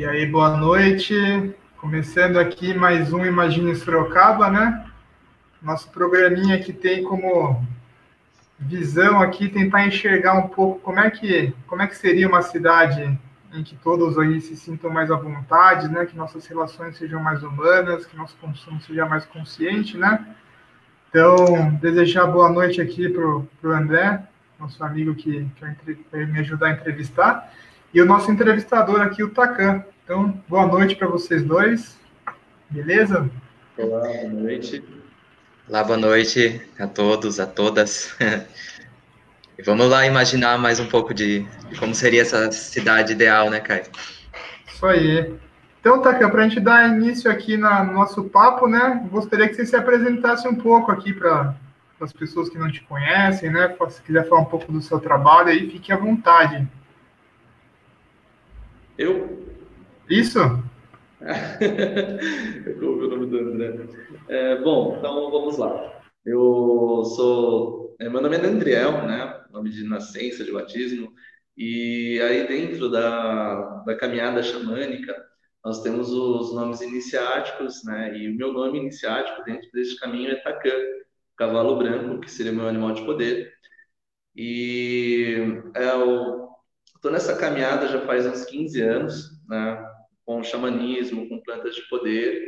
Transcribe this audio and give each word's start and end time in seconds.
E 0.00 0.06
aí, 0.06 0.24
boa 0.24 0.56
noite. 0.56 1.14
Começando 1.76 2.38
aqui 2.38 2.72
mais 2.72 3.12
um 3.12 3.22
Imagine 3.22 3.76
Sorocaba, 3.76 4.50
né? 4.50 4.86
Nosso 5.60 5.90
programinha 5.90 6.58
que 6.58 6.72
tem 6.72 7.04
como 7.04 7.62
visão 8.58 9.20
aqui 9.20 9.46
tentar 9.46 9.86
enxergar 9.86 10.38
um 10.38 10.48
pouco 10.48 10.80
como 10.80 10.98
é 11.00 11.10
que 11.10 11.52
como 11.66 11.82
é 11.82 11.86
que 11.86 11.94
seria 11.94 12.26
uma 12.26 12.40
cidade 12.40 13.14
em 13.52 13.62
que 13.62 13.76
todos 13.76 14.18
aí 14.18 14.40
se 14.40 14.56
sintam 14.56 14.88
mais 14.88 15.10
à 15.10 15.16
vontade, 15.16 15.86
né? 15.86 16.06
Que 16.06 16.16
nossas 16.16 16.46
relações 16.46 16.96
sejam 16.96 17.22
mais 17.22 17.42
humanas, 17.42 18.06
que 18.06 18.16
nosso 18.16 18.34
consumo 18.38 18.80
seja 18.80 19.04
mais 19.04 19.26
consciente, 19.26 19.98
né? 19.98 20.24
Então, 21.10 21.74
desejar 21.78 22.26
boa 22.26 22.48
noite 22.48 22.80
aqui 22.80 23.06
para 23.10 23.22
o 23.22 23.46
André, 23.64 24.22
nosso 24.58 24.82
amigo 24.82 25.14
que, 25.14 25.46
que 25.84 26.06
vai 26.10 26.24
me 26.24 26.38
ajudar 26.38 26.68
a 26.68 26.72
entrevistar, 26.72 27.52
e 27.92 28.00
o 28.00 28.06
nosso 28.06 28.30
entrevistador 28.30 29.00
aqui, 29.00 29.22
o 29.22 29.30
Takan. 29.30 29.84
Então, 30.04 30.28
boa 30.48 30.66
noite 30.66 30.94
para 30.94 31.08
vocês 31.08 31.42
dois, 31.42 31.98
beleza? 32.68 33.28
Olá, 33.76 34.00
boa 34.00 34.28
noite. 34.28 34.84
Olá, 35.68 35.84
boa 35.84 35.98
noite 35.98 36.60
a 36.78 36.86
todos, 36.86 37.40
a 37.40 37.46
todas. 37.46 38.16
E 39.58 39.62
vamos 39.62 39.90
lá 39.90 40.06
imaginar 40.06 40.56
mais 40.56 40.80
um 40.80 40.86
pouco 40.86 41.12
de, 41.12 41.40
de 41.68 41.78
como 41.78 41.94
seria 41.94 42.22
essa 42.22 42.50
cidade 42.50 43.12
ideal, 43.12 43.50
né, 43.50 43.60
Caio? 43.60 43.82
Isso 44.66 44.86
aí. 44.86 45.34
Então, 45.78 46.00
Takan, 46.00 46.30
para 46.30 46.40
a 46.40 46.48
gente 46.48 46.60
dar 46.60 46.88
início 46.88 47.30
aqui 47.30 47.58
na, 47.58 47.84
no 47.84 47.92
nosso 47.92 48.24
papo, 48.24 48.66
né, 48.66 49.06
gostaria 49.10 49.46
que 49.46 49.54
você 49.54 49.66
se 49.66 49.76
apresentasse 49.76 50.48
um 50.48 50.54
pouco 50.54 50.90
aqui 50.90 51.12
para 51.12 51.54
as 52.00 52.10
pessoas 52.10 52.48
que 52.48 52.56
não 52.56 52.72
te 52.72 52.80
conhecem, 52.84 53.50
né? 53.50 53.76
Se 53.90 54.00
quiser 54.00 54.26
falar 54.26 54.40
um 54.40 54.46
pouco 54.46 54.72
do 54.72 54.80
seu 54.80 54.98
trabalho 54.98 55.48
aí, 55.48 55.70
fique 55.70 55.92
à 55.92 55.96
vontade. 55.98 56.66
Eu? 59.00 59.46
Isso? 60.10 60.38
Eu 62.66 62.90
ouvi 62.90 63.04
o 63.04 63.08
nome 63.08 63.26
do 63.28 63.38
André. 63.38 63.88
É, 64.28 64.56
bom, 64.60 64.98
então 64.98 65.30
vamos 65.30 65.56
lá. 65.56 66.02
Eu 66.22 67.02
sou. 67.16 67.96
É, 67.98 68.10
meu 68.10 68.20
nome 68.20 68.36
é 68.36 68.44
Andriel, 68.44 69.06
né? 69.06 69.42
Nome 69.50 69.70
de 69.70 69.84
nascença, 69.84 70.44
de 70.44 70.52
batismo. 70.52 71.10
E 71.56 72.20
aí, 72.20 72.46
dentro 72.46 72.90
da, 72.90 73.82
da 73.86 73.96
caminhada 73.96 74.42
xamânica, 74.42 75.16
nós 75.64 75.82
temos 75.82 76.12
os 76.12 76.54
nomes 76.54 76.82
iniciáticos, 76.82 77.82
né? 77.84 78.14
E 78.18 78.30
o 78.30 78.36
meu 78.36 78.52
nome 78.52 78.80
iniciático 78.80 79.42
dentro 79.44 79.66
desse 79.72 79.98
caminho 79.98 80.30
é 80.30 80.36
Takan, 80.42 80.76
cavalo 81.38 81.78
branco, 81.78 82.20
que 82.20 82.30
seria 82.30 82.52
meu 82.52 82.68
animal 82.68 82.92
de 82.92 83.02
poder. 83.06 83.50
E 84.36 85.62
é, 85.74 85.86
eu 85.86 86.49
estou 87.00 87.10
nessa 87.10 87.34
caminhada 87.34 87.88
já 87.88 88.04
faz 88.06 88.26
uns 88.26 88.44
15 88.44 88.82
anos, 88.82 89.30
né? 89.48 89.90
Com 90.26 90.42
xamanismo, 90.44 91.28
com 91.28 91.40
plantas 91.40 91.74
de 91.74 91.88
poder. 91.88 92.46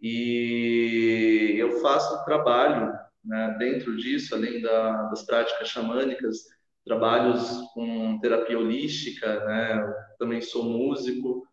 E 0.00 1.56
eu 1.58 1.80
faço 1.80 2.24
trabalho 2.24 2.90
né, 3.24 3.54
dentro 3.58 3.96
disso, 3.96 4.34
além 4.34 4.62
da, 4.62 5.04
das 5.04 5.22
práticas 5.22 5.68
xamânicas, 5.68 6.38
trabalhos 6.84 7.60
com 7.74 8.18
terapia 8.20 8.58
holística, 8.58 9.44
né? 9.44 9.94
também 10.18 10.40
sou 10.40 10.64
músico. 10.64 11.46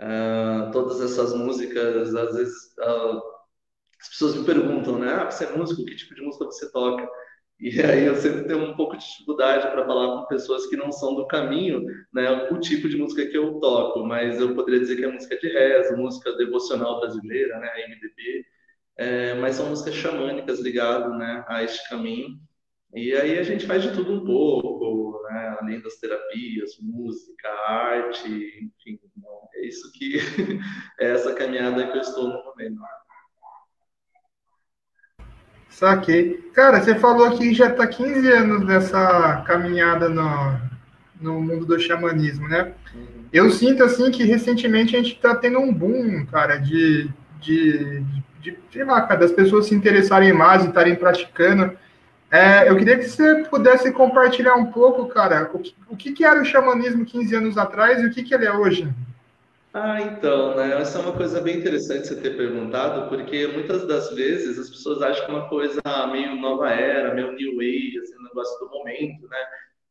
Uh, 0.00 0.70
todas 0.72 1.00
essas 1.00 1.32
músicas, 1.32 2.14
às 2.14 2.34
vezes, 2.34 2.54
uh, 2.80 3.22
as 4.00 4.08
pessoas 4.08 4.34
me 4.34 4.44
perguntam, 4.44 4.98
né? 4.98 5.14
Ah, 5.14 5.30
você 5.30 5.44
é 5.44 5.56
músico? 5.56 5.84
Que 5.84 5.94
tipo 5.94 6.14
de 6.14 6.22
música 6.22 6.44
você 6.44 6.70
toca? 6.72 7.08
E 7.60 7.80
aí 7.80 8.04
eu 8.04 8.16
sempre 8.16 8.44
tenho 8.44 8.64
um 8.64 8.76
pouco 8.76 8.96
de 8.96 9.04
dificuldade 9.04 9.68
para 9.70 9.86
falar 9.86 10.16
com 10.16 10.26
pessoas 10.26 10.66
que 10.66 10.76
não 10.76 10.90
são 10.92 11.14
do 11.14 11.26
caminho, 11.26 11.84
né, 12.12 12.30
o 12.50 12.58
tipo 12.58 12.88
de 12.88 12.96
música 12.96 13.26
que 13.26 13.36
eu 13.36 13.60
toco, 13.60 14.04
mas 14.04 14.40
eu 14.40 14.54
poderia 14.54 14.80
dizer 14.80 14.96
que 14.96 15.04
é 15.04 15.08
música 15.10 15.38
de 15.38 15.48
reza, 15.48 15.96
música 15.96 16.32
devocional 16.36 17.00
brasileira, 17.00 17.58
né, 17.58 17.70
MDB, 17.86 18.44
é, 18.96 19.34
mas 19.34 19.56
são 19.56 19.68
músicas 19.68 19.94
xamânicas 19.94 20.60
ligadas, 20.60 21.16
né, 21.16 21.44
a 21.48 21.62
este 21.62 21.88
caminho. 21.88 22.38
E 22.94 23.14
aí 23.14 23.38
a 23.38 23.42
gente 23.42 23.66
faz 23.66 23.82
de 23.82 23.92
tudo 23.92 24.12
um 24.14 24.24
pouco, 24.24 25.22
né, 25.30 25.56
além 25.60 25.80
das 25.80 25.96
terapias, 25.96 26.76
música, 26.80 27.48
arte, 27.66 28.28
enfim, 28.28 28.98
é 29.54 29.66
isso 29.66 29.90
que 29.92 30.18
é 31.00 31.10
essa 31.10 31.34
caminhada 31.34 31.90
que 31.90 31.96
eu 31.96 32.02
estou 32.02 32.28
no 32.28 32.44
momento. 32.44 32.80
Saquei. 35.74 36.50
Cara, 36.54 36.80
você 36.80 36.94
falou 36.94 37.32
que 37.32 37.52
já 37.52 37.68
está 37.68 37.84
15 37.84 38.28
anos 38.30 38.64
nessa 38.64 39.42
caminhada 39.44 40.08
no, 40.08 40.56
no 41.20 41.42
mundo 41.42 41.66
do 41.66 41.80
xamanismo, 41.80 42.46
né? 42.46 42.72
Uhum. 42.94 43.24
Eu 43.32 43.50
sinto, 43.50 43.82
assim, 43.82 44.08
que 44.12 44.22
recentemente 44.22 44.94
a 44.94 45.00
gente 45.00 45.14
está 45.14 45.34
tendo 45.34 45.58
um 45.58 45.74
boom, 45.74 46.24
cara, 46.26 46.58
de, 46.58 47.10
de, 47.40 48.04
de, 48.40 48.56
sei 48.72 48.84
lá, 48.84 49.02
cara, 49.02 49.20
das 49.20 49.32
pessoas 49.32 49.66
se 49.66 49.74
interessarem 49.74 50.32
mais 50.32 50.64
e 50.64 50.68
estarem 50.68 50.94
praticando. 50.94 51.72
É, 52.30 52.70
eu 52.70 52.76
queria 52.76 52.96
que 52.96 53.08
você 53.08 53.44
pudesse 53.50 53.90
compartilhar 53.90 54.54
um 54.54 54.66
pouco, 54.66 55.08
cara, 55.08 55.50
o 55.52 55.58
que, 55.58 55.74
o 55.88 55.96
que 55.96 56.24
era 56.24 56.40
o 56.40 56.44
xamanismo 56.44 57.04
15 57.04 57.34
anos 57.34 57.58
atrás 57.58 58.00
e 58.00 58.06
o 58.06 58.10
que, 58.12 58.22
que 58.22 58.32
ele 58.32 58.46
é 58.46 58.52
hoje. 58.52 58.88
Ah, 59.76 60.00
então, 60.00 60.54
né? 60.54 60.80
Essa 60.80 60.98
é 60.98 61.02
uma 61.02 61.16
coisa 61.16 61.40
bem 61.40 61.58
interessante 61.58 62.06
você 62.06 62.20
ter 62.20 62.36
perguntado, 62.36 63.08
porque 63.08 63.48
muitas 63.48 63.84
das 63.88 64.10
vezes 64.14 64.56
as 64.56 64.70
pessoas 64.70 65.02
acham 65.02 65.26
que 65.26 65.32
é 65.32 65.34
uma 65.34 65.48
coisa 65.48 65.80
meio 66.12 66.36
nova 66.36 66.70
era, 66.70 67.12
meio 67.12 67.32
new 67.32 67.60
age, 67.60 67.98
assim, 67.98 68.14
negócio 68.22 68.56
do 68.60 68.70
momento, 68.70 69.26
né? 69.28 69.38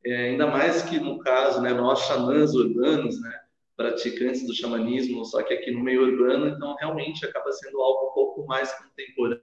É, 0.06 0.16
ainda 0.30 0.48
mais 0.48 0.84
que 0.84 1.00
no 1.00 1.20
caso, 1.20 1.62
né, 1.62 1.74
nós 1.74 2.00
xamãs 2.08 2.54
urbanos, 2.54 3.20
né, 3.22 3.40
praticantes 3.76 4.46
do 4.48 4.54
xamanismo, 4.56 5.26
só 5.26 5.42
que 5.44 5.54
aqui 5.54 5.72
no 5.72 5.82
meio 5.84 6.04
urbano, 6.04 6.48
então 6.48 6.76
realmente 6.80 7.26
acaba 7.26 7.52
sendo 7.52 7.82
algo 7.82 8.12
um 8.12 8.14
pouco 8.14 8.46
mais 8.48 8.72
contemporâneo 8.74 9.42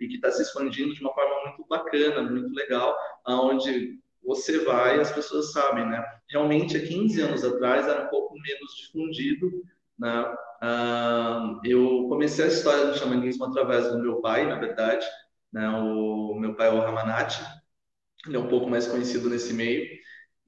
e 0.00 0.08
que 0.08 0.16
está 0.16 0.30
se 0.30 0.42
expandindo 0.42 0.94
de 0.94 1.00
uma 1.02 1.14
forma 1.14 1.44
muito 1.46 1.66
bacana, 1.68 2.22
muito 2.30 2.54
legal, 2.54 2.94
aonde 3.24 3.98
você 4.24 4.58
vai, 4.64 5.00
as 5.00 5.12
pessoas 5.12 5.52
sabem, 5.52 5.86
né? 5.88 6.04
Realmente, 6.30 6.76
há 6.76 6.86
15 6.86 7.20
anos 7.22 7.44
atrás 7.44 7.86
era 7.88 8.04
um 8.04 8.08
pouco 8.08 8.34
menos 8.34 8.74
difundido, 8.76 9.50
né? 9.98 10.36
Eu 11.64 12.06
comecei 12.08 12.44
a 12.44 12.48
história 12.48 12.86
do 12.86 12.98
xamanismo 12.98 13.44
através 13.44 13.90
do 13.90 13.98
meu 13.98 14.20
pai, 14.20 14.46
na 14.46 14.58
verdade. 14.58 15.06
Né? 15.52 15.68
O 15.68 16.34
meu 16.34 16.54
pai 16.54 16.68
é 16.68 16.72
o 16.72 16.80
Ramanati, 16.80 17.40
ele 18.26 18.36
é 18.36 18.40
um 18.40 18.48
pouco 18.48 18.68
mais 18.68 18.86
conhecido 18.86 19.30
nesse 19.30 19.52
meio. 19.52 19.86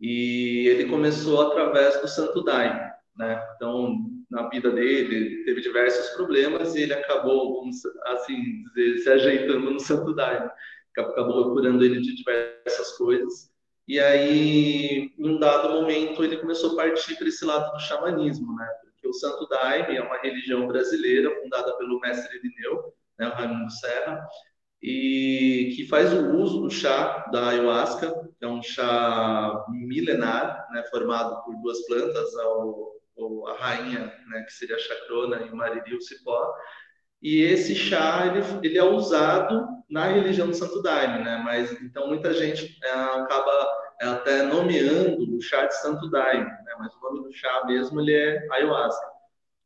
E 0.00 0.66
ele 0.68 0.88
começou 0.88 1.40
através 1.42 2.00
do 2.00 2.08
Santo 2.08 2.42
Daime. 2.42 2.80
Né? 3.16 3.42
Então, 3.56 3.98
na 4.30 4.48
vida 4.48 4.70
dele, 4.70 5.44
teve 5.44 5.60
diversos 5.60 6.10
problemas 6.10 6.74
e 6.74 6.82
ele 6.82 6.94
acabou, 6.94 7.62
assim, 8.06 8.62
dizer, 8.74 8.98
se 8.98 9.10
ajeitando 9.10 9.70
no 9.70 9.80
Santo 9.80 10.14
Daime. 10.14 10.50
Acabou 10.96 11.52
curando 11.52 11.84
ele 11.84 12.00
de 12.00 12.16
diversas 12.16 12.96
coisas. 12.96 13.50
E 13.86 13.98
aí, 13.98 15.12
em 15.18 15.28
um 15.28 15.38
dado 15.38 15.70
momento, 15.70 16.22
ele 16.22 16.38
começou 16.38 16.72
a 16.72 16.76
partir 16.76 17.16
para 17.16 17.28
esse 17.28 17.44
lado 17.44 17.72
do 17.72 17.80
xamanismo, 17.80 18.54
né? 18.54 18.68
O 19.10 19.14
Santo 19.14 19.46
Daime 19.48 19.96
é 19.96 20.02
uma 20.02 20.18
religião 20.20 20.66
brasileira 20.66 21.30
fundada 21.42 21.76
pelo 21.76 22.00
mestre 22.00 22.38
Irineu, 22.38 22.94
né, 23.18 23.28
o 23.28 23.32
Raimundo 23.32 23.70
Serra, 23.72 24.26
e 24.82 25.74
que 25.76 25.86
faz 25.86 26.12
o 26.12 26.36
uso 26.36 26.62
do 26.62 26.70
chá 26.70 27.28
da 27.30 27.48
ayahuasca, 27.48 28.10
que 28.38 28.44
é 28.44 28.48
um 28.48 28.62
chá 28.62 29.64
milenar, 29.68 30.66
né, 30.72 30.82
formado 30.90 31.44
por 31.44 31.54
duas 31.60 31.86
plantas, 31.86 32.28
a, 32.36 33.52
a 33.52 33.56
rainha, 33.58 34.12
né, 34.28 34.42
que 34.42 34.52
seria 34.52 34.76
a 34.76 34.80
chacrona, 34.80 35.42
e 35.42 35.50
o 35.50 35.56
mariri, 35.56 35.94
o 35.94 36.00
cipó, 36.00 36.54
e 37.22 37.42
esse 37.42 37.74
chá 37.74 38.26
ele, 38.26 38.66
ele 38.66 38.78
é 38.78 38.84
usado 38.84 39.68
na 39.90 40.06
religião 40.06 40.46
do 40.46 40.54
Santo 40.54 40.80
Daime, 40.80 41.22
né? 41.22 41.42
Mas 41.44 41.70
então 41.82 42.06
muita 42.08 42.32
gente 42.32 42.78
é, 42.82 42.90
acaba 42.90 43.68
é, 44.00 44.06
até 44.06 44.42
nomeando 44.42 45.36
o 45.36 45.40
chá 45.42 45.66
de 45.66 45.76
Santo 45.76 46.08
Daime? 46.10 46.50
Mas 46.80 46.94
o 46.94 47.00
nome 47.00 47.22
do 47.22 47.32
chá 47.32 47.64
mesmo 47.66 48.00
ele 48.00 48.14
é 48.14 48.46
ayahuasca. 48.50 49.06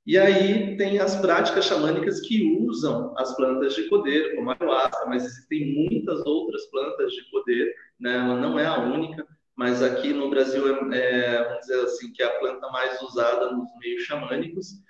E 0.06 0.18
aí 0.18 0.76
tem 0.76 0.98
as 0.98 1.16
práticas 1.16 1.64
xamânicas 1.64 2.20
que 2.20 2.58
usam 2.60 3.14
as 3.16 3.34
plantas 3.36 3.74
de 3.74 3.84
poder, 3.84 4.34
como 4.36 4.50
a 4.50 4.56
ayahuasca, 4.60 5.06
mas 5.06 5.24
existem 5.24 5.74
muitas 5.74 6.24
outras 6.26 6.66
plantas 6.66 7.12
de 7.12 7.22
poder, 7.30 7.74
né? 7.98 8.16
Ela 8.16 8.36
não 8.38 8.58
é 8.58 8.66
a 8.66 8.80
única, 8.80 9.26
mas 9.56 9.82
aqui 9.82 10.12
no 10.12 10.28
Brasil 10.28 10.66
é, 10.92 10.98
é 10.98 11.44
vamos 11.44 11.60
dizer 11.60 11.80
assim 11.84 12.12
que 12.12 12.22
é 12.22 12.26
a 12.26 12.38
planta 12.38 12.68
mais 12.68 13.00
usada 13.00 13.52
nos 13.52 13.68
meios 13.78 14.02
xamânicos. 14.02 14.82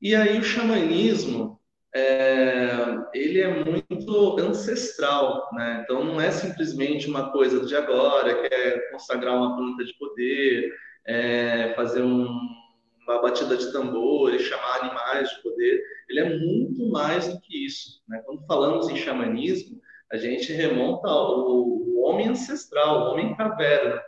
E 0.00 0.14
aí 0.14 0.38
o 0.38 0.44
xamanismo 0.44 1.58
é, 1.94 2.98
ele 3.14 3.40
é 3.40 3.48
muito 3.64 4.38
ancestral, 4.40 5.48
né? 5.54 5.82
Então 5.84 6.04
não 6.04 6.20
é 6.20 6.30
simplesmente 6.30 7.08
uma 7.08 7.30
coisa 7.30 7.64
de 7.64 7.74
agora, 7.76 8.42
que 8.42 8.54
é 8.54 8.90
consagrar 8.90 9.36
uma 9.36 9.56
planta 9.56 9.84
de 9.84 9.96
poder, 9.96 10.70
é, 11.06 11.74
fazer 11.74 12.02
um, 12.02 12.26
uma 13.06 13.22
batida 13.22 13.56
de 13.56 13.72
tambor 13.72 14.34
e 14.34 14.38
chamar 14.38 14.80
animais 14.80 15.30
de 15.30 15.42
poder. 15.42 15.82
Ele 16.08 16.20
é 16.20 16.38
muito 16.38 16.86
mais 16.90 17.28
do 17.28 17.40
que 17.40 17.64
isso. 17.66 18.02
Né? 18.08 18.22
Quando 18.24 18.46
falamos 18.46 18.88
em 18.88 18.96
xamanismo, 18.96 19.80
a 20.10 20.16
gente 20.16 20.52
remonta 20.52 21.08
ao, 21.08 21.84
homem 22.04 22.28
ancestral, 22.28 23.00
o 23.00 23.12
homem 23.12 23.34
caverna. 23.34 24.00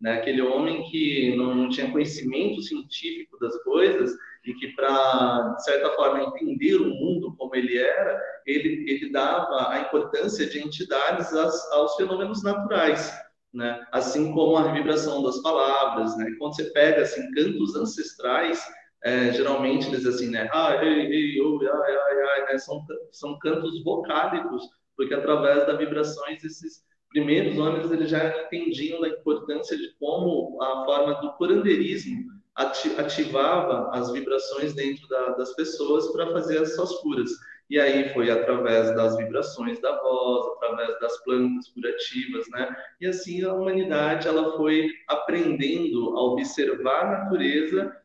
né? 0.00 0.14
Aquele 0.14 0.42
homem 0.42 0.82
que 0.90 1.34
não 1.36 1.68
tinha 1.68 1.90
conhecimento 1.90 2.60
científico 2.62 3.38
das 3.38 3.56
coisas 3.62 4.12
e 4.44 4.54
que 4.54 4.68
para 4.68 5.54
de 5.56 5.64
certa 5.64 5.90
forma 5.96 6.22
entender 6.22 6.76
o 6.76 6.88
mundo 6.88 7.34
como 7.36 7.54
ele 7.54 7.76
era, 7.76 8.20
ele 8.46 8.84
ele 8.90 9.10
dava 9.10 9.70
a 9.70 9.80
importância 9.80 10.46
de 10.46 10.60
entidades 10.60 11.32
aos, 11.34 11.72
aos 11.72 11.96
fenômenos 11.96 12.42
naturais, 12.42 13.12
né? 13.52 13.84
Assim 13.92 14.32
como 14.32 14.56
a 14.56 14.72
vibração 14.72 15.22
das 15.22 15.40
palavras, 15.42 16.16
né? 16.16 16.26
Quando 16.38 16.56
você 16.56 16.64
pega 16.70 17.02
assim 17.02 17.30
cantos 17.32 17.74
ancestrais 17.74 18.62
é, 19.02 19.32
geralmente 19.32 19.88
eles 19.88 20.04
assim, 20.04 20.28
né? 20.28 20.48
Ah, 20.52 20.76
ei, 20.84 21.06
ei, 21.06 21.40
oh, 21.40 21.58
ai, 21.62 21.96
ai, 21.96 22.22
ai, 22.22 22.52
né? 22.52 22.58
São, 22.58 22.84
são 23.10 23.38
cantos 23.38 23.82
vocálicos, 23.82 24.62
porque 24.96 25.14
através 25.14 25.66
das 25.66 25.78
vibrações 25.78 26.44
esses 26.44 26.84
primeiros 27.08 27.58
homens 27.58 27.90
eles 27.90 28.10
já 28.10 28.28
entendiam 28.44 29.02
a 29.02 29.08
importância 29.08 29.76
de 29.76 29.94
como 29.98 30.62
a 30.62 30.84
forma 30.84 31.14
do 31.20 31.32
curandeirismo 31.32 32.30
ativava 32.54 33.90
as 33.92 34.12
vibrações 34.12 34.74
dentro 34.74 35.08
da, 35.08 35.30
das 35.30 35.54
pessoas 35.54 36.12
para 36.12 36.30
fazer 36.32 36.58
as 36.58 36.74
suas 36.74 36.92
curas. 36.98 37.30
E 37.70 37.78
aí 37.78 38.12
foi 38.12 38.28
através 38.30 38.92
das 38.96 39.16
vibrações 39.16 39.80
da 39.80 39.96
voz, 40.02 40.56
através 40.56 40.98
das 40.98 41.22
plantas 41.22 41.68
curativas, 41.68 42.50
né? 42.50 42.76
E 43.00 43.06
assim 43.06 43.44
a 43.44 43.54
humanidade 43.54 44.26
ela 44.26 44.56
foi 44.56 44.90
aprendendo 45.08 46.18
a 46.18 46.22
observar 46.32 47.02
a 47.02 47.24
natureza 47.24 47.96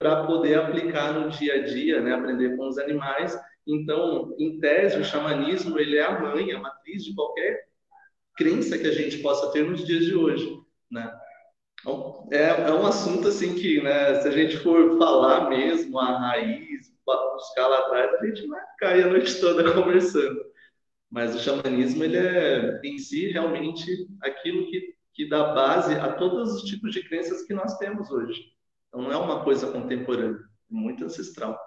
para 0.00 0.26
poder 0.26 0.58
aplicar 0.58 1.12
no 1.12 1.30
dia 1.30 1.54
a 1.54 1.62
dia, 1.64 2.00
né? 2.00 2.12
Aprender 2.12 2.56
com 2.56 2.66
os 2.66 2.76
animais. 2.76 3.38
Então, 3.64 4.34
em 4.36 4.58
tese, 4.58 4.98
o 4.98 5.04
xamanismo 5.04 5.78
ele 5.78 5.96
é 5.96 6.02
a 6.02 6.18
mãe, 6.20 6.50
a 6.50 6.58
matriz 6.58 7.04
de 7.04 7.14
qualquer 7.14 7.68
crença 8.36 8.76
que 8.76 8.86
a 8.86 8.92
gente 8.92 9.18
possa 9.18 9.52
ter 9.52 9.64
nos 9.64 9.86
dias 9.86 10.06
de 10.06 10.14
hoje, 10.16 10.60
né? 10.90 11.08
Então, 11.80 12.28
é, 12.32 12.48
é 12.48 12.72
um 12.72 12.84
assunto 12.84 13.28
assim 13.28 13.54
que, 13.54 13.80
né, 13.80 14.20
se 14.20 14.26
a 14.26 14.32
gente 14.32 14.56
for 14.56 14.98
falar 14.98 15.48
mesmo 15.48 15.98
a 16.00 16.18
raiz, 16.18 16.92
buscar 17.16 17.66
lá 17.66 17.78
atrás, 17.78 18.14
a 18.14 18.26
gente 18.26 18.46
vai 18.46 18.60
cair 18.78 19.04
a 19.04 19.08
noite 19.08 19.40
toda 19.40 19.70
conversando. 19.72 20.40
Mas 21.10 21.34
o 21.34 21.38
xamanismo, 21.38 22.04
ele 22.04 22.18
é 22.18 22.80
em 22.84 22.98
si 22.98 23.28
realmente 23.28 24.06
aquilo 24.22 24.66
que, 24.66 24.94
que 25.14 25.28
dá 25.28 25.54
base 25.54 25.94
a 25.94 26.12
todos 26.12 26.54
os 26.54 26.62
tipos 26.62 26.92
de 26.92 27.02
crenças 27.02 27.42
que 27.42 27.54
nós 27.54 27.78
temos 27.78 28.10
hoje. 28.10 28.40
Então 28.88 29.02
não 29.02 29.12
é 29.12 29.16
uma 29.16 29.42
coisa 29.42 29.70
contemporânea, 29.70 30.38
é 30.38 30.74
muito 30.74 31.04
ancestral. 31.04 31.58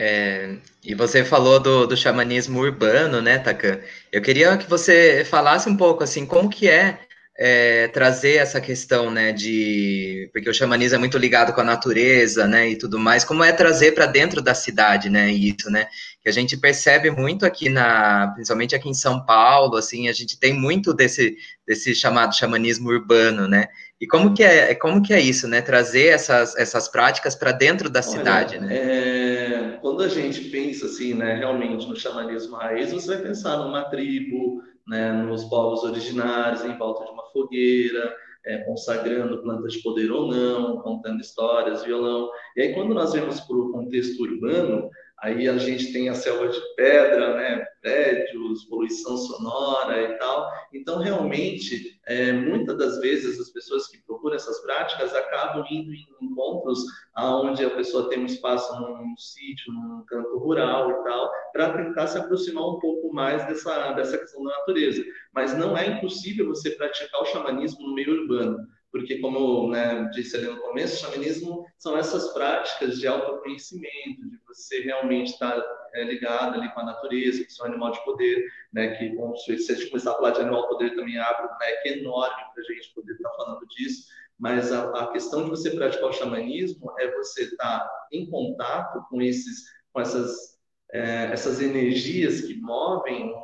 É, 0.00 0.58
e 0.84 0.94
você 0.94 1.24
falou 1.24 1.58
do, 1.58 1.84
do 1.84 1.96
xamanismo 1.96 2.60
urbano, 2.60 3.20
né, 3.20 3.36
Takan? 3.36 3.80
Eu 4.12 4.22
queria 4.22 4.56
que 4.56 4.70
você 4.70 5.24
falasse 5.24 5.68
um 5.68 5.76
pouco, 5.76 6.04
assim, 6.04 6.24
como 6.24 6.48
que 6.48 6.68
é, 6.68 7.07
é, 7.40 7.86
trazer 7.88 8.34
essa 8.34 8.60
questão, 8.60 9.12
né, 9.12 9.30
de... 9.30 10.28
Porque 10.32 10.50
o 10.50 10.54
xamanismo 10.54 10.96
é 10.96 10.98
muito 10.98 11.16
ligado 11.16 11.52
com 11.52 11.60
a 11.60 11.64
natureza, 11.64 12.48
né, 12.48 12.70
e 12.70 12.76
tudo 12.76 12.98
mais. 12.98 13.24
Como 13.24 13.44
é 13.44 13.52
trazer 13.52 13.92
para 13.92 14.06
dentro 14.06 14.42
da 14.42 14.54
cidade, 14.54 15.08
né, 15.08 15.30
isso, 15.30 15.70
né? 15.70 15.86
Que 16.20 16.28
a 16.28 16.32
gente 16.32 16.56
percebe 16.56 17.12
muito 17.12 17.46
aqui 17.46 17.68
na... 17.68 18.32
Principalmente 18.34 18.74
aqui 18.74 18.88
em 18.88 18.94
São 18.94 19.24
Paulo, 19.24 19.76
assim, 19.76 20.08
a 20.08 20.12
gente 20.12 20.38
tem 20.38 20.52
muito 20.52 20.92
desse, 20.92 21.36
desse 21.64 21.94
chamado 21.94 22.34
xamanismo 22.34 22.88
urbano, 22.88 23.46
né? 23.46 23.68
E 24.00 24.06
como 24.06 24.34
que 24.34 24.42
é, 24.42 24.74
como 24.74 25.00
que 25.00 25.12
é 25.12 25.20
isso, 25.20 25.46
né? 25.46 25.60
Trazer 25.60 26.06
essas, 26.06 26.56
essas 26.56 26.88
práticas 26.88 27.36
para 27.36 27.52
dentro 27.52 27.88
da 27.88 28.00
Olha, 28.00 28.08
cidade, 28.08 28.58
né? 28.58 28.74
É, 28.74 29.78
quando 29.80 30.02
a 30.02 30.08
gente 30.08 30.40
pensa 30.50 30.86
assim, 30.86 31.14
né, 31.14 31.34
realmente 31.36 31.86
no 31.86 31.96
xamanismo 31.96 32.56
raiz, 32.56 32.92
você 32.92 33.14
vai 33.14 33.18
pensar 33.18 33.56
numa 33.58 33.84
tribo, 33.84 34.62
né, 34.88 35.12
nos 35.12 35.44
povos 35.44 35.82
originários, 35.84 36.64
em 36.64 36.76
volta 36.76 37.04
de 37.04 37.10
uma 37.10 37.24
fogueira, 37.32 38.14
é, 38.44 38.58
consagrando 38.58 39.42
plantas 39.42 39.74
de 39.74 39.82
poder 39.82 40.10
ou 40.10 40.28
não, 40.28 40.78
contando 40.78 41.20
histórias, 41.20 41.84
violão. 41.84 42.30
E 42.56 42.62
aí, 42.62 42.74
quando 42.74 42.94
nós 42.94 43.12
vemos 43.12 43.40
para 43.40 43.56
o 43.56 43.70
contexto 43.70 44.22
urbano, 44.22 44.88
Aí 45.20 45.48
a 45.48 45.58
gente 45.58 45.92
tem 45.92 46.08
a 46.08 46.14
selva 46.14 46.48
de 46.48 46.60
pedra, 46.76 47.34
né, 47.34 47.66
prédios, 47.82 48.64
poluição 48.66 49.16
sonora 49.16 50.00
e 50.00 50.16
tal. 50.16 50.48
Então, 50.72 51.00
realmente, 51.00 51.98
é, 52.06 52.32
muitas 52.32 52.78
das 52.78 53.00
vezes 53.00 53.40
as 53.40 53.50
pessoas 53.50 53.88
que 53.88 53.98
procuram 54.06 54.36
essas 54.36 54.60
práticas 54.60 55.12
acabam 55.14 55.64
indo 55.70 55.92
em 55.92 56.06
encontros 56.22 56.84
aonde 57.14 57.64
a 57.64 57.70
pessoa 57.70 58.08
tem 58.08 58.20
um 58.20 58.26
espaço 58.26 58.72
num 58.80 59.16
sítio, 59.16 59.72
num 59.72 60.04
campo 60.06 60.38
rural 60.38 60.90
e 60.90 61.04
tal, 61.04 61.32
para 61.52 61.76
tentar 61.76 62.06
se 62.06 62.18
aproximar 62.18 62.68
um 62.68 62.78
pouco 62.78 63.12
mais 63.12 63.44
dessa, 63.46 63.92
dessa 63.92 64.18
questão 64.18 64.44
da 64.44 64.50
natureza. 64.58 65.02
Mas 65.34 65.56
não 65.56 65.76
é 65.76 65.86
impossível 65.88 66.46
você 66.46 66.70
praticar 66.70 67.22
o 67.22 67.26
xamanismo 67.26 67.88
no 67.88 67.94
meio 67.94 68.22
urbano 68.22 68.68
porque, 68.90 69.18
como 69.18 69.70
né, 69.70 70.08
disse 70.12 70.36
ali 70.36 70.46
no 70.46 70.60
começo, 70.60 70.94
o 70.94 71.10
xamanismo 71.10 71.66
são 71.78 71.96
essas 71.96 72.32
práticas 72.32 72.98
de 72.98 73.06
autoconhecimento, 73.06 74.28
de 74.30 74.38
você 74.46 74.80
realmente 74.80 75.32
estar 75.32 75.62
é, 75.94 76.04
ligado 76.04 76.54
ali 76.58 76.72
com 76.72 76.80
a 76.80 76.86
natureza, 76.86 77.44
que 77.44 77.52
é 77.60 77.64
um 77.64 77.68
animal 77.68 77.92
de 77.92 78.04
poder, 78.04 78.44
né, 78.72 78.96
que, 78.96 79.14
se 79.58 79.72
a 79.72 79.74
gente 79.74 79.90
começar 79.90 80.12
a 80.12 80.14
falar 80.14 80.30
de 80.30 80.40
animal 80.40 80.62
de 80.62 80.68
poder, 80.68 80.96
também 80.96 81.18
abre 81.18 81.46
um 81.46 81.58
leque 81.58 81.88
enorme 82.00 82.42
para 82.54 82.62
a 82.62 82.74
gente 82.74 82.94
poder 82.94 83.12
estar 83.12 83.30
falando 83.30 83.66
disso, 83.68 84.08
mas 84.38 84.72
a, 84.72 84.90
a, 84.90 85.12
questão 85.12 85.44
de 85.44 85.50
você 85.50 85.70
praticar 85.70 86.08
o 86.08 86.12
xamanismo 86.12 86.92
é 86.98 87.10
você 87.16 87.44
estar 87.44 87.90
em 88.12 88.30
contato 88.30 89.04
com 89.10 89.20
esses, 89.20 89.64
com 89.92 90.00
essas, 90.00 90.58
é, 90.92 91.24
essas 91.32 91.60
energias 91.60 92.42
que 92.42 92.54
movem 92.54 93.34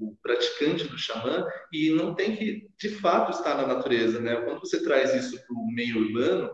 o, 0.00 0.16
praticante 0.22 0.88
do 0.88 0.98
xamã 0.98 1.46
e 1.72 1.90
não 1.90 2.14
tem 2.14 2.34
que, 2.34 2.68
de 2.78 2.88
fato, 2.88 3.30
estar 3.30 3.56
na 3.56 3.66
natureza, 3.66 4.20
né? 4.20 4.36
Quando 4.36 4.60
você 4.60 4.82
traz 4.82 5.14
isso 5.14 5.36
para 5.46 5.54
o 5.54 5.66
meio 5.72 5.98
urbano, 5.98 6.50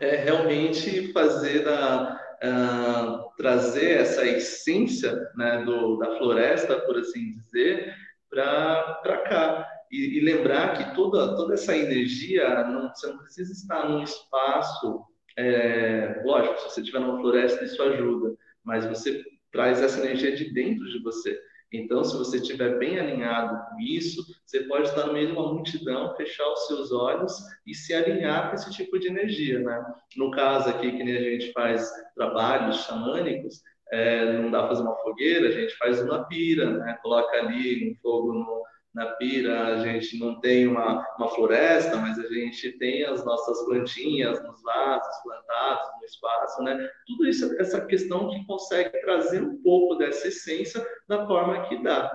é 0.00 0.16
realmente 0.16 1.12
fazer 1.12 1.68
a, 1.68 2.20
a, 2.42 3.24
trazer 3.36 4.00
essa 4.00 4.26
essência 4.26 5.12
né, 5.36 5.62
do, 5.64 5.96
da 5.98 6.16
floresta, 6.18 6.80
por 6.80 6.98
assim 6.98 7.32
dizer, 7.32 7.94
para 8.30 9.22
cá. 9.28 9.68
E, 9.90 10.18
e, 10.18 10.20
lembrar 10.20 10.76
que 10.76 10.94
toda, 10.94 11.36
toda 11.36 11.54
essa 11.54 11.76
energia, 11.76 12.64
não, 12.64 12.88
você 12.88 13.06
não 13.06 13.18
precisa 13.18 13.52
estar 13.52 13.88
num 13.88 14.02
espaço, 14.02 15.04
é, 15.36 16.22
lógico, 16.24 16.58
se 16.58 16.70
você 16.70 16.80
estiver 16.80 17.00
numa 17.00 17.20
floresta, 17.20 17.64
isso 17.64 17.80
ajuda, 17.82 18.34
mas 18.62 18.84
você 18.86 19.24
traz 19.52 19.80
essa 19.80 20.00
energia 20.00 20.34
de 20.34 20.52
dentro 20.52 20.84
de 20.90 21.00
você. 21.00 21.40
Então, 21.76 22.04
se 22.04 22.16
você 22.16 22.36
estiver 22.36 22.78
bem 22.78 22.98
alinhado 22.98 23.58
com 23.68 23.80
isso, 23.80 24.24
você 24.44 24.60
pode 24.64 24.88
estar 24.88 25.06
no 25.06 25.12
meio 25.12 25.28
de 25.28 25.32
uma 25.32 25.52
multidão, 25.52 26.14
fechar 26.16 26.48
os 26.52 26.66
seus 26.66 26.92
olhos 26.92 27.32
e 27.66 27.74
se 27.74 27.92
alinhar 27.94 28.48
com 28.48 28.54
esse 28.54 28.70
tipo 28.70 28.98
de 28.98 29.08
energia, 29.08 29.60
né? 29.60 29.84
No 30.16 30.30
caso 30.30 30.68
aqui, 30.68 30.90
que 30.92 31.02
nem 31.02 31.16
a 31.16 31.20
gente 31.20 31.52
faz 31.52 31.90
trabalhos 32.14 32.84
xamânicos, 32.84 33.62
é, 33.92 34.38
não 34.38 34.50
dá 34.50 34.60
para 34.60 34.68
fazer 34.68 34.82
uma 34.82 34.96
fogueira, 34.96 35.48
a 35.48 35.52
gente 35.52 35.76
faz 35.76 36.00
uma 36.00 36.26
pira, 36.26 36.70
né? 36.70 36.98
Coloca 37.02 37.36
ali 37.36 37.90
um 37.90 37.94
fogo 38.02 38.32
no, 38.32 38.62
na 38.94 39.06
pira, 39.16 39.74
a 39.74 39.78
gente 39.78 40.18
não 40.18 40.38
tem 40.40 40.68
uma, 40.68 41.04
uma 41.18 41.28
floresta, 41.30 41.96
mas 41.96 42.16
a 42.16 42.28
gente 42.28 42.70
tem 42.78 43.04
as 43.04 43.24
nossas 43.24 43.64
plantinhas 43.64 44.40
nos 44.44 44.62
vasos 44.62 45.16
plantados 45.24 45.88
no 45.98 46.04
espaço, 46.06 46.62
né? 46.62 46.88
Tudo 47.06 47.26
isso, 47.26 47.60
essa 47.60 47.84
questão 47.84 48.30
que 48.30 48.46
consegue 48.46 48.96
trazer 49.00 49.42
um 49.42 49.60
pouco 49.62 49.96
dessa 49.96 50.28
essência 50.28 50.86
da 51.08 51.26
forma 51.26 51.68
que 51.68 51.82
dá. 51.82 52.10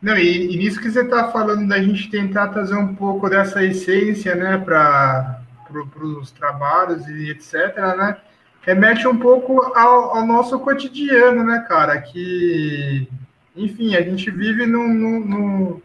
Não, 0.01 0.17
e, 0.17 0.53
e 0.53 0.57
nisso 0.57 0.81
que 0.81 0.91
você 0.91 1.01
está 1.01 1.31
falando 1.31 1.65
da 1.65 1.81
gente 1.81 2.09
tentar 2.09 2.49
trazer 2.49 2.75
um 2.75 2.93
pouco 2.93 3.29
dessa 3.29 3.63
essência, 3.63 4.35
né, 4.35 4.57
para 4.57 5.41
pro, 5.65 6.19
os 6.19 6.29
trabalhos 6.29 7.07
e 7.07 7.29
etc, 7.31 7.77
né? 7.97 8.21
Remete 8.63 9.07
um 9.07 9.17
pouco 9.17 9.61
ao, 9.75 10.17
ao, 10.17 10.25
nosso 10.25 10.59
cotidiano, 10.59 11.43
né, 11.43 11.65
cara? 11.67 12.01
Que, 12.01 13.07
enfim, 13.55 13.95
a 13.95 14.01
gente 14.01 14.31
vive 14.31 14.65
num, 14.65 14.93
num, 14.93 15.81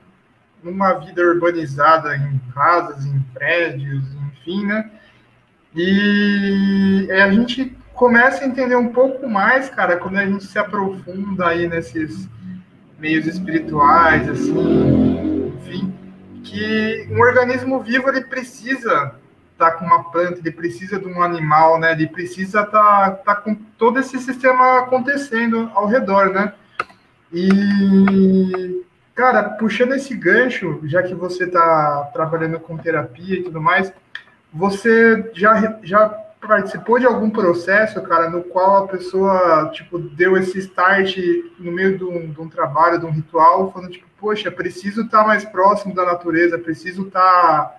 numa 0.63 0.95
vida 0.95 1.23
urbanizada 1.23 2.17
em 2.17 2.41
casas, 2.55 3.05
em 3.05 3.21
prédios, 3.35 4.05
enfim, 4.33 4.65
né? 4.65 4.91
E 5.75 7.09
a 7.11 7.31
gente 7.31 7.77
começa 7.95 8.45
a 8.45 8.47
entender 8.47 8.77
um 8.77 8.89
pouco 8.89 9.29
mais, 9.29 9.69
cara, 9.69 9.97
quando 9.97 10.17
a 10.17 10.25
gente 10.25 10.45
se 10.45 10.59
aprofunda 10.59 11.49
aí 11.49 11.69
nesses 11.69 12.29
meios 12.99 13.27
espirituais, 13.27 14.29
assim, 14.29 15.53
enfim, 15.57 15.95
que 16.43 17.09
um 17.11 17.21
organismo 17.21 17.81
vivo 17.81 18.09
ele 18.09 18.23
precisa 18.23 19.15
tá 19.59 19.73
com 19.73 19.85
uma 19.85 20.11
planta, 20.11 20.39
ele 20.39 20.53
precisa 20.53 20.99
de 20.99 21.07
um 21.07 21.23
animal, 21.23 21.79
né? 21.79 21.93
Ele 21.93 22.07
precisa 22.07 22.65
tá, 22.65 23.11
tá 23.11 23.35
com 23.35 23.55
todo 23.77 23.99
esse 23.99 24.19
sistema 24.19 24.79
acontecendo 24.79 25.71
ao 25.75 25.87
redor, 25.87 26.31
né? 26.31 26.53
E 27.33 28.85
cara, 29.15 29.43
puxando 29.43 29.95
esse 29.95 30.15
gancho, 30.15 30.81
já 30.85 31.03
que 31.03 31.13
você 31.13 31.45
está 31.45 32.09
trabalhando 32.13 32.61
com 32.61 32.79
terapia 32.79 33.41
e 33.41 33.43
tudo 33.43 33.61
mais, 33.61 33.93
você 34.53 35.29
já, 35.35 35.81
já 35.83 36.09
participou 36.41 37.01
de 37.01 37.07
algum 37.07 37.29
processo, 37.29 38.01
cara, 38.03 38.31
no 38.31 38.45
qual 38.45 38.85
a 38.85 38.89
pessoa, 38.89 39.71
tipo, 39.75 39.99
deu 39.99 40.37
esse 40.37 40.59
start 40.61 41.17
no 41.59 41.73
meio 41.73 41.99
de 41.99 42.05
um, 42.05 42.31
de 42.31 42.41
um 42.41 42.49
trabalho, 42.49 43.01
de 43.01 43.07
um 43.07 43.11
ritual, 43.11 43.73
falando, 43.73 43.91
tipo, 43.91 44.07
poxa, 44.21 44.51
preciso 44.51 45.03
estar 45.03 45.23
tá 45.23 45.27
mais 45.27 45.45
próximo 45.45 45.95
da 45.95 46.05
natureza, 46.05 46.57
preciso 46.57 47.09
estar 47.09 47.21
tá, 47.21 47.77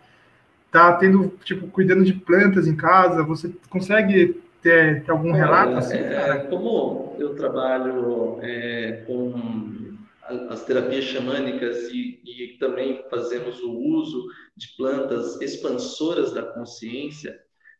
tá 0.72 0.94
tendo, 0.94 1.30
tipo, 1.44 1.68
cuidando 1.68 2.04
de 2.04 2.14
plantas 2.14 2.68
em 2.68 2.76
casa. 2.76 3.24
Você 3.24 3.54
consegue 3.70 4.42
ter, 4.62 5.04
ter 5.04 5.12
algum 5.12 5.32
relato 5.32 5.78
assim? 5.78 5.98
É, 5.98 6.38
como 6.50 7.16
eu 7.18 7.36
trabalho 7.36 8.40
é, 8.42 9.04
com 9.06 9.34
as 10.50 10.64
terapias 10.64 11.06
xamânicas 11.06 11.90
e, 11.92 12.22
e 12.24 12.58
também 12.60 13.04
fazemos 13.10 13.62
o 13.62 13.72
uso 13.72 14.28
de 14.56 14.68
plantas 14.78 15.42
expansoras 15.42 16.32
da 16.34 16.44
consciência, 16.44 17.40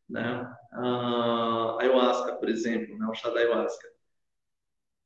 né? 0.10 0.52
A 0.72 1.78
ayahuasca, 1.80 2.34
por 2.34 2.50
exemplo, 2.50 2.98
né? 2.98 3.08
o 3.08 3.14
chá 3.14 3.30
da 3.30 3.40
ayahuasca. 3.40 3.88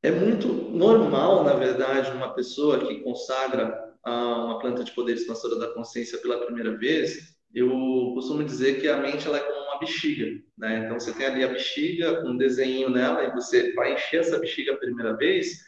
É 0.01 0.11
muito 0.11 0.47
normal, 0.47 1.43
na 1.43 1.53
verdade, 1.53 2.11
uma 2.11 2.33
pessoa 2.33 2.79
que 2.79 3.01
consagra 3.01 3.93
uma 4.05 4.59
planta 4.59 4.83
de 4.83 4.91
poder 4.91 5.13
expansora 5.13 5.57
da 5.57 5.73
consciência 5.73 6.17
pela 6.17 6.45
primeira 6.45 6.77
vez, 6.77 7.32
eu 7.53 7.69
costumo 8.15 8.43
dizer 8.43 8.81
que 8.81 8.87
a 8.87 8.97
mente 8.97 9.27
ela 9.27 9.37
é 9.37 9.41
como 9.41 9.59
uma 9.65 9.79
bexiga, 9.79 10.25
né? 10.57 10.85
Então 10.85 10.99
você 10.99 11.13
tem 11.13 11.25
ali 11.27 11.43
a 11.43 11.49
bexiga, 11.49 12.23
um 12.25 12.37
desenho 12.37 12.89
nela, 12.89 13.23
e 13.23 13.31
você 13.31 13.73
vai 13.73 13.93
encher 13.93 14.21
essa 14.21 14.39
bexiga 14.39 14.73
a 14.73 14.77
primeira 14.77 15.15
vez, 15.15 15.63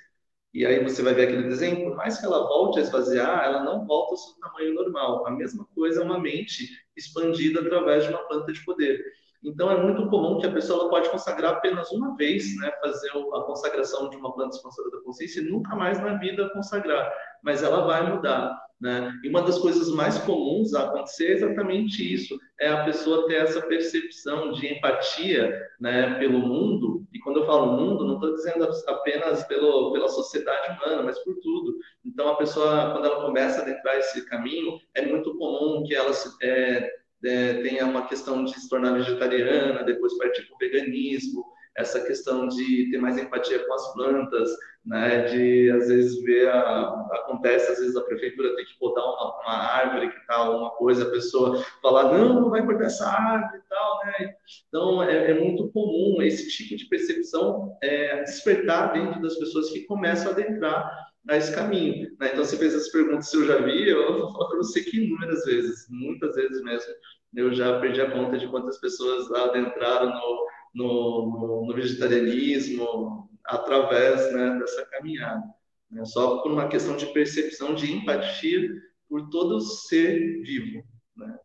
e 0.53 0.65
aí 0.65 0.81
você 0.81 1.01
vai 1.01 1.13
ver 1.13 1.23
aquele 1.27 1.49
desenho, 1.49 1.83
por 1.83 1.95
mais 1.97 2.17
que 2.17 2.25
ela 2.25 2.47
volte 2.47 2.79
a 2.79 2.81
esvaziar, 2.81 3.43
ela 3.45 3.63
não 3.63 3.85
volta 3.85 4.11
ao 4.11 4.17
seu 4.17 4.39
tamanho 4.39 4.73
normal. 4.73 5.27
A 5.27 5.31
mesma 5.31 5.65
coisa 5.75 6.01
é 6.01 6.03
uma 6.03 6.19
mente 6.19 6.69
expandida 6.95 7.59
através 7.59 8.05
de 8.05 8.09
uma 8.09 8.25
planta 8.27 8.53
de 8.53 8.63
poder. 8.63 9.03
Então 9.43 9.69
é 9.69 9.81
muito 9.81 10.07
comum 10.09 10.39
que 10.39 10.47
a 10.47 10.51
pessoa 10.51 10.89
pode 10.89 11.09
consagrar 11.09 11.53
apenas 11.53 11.91
uma 11.91 12.15
vez, 12.15 12.57
né, 12.59 12.71
fazer 12.81 13.09
a 13.09 13.41
consagração 13.41 14.09
de 14.09 14.17
uma 14.17 14.33
planta 14.33 14.55
expansora 14.55 14.89
da 14.89 15.01
consciência 15.01 15.41
e 15.41 15.49
nunca 15.49 15.75
mais 15.75 15.99
na 16.01 16.15
vida 16.15 16.49
consagrar, 16.49 17.11
mas 17.43 17.61
ela 17.61 17.85
vai 17.85 18.11
mudar. 18.11 18.65
Né? 18.79 19.09
E 19.23 19.29
uma 19.29 19.41
das 19.41 19.57
coisas 19.57 19.89
mais 19.89 20.17
comuns 20.19 20.73
a 20.73 20.83
acontecer 20.83 21.27
é 21.27 21.31
exatamente 21.31 22.13
isso: 22.13 22.37
é 22.59 22.67
a 22.67 22.83
pessoa 22.83 23.25
ter 23.25 23.35
essa 23.35 23.61
percepção 23.61 24.51
de 24.51 24.67
empatia 24.67 25.57
né, 25.79 26.15
pelo 26.19 26.39
mundo. 26.39 27.05
E 27.13 27.19
quando 27.19 27.39
eu 27.39 27.45
falo 27.45 27.77
mundo, 27.77 28.05
não 28.05 28.15
estou 28.15 28.35
dizendo 28.35 28.67
apenas 28.87 29.43
pelo, 29.45 29.93
pela 29.93 30.09
sociedade 30.09 30.77
humana, 30.77 31.03
mas 31.03 31.17
por 31.19 31.35
tudo. 31.39 31.77
Então, 32.03 32.27
a 32.27 32.35
pessoa, 32.35 32.91
quando 32.91 33.05
ela 33.05 33.25
começa 33.25 33.59
a 33.59 33.61
adentrar 33.63 33.97
esse 33.97 34.25
caminho, 34.25 34.77
é 34.93 35.05
muito 35.05 35.37
comum 35.37 35.83
que 35.83 35.95
ela 35.95 36.13
se, 36.13 36.29
é, 36.43 36.91
é, 37.25 37.61
tenha 37.61 37.85
uma 37.85 38.07
questão 38.07 38.45
de 38.45 38.59
se 38.59 38.69
tornar 38.69 38.93
vegetariana, 38.93 39.83
depois 39.83 40.17
partir 40.17 40.43
para 40.43 40.55
o 40.55 40.57
veganismo, 40.57 41.45
essa 41.75 41.99
questão 42.01 42.47
de 42.47 42.89
ter 42.89 42.97
mais 42.97 43.17
empatia 43.17 43.65
com 43.65 43.73
as 43.73 43.93
plantas, 43.93 44.49
né, 44.85 45.23
de 45.23 45.71
às 45.71 45.87
vezes 45.87 46.23
ver 46.23 46.47
a, 46.47 46.89
acontece 47.13 47.71
às 47.71 47.79
vezes 47.79 47.95
a 47.95 48.03
prefeitura 48.03 48.55
tem 48.55 48.65
que 48.65 48.79
botar 48.79 49.01
uma, 49.01 49.41
uma 49.41 49.53
árvore 49.53 50.11
que 50.11 50.27
tal 50.27 50.59
uma 50.59 50.69
coisa 50.71 51.07
a 51.07 51.09
pessoa 51.09 51.63
falar 51.81 52.15
não 52.15 52.39
não 52.39 52.49
vai 52.51 52.63
cortar 52.63 52.85
essa 52.85 53.07
árvore 53.07 53.57
e 53.65 53.69
tal 53.69 53.99
né? 54.05 54.35
Então 54.67 55.03
é, 55.03 55.31
é 55.31 55.33
muito 55.33 55.69
comum 55.71 56.21
esse 56.21 56.47
tipo 56.49 56.75
de 56.75 56.85
percepção 56.85 57.75
é, 57.81 58.21
despertar 58.21 58.93
dentro 58.93 59.19
das 59.21 59.35
pessoas 59.35 59.71
que 59.71 59.85
começam 59.85 60.29
a 60.29 60.31
adentrar 60.33 61.05
a 61.29 61.37
esse 61.37 61.53
caminho 61.53 62.09
né? 62.19 62.29
então 62.31 62.43
você 62.43 62.57
fez 62.57 62.73
essa 62.73 62.91
pergunta 62.91 63.21
se 63.21 63.35
eu 63.35 63.45
já 63.45 63.57
vi 63.57 63.89
eu 63.89 64.19
vou 64.19 64.31
falar 64.31 64.49
para 64.49 64.57
você 64.57 64.83
que 64.83 64.97
inúmeras 64.97 65.43
vezes 65.45 65.87
muitas 65.89 66.35
vezes 66.35 66.61
mesmo 66.61 66.93
eu 67.35 67.53
já 67.53 67.79
perdi 67.79 68.01
a 68.01 68.11
conta 68.11 68.37
de 68.37 68.47
quantas 68.47 68.79
pessoas 68.79 69.31
adentraram 69.31 70.09
no, 70.09 70.47
no, 70.73 71.65
no 71.67 71.73
vegetarianismo 71.73 73.29
através 73.45 74.33
né, 74.33 74.57
dessa 74.59 74.85
caminhada. 74.85 75.43
Né? 75.91 76.05
Só 76.05 76.41
por 76.41 76.51
uma 76.51 76.67
questão 76.67 76.95
de 76.95 77.05
percepção, 77.07 77.75
de 77.75 77.91
empatia 77.91 78.69
por 79.09 79.29
todo 79.29 79.59
ser 79.59 80.41
vivo, 80.41 80.83
né? 81.15 81.37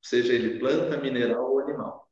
seja 0.00 0.32
ele 0.32 0.58
planta, 0.58 0.98
mineral 0.98 1.50
ou 1.50 1.60
animal. 1.60 2.08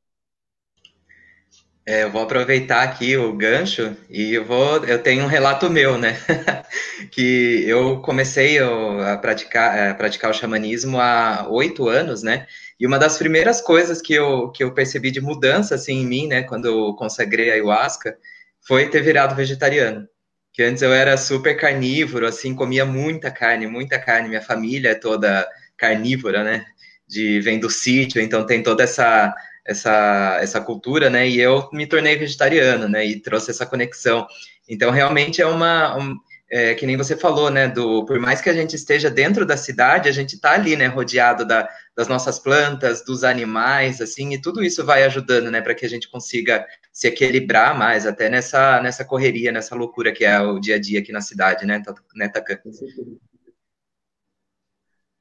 É, 1.91 2.05
eu 2.05 2.11
vou 2.13 2.23
aproveitar 2.23 2.85
aqui 2.85 3.17
o 3.17 3.33
gancho 3.33 3.97
e 4.09 4.33
eu 4.33 4.45
vou, 4.45 4.85
eu 4.85 5.03
tenho 5.03 5.25
um 5.25 5.27
relato 5.27 5.69
meu, 5.69 5.99
né? 5.99 6.17
que 7.11 7.65
eu 7.67 8.01
comecei 8.01 8.61
a 8.61 9.17
praticar, 9.17 9.91
a 9.91 9.95
praticar 9.95 10.31
o 10.31 10.33
xamanismo 10.33 11.01
há 11.01 11.49
oito 11.51 11.89
anos, 11.89 12.23
né? 12.23 12.47
E 12.79 12.87
uma 12.87 12.97
das 12.97 13.19
primeiras 13.19 13.61
coisas 13.61 14.01
que 14.01 14.15
eu, 14.15 14.53
que 14.53 14.63
eu 14.63 14.73
percebi 14.73 15.11
de 15.11 15.21
mudança 15.21 15.75
assim 15.75 16.03
em 16.03 16.07
mim, 16.07 16.29
né, 16.29 16.45
quando 16.45 16.67
eu 16.67 16.95
consagrei 16.95 17.51
a 17.51 17.55
ayahuasca, 17.55 18.17
foi 18.61 18.89
ter 18.89 19.03
virado 19.03 19.35
vegetariano. 19.35 20.09
Que 20.53 20.63
antes 20.63 20.83
eu 20.83 20.93
era 20.93 21.17
super 21.17 21.57
carnívoro, 21.57 22.25
assim, 22.25 22.55
comia 22.55 22.87
muita 22.87 23.33
carne, 23.33 23.67
muita 23.67 23.99
carne. 23.99 24.29
Minha 24.29 24.43
família 24.43 24.91
é 24.91 24.95
toda 24.95 25.45
carnívora, 25.77 26.45
né? 26.45 26.65
De 27.09 27.41
vem 27.41 27.59
do 27.59 27.69
sítio, 27.69 28.23
então 28.23 28.47
tem 28.47 28.63
toda 28.63 28.85
essa 28.85 29.35
essa 29.71 30.39
essa 30.41 30.61
cultura, 30.61 31.09
né? 31.09 31.29
E 31.29 31.41
eu 31.41 31.69
me 31.73 31.87
tornei 31.87 32.17
vegetariano, 32.17 32.89
né? 32.89 33.07
E 33.07 33.21
trouxe 33.21 33.51
essa 33.51 33.65
conexão. 33.65 34.27
Então 34.69 34.91
realmente 34.91 35.41
é 35.41 35.47
uma 35.47 35.97
um, 35.97 36.17
é, 36.51 36.75
que 36.75 36.85
nem 36.85 36.97
você 36.97 37.17
falou, 37.17 37.49
né, 37.49 37.69
do, 37.69 38.05
por 38.05 38.19
mais 38.19 38.41
que 38.41 38.51
a 38.51 38.53
gente 38.53 38.75
esteja 38.75 39.09
dentro 39.09 39.47
da 39.47 39.57
cidade, 39.57 40.09
a 40.09 40.13
gente 40.13 40.35
está 40.35 40.53
ali, 40.53 40.75
né, 40.75 40.89
rodeado 40.89 41.45
da, 41.45 41.69
das 41.97 42.09
nossas 42.09 42.41
plantas, 42.41 43.05
dos 43.05 43.23
animais, 43.23 44.01
assim, 44.01 44.35
e 44.35 44.41
tudo 44.41 44.63
isso 44.63 44.85
vai 44.85 45.05
ajudando, 45.05 45.49
né, 45.49 45.61
para 45.61 45.77
que 45.77 45.87
a 45.87 45.89
gente 45.89 46.11
consiga 46.11 46.67
se 46.93 47.07
equilibrar 47.07 47.79
mais, 47.79 48.05
até 48.05 48.29
nessa, 48.29 48.83
nessa 48.83 49.05
correria, 49.05 49.53
nessa 49.53 49.77
loucura 49.77 50.13
que 50.13 50.25
é 50.25 50.41
o 50.41 50.59
dia 50.59 50.75
a 50.75 50.81
dia 50.81 50.99
aqui 50.99 51.13
na 51.13 51.21
cidade, 51.21 51.65
né, 51.65 51.81
né 52.17 52.29
Tacan? 52.29 52.59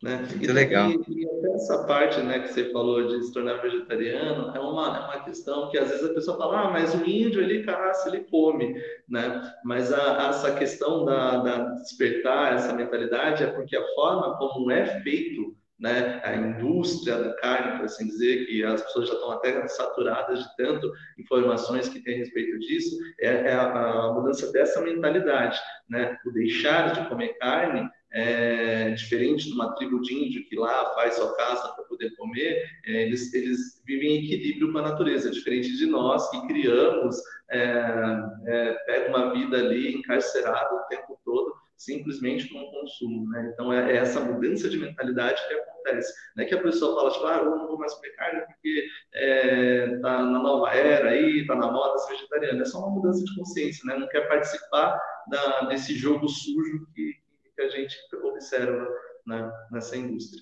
Né? 0.01 0.15
Muito 0.29 0.45
e, 0.45 0.47
legal. 0.47 0.89
E, 0.89 0.95
e, 1.09 1.27
até 1.27 1.51
essa 1.55 1.83
parte 1.83 2.21
né, 2.21 2.39
que 2.39 2.53
você 2.53 2.71
falou 2.71 3.05
de 3.07 3.21
se 3.25 3.33
tornar 3.33 3.61
vegetariano 3.61 4.55
é 4.55 4.59
uma, 4.59 4.97
é 4.97 4.99
uma 5.01 5.23
questão 5.25 5.69
que 5.69 5.77
às 5.77 5.89
vezes 5.89 6.09
a 6.09 6.13
pessoa 6.13 6.37
fala, 6.37 6.61
ah, 6.61 6.71
mas 6.71 6.95
o 6.95 7.05
índio 7.05 7.41
ele 7.41 7.63
caça, 7.63 8.07
ele 8.07 8.23
come, 8.31 8.81
né? 9.09 9.53
Mas 9.65 9.91
a, 9.91 10.29
essa 10.29 10.55
questão 10.55 11.03
da, 11.03 11.37
da 11.37 11.57
despertar 11.75 12.53
essa 12.53 12.73
mentalidade 12.73 13.43
é 13.43 13.47
porque 13.47 13.75
a 13.75 13.85
forma 13.95 14.37
como 14.37 14.71
é 14.71 15.01
feito 15.01 15.53
né, 15.79 16.21
a 16.23 16.35
indústria 16.35 17.17
da 17.17 17.33
carne, 17.35 17.77
por 17.77 17.85
assim 17.85 18.05
dizer, 18.07 18.45
que 18.45 18.63
as 18.63 18.81
pessoas 18.81 19.07
já 19.07 19.13
estão 19.13 19.31
até 19.31 19.65
saturadas 19.67 20.39
de 20.39 20.55
tanto 20.57 20.91
informações 21.17 21.87
que 21.87 22.01
tem 22.01 22.15
a 22.15 22.17
respeito 22.17 22.59
disso, 22.59 22.97
é, 23.19 23.27
é 23.27 23.53
a, 23.53 23.71
a, 23.71 24.13
mudança 24.13 24.51
dessa 24.51 24.81
mentalidade, 24.81 25.57
né, 25.89 26.17
o 26.25 26.31
deixar 26.31 26.91
de 26.91 27.07
comer 27.07 27.37
carne 27.37 27.89
é, 28.11 28.91
diferente 28.91 29.47
de 29.47 29.53
uma 29.53 29.73
tribo 29.75 30.01
de 30.01 30.13
índio 30.13 30.45
que 30.45 30.55
lá 30.55 30.93
faz 30.95 31.15
sua 31.15 31.35
casa 31.35 31.69
para 31.73 31.83
poder 31.85 32.15
comer, 32.15 32.63
é, 32.85 33.03
eles, 33.03 33.33
eles 33.33 33.81
vivem 33.85 34.17
em 34.17 34.25
equilíbrio 34.25 34.71
com 34.71 34.79
a 34.79 34.83
natureza, 34.83 35.31
diferente 35.31 35.75
de 35.77 35.85
nós 35.85 36.29
que 36.29 36.47
criamos, 36.47 37.17
é, 37.51 38.21
é 38.47 38.73
pega 38.85 39.09
uma 39.09 39.33
vida 39.33 39.57
ali 39.57 39.95
encarcerada 39.95 40.73
o 40.75 40.87
tempo 40.87 41.19
todo, 41.23 41.53
simplesmente 41.79 42.49
com 42.49 42.59
o 42.59 42.71
consumo. 42.71 43.29
Né? 43.29 43.51
Então, 43.53 43.71
é, 43.71 43.93
é 43.93 43.97
essa 43.97 44.19
mudança 44.19 44.69
de 44.69 44.77
mentalidade 44.77 45.41
que 45.47 45.53
acontece. 45.53 46.13
Não 46.35 46.43
é 46.43 46.47
que 46.47 46.53
a 46.53 46.61
pessoa 46.61 46.95
fala, 46.95 47.11
tipo, 47.11 47.25
ah, 47.25 47.37
eu 47.37 47.57
não 47.57 47.67
vou 47.67 47.77
mais 47.77 47.93
comer 47.93 48.15
carne 48.15 48.41
porque 48.41 48.85
está 49.13 50.13
é, 50.13 50.23
na 50.23 50.39
nova 50.39 50.69
era 50.71 51.11
aí, 51.11 51.39
está 51.39 51.55
na 51.55 51.71
moda 51.71 51.97
ser 51.99 52.13
vegetariano. 52.13 52.61
É 52.61 52.65
só 52.65 52.79
uma 52.79 52.89
mudança 52.89 53.23
de 53.23 53.33
consciência, 53.35 53.81
né? 53.85 53.97
Não 53.97 54.09
quer 54.09 54.27
participar 54.27 54.99
da, 55.29 55.61
desse 55.61 55.95
jogo 55.95 56.27
sujo 56.27 56.85
que, 56.93 57.13
que 57.59 57.63
a 57.63 57.69
gente 57.69 57.97
observa 58.23 58.87
né, 59.27 59.51
nessa 59.69 59.97
indústria. 59.97 60.41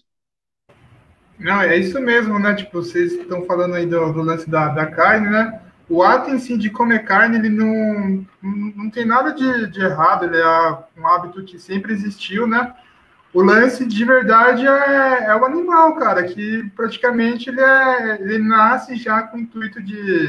Não, 1.40 1.62
é 1.62 1.76
isso 1.76 2.00
mesmo, 2.00 2.38
né? 2.40 2.54
Tipo, 2.54 2.84
vocês 2.84 3.14
estão 3.14 3.44
falando 3.46 3.76
aí 3.76 3.88
do, 3.88 4.14
do 4.14 4.22
lance 4.22 4.48
da, 4.48 4.70
da 4.70 4.86
carne, 4.86 5.30
né? 5.30 5.62
O 5.90 6.04
ato 6.04 6.30
em 6.30 6.38
si 6.38 6.58
de 6.58 6.70
comer 6.70 7.06
carne, 7.06 7.38
ele 7.38 7.50
não, 7.50 8.26
não 8.42 8.90
tem 8.90 9.06
nada 9.06 9.32
de, 9.32 9.68
de 9.68 9.82
errado, 9.82 10.26
ele 10.26 10.38
é 10.38 10.78
um 11.00 11.08
hábito 11.08 11.44
que 11.44 11.58
sempre 11.58 11.94
existiu, 11.94 12.46
né? 12.46 12.76
O 13.34 13.42
lance 13.42 13.86
de 13.86 14.06
verdade 14.06 14.68
é, 14.68 15.26
é 15.26 15.36
o 15.36 15.46
animal, 15.46 15.96
cara, 15.96 16.24
que 16.24 16.70
praticamente 16.76 17.50
ele, 17.50 17.62
é, 17.62 18.22
ele 18.22 18.40
nasce 18.40 18.96
já 18.96 19.22
com 19.22 19.38
o 19.38 19.40
intuito 19.40 19.82
de, 19.82 20.28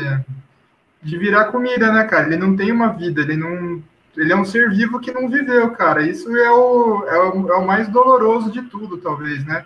de 1.02 1.18
virar 1.18 1.46
comida, 1.46 1.90
né, 1.92 2.04
cara? 2.04 2.26
Ele 2.26 2.36
não 2.36 2.54
tem 2.54 2.70
uma 2.70 2.92
vida, 2.92 3.20
ele 3.22 3.36
não 3.36 3.82
ele 4.18 4.32
é 4.32 4.36
um 4.36 4.44
ser 4.44 4.70
vivo 4.70 4.98
que 4.98 5.12
não 5.12 5.28
viveu, 5.28 5.70
cara. 5.70 6.02
Isso 6.02 6.36
é 6.36 6.50
o, 6.50 7.04
é 7.06 7.18
o, 7.18 7.52
é 7.52 7.56
o 7.56 7.66
mais 7.66 7.88
doloroso 7.88 8.50
de 8.50 8.62
tudo, 8.62 8.98
talvez, 8.98 9.44
né? 9.46 9.64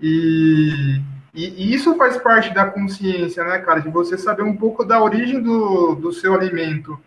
E, 0.00 1.00
e, 1.32 1.64
e, 1.64 1.74
isso 1.74 1.96
faz 1.96 2.16
parte 2.16 2.52
da 2.52 2.66
consciência, 2.66 3.44
né, 3.44 3.58
cara? 3.60 3.80
De 3.80 3.88
você 3.88 4.18
saber 4.18 4.42
um 4.42 4.56
pouco 4.56 4.84
da 4.84 5.00
origem 5.00 5.40
do, 5.40 5.94
do 5.94 6.12
seu 6.12 6.34
alimento. 6.34 6.98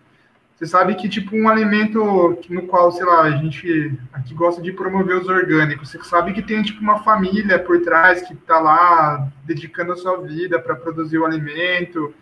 Você 0.55 0.65
sabe 0.65 0.95
que, 0.95 1.09
tipo, 1.09 1.35
um 1.35 1.49
alimento 1.49 2.37
no 2.49 2.61
qual, 2.67 2.91
sei 2.91 3.05
lá, 3.05 3.21
a 3.23 3.31
gente 3.31 3.99
aqui 4.13 4.33
gosta 4.33 4.61
de 4.61 4.71
promover 4.71 5.17
os 5.17 5.27
orgânicos, 5.27 5.89
você 5.89 6.01
sabe 6.03 6.33
que 6.33 6.41
tem, 6.41 6.61
tipo, 6.61 6.81
uma 6.81 7.03
família 7.03 7.59
por 7.59 7.81
trás 7.81 8.21
que 8.21 8.35
tá 8.35 8.59
lá 8.59 9.27
dedicando 9.43 9.91
a 9.91 9.97
sua 9.97 10.21
vida 10.21 10.59
para 10.59 10.75
produzir 10.75 11.17
o 11.17 11.25
alimento 11.25 12.13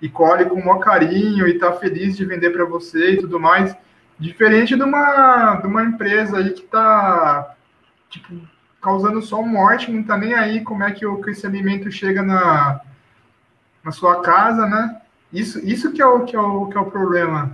e 0.00 0.08
colhe 0.08 0.44
com 0.44 0.56
o 0.56 0.64
maior 0.64 0.78
carinho 0.78 1.48
e 1.48 1.58
tá 1.58 1.72
feliz 1.72 2.16
de 2.16 2.24
vender 2.24 2.50
para 2.50 2.66
você 2.66 3.12
e 3.12 3.16
tudo 3.16 3.40
mais. 3.40 3.74
Diferente 4.18 4.76
de 4.76 4.82
uma, 4.82 5.56
de 5.56 5.66
uma 5.66 5.84
empresa 5.84 6.38
aí 6.38 6.52
que 6.52 6.62
tá 6.62 7.54
tipo, 8.08 8.34
causando 8.80 9.20
só 9.20 9.42
morte, 9.42 9.90
não 9.90 10.02
tá 10.02 10.16
nem 10.16 10.34
aí 10.34 10.62
como 10.62 10.82
é 10.82 10.92
que, 10.92 11.04
o, 11.04 11.20
que 11.20 11.30
esse 11.30 11.46
alimento 11.46 11.90
chega 11.90 12.22
na, 12.22 12.80
na 13.84 13.92
sua 13.92 14.22
casa, 14.22 14.66
né? 14.66 15.02
Isso, 15.32 15.58
isso 15.66 15.92
que, 15.92 16.00
é 16.00 16.06
o, 16.06 16.24
que, 16.24 16.34
é 16.34 16.40
o, 16.40 16.66
que 16.68 16.78
é 16.78 16.80
o 16.80 16.90
problema. 16.90 17.52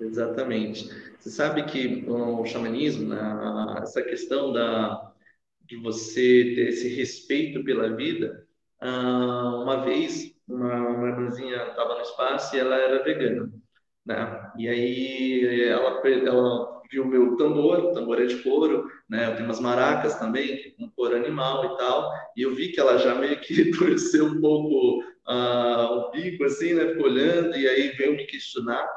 Exatamente. 0.00 0.88
Você 1.18 1.30
sabe 1.30 1.64
que 1.64 2.04
o 2.08 2.44
xamanismo, 2.46 3.08
né, 3.08 3.78
essa 3.82 4.02
questão 4.02 4.52
da, 4.52 5.10
de 5.66 5.76
você 5.76 6.52
ter 6.54 6.68
esse 6.68 6.88
respeito 6.94 7.64
pela 7.64 7.94
vida, 7.94 8.46
ah, 8.80 9.60
uma 9.62 9.84
vez 9.84 10.34
uma 10.48 11.08
irmãzinha 11.08 11.56
estava 11.68 11.96
no 11.96 12.02
espaço 12.02 12.54
e 12.54 12.60
ela 12.60 12.76
era 12.76 13.02
vegana, 13.02 13.50
né? 14.06 14.50
E 14.56 14.68
aí 14.68 15.64
ela, 15.68 16.00
ela 16.06 16.82
viu 16.90 17.04
meu 17.04 17.36
tambor, 17.36 17.92
tambor 17.92 18.22
é 18.22 18.26
de 18.26 18.36
couro, 18.42 18.88
né? 19.08 19.26
Eu 19.26 19.32
tenho 19.34 19.46
umas 19.46 19.60
maracas 19.60 20.14
também, 20.18 20.74
com 20.78 20.90
couro 20.90 21.16
animal 21.16 21.64
e 21.64 21.76
tal, 21.76 22.10
e 22.36 22.42
eu 22.42 22.54
vi 22.54 22.70
que 22.70 22.80
ela 22.80 22.96
já 22.98 23.14
meio 23.14 23.40
que 23.40 23.70
torceu 23.76 24.26
um 24.26 24.40
pouco 24.40 25.02
uh, 25.28 25.92
o 25.92 26.10
bico, 26.12 26.44
assim, 26.44 26.74
né? 26.74 26.88
Ficou 26.88 27.06
olhando, 27.06 27.56
e 27.56 27.68
aí 27.68 27.88
veio 27.90 28.16
me 28.16 28.24
questionar 28.26 28.88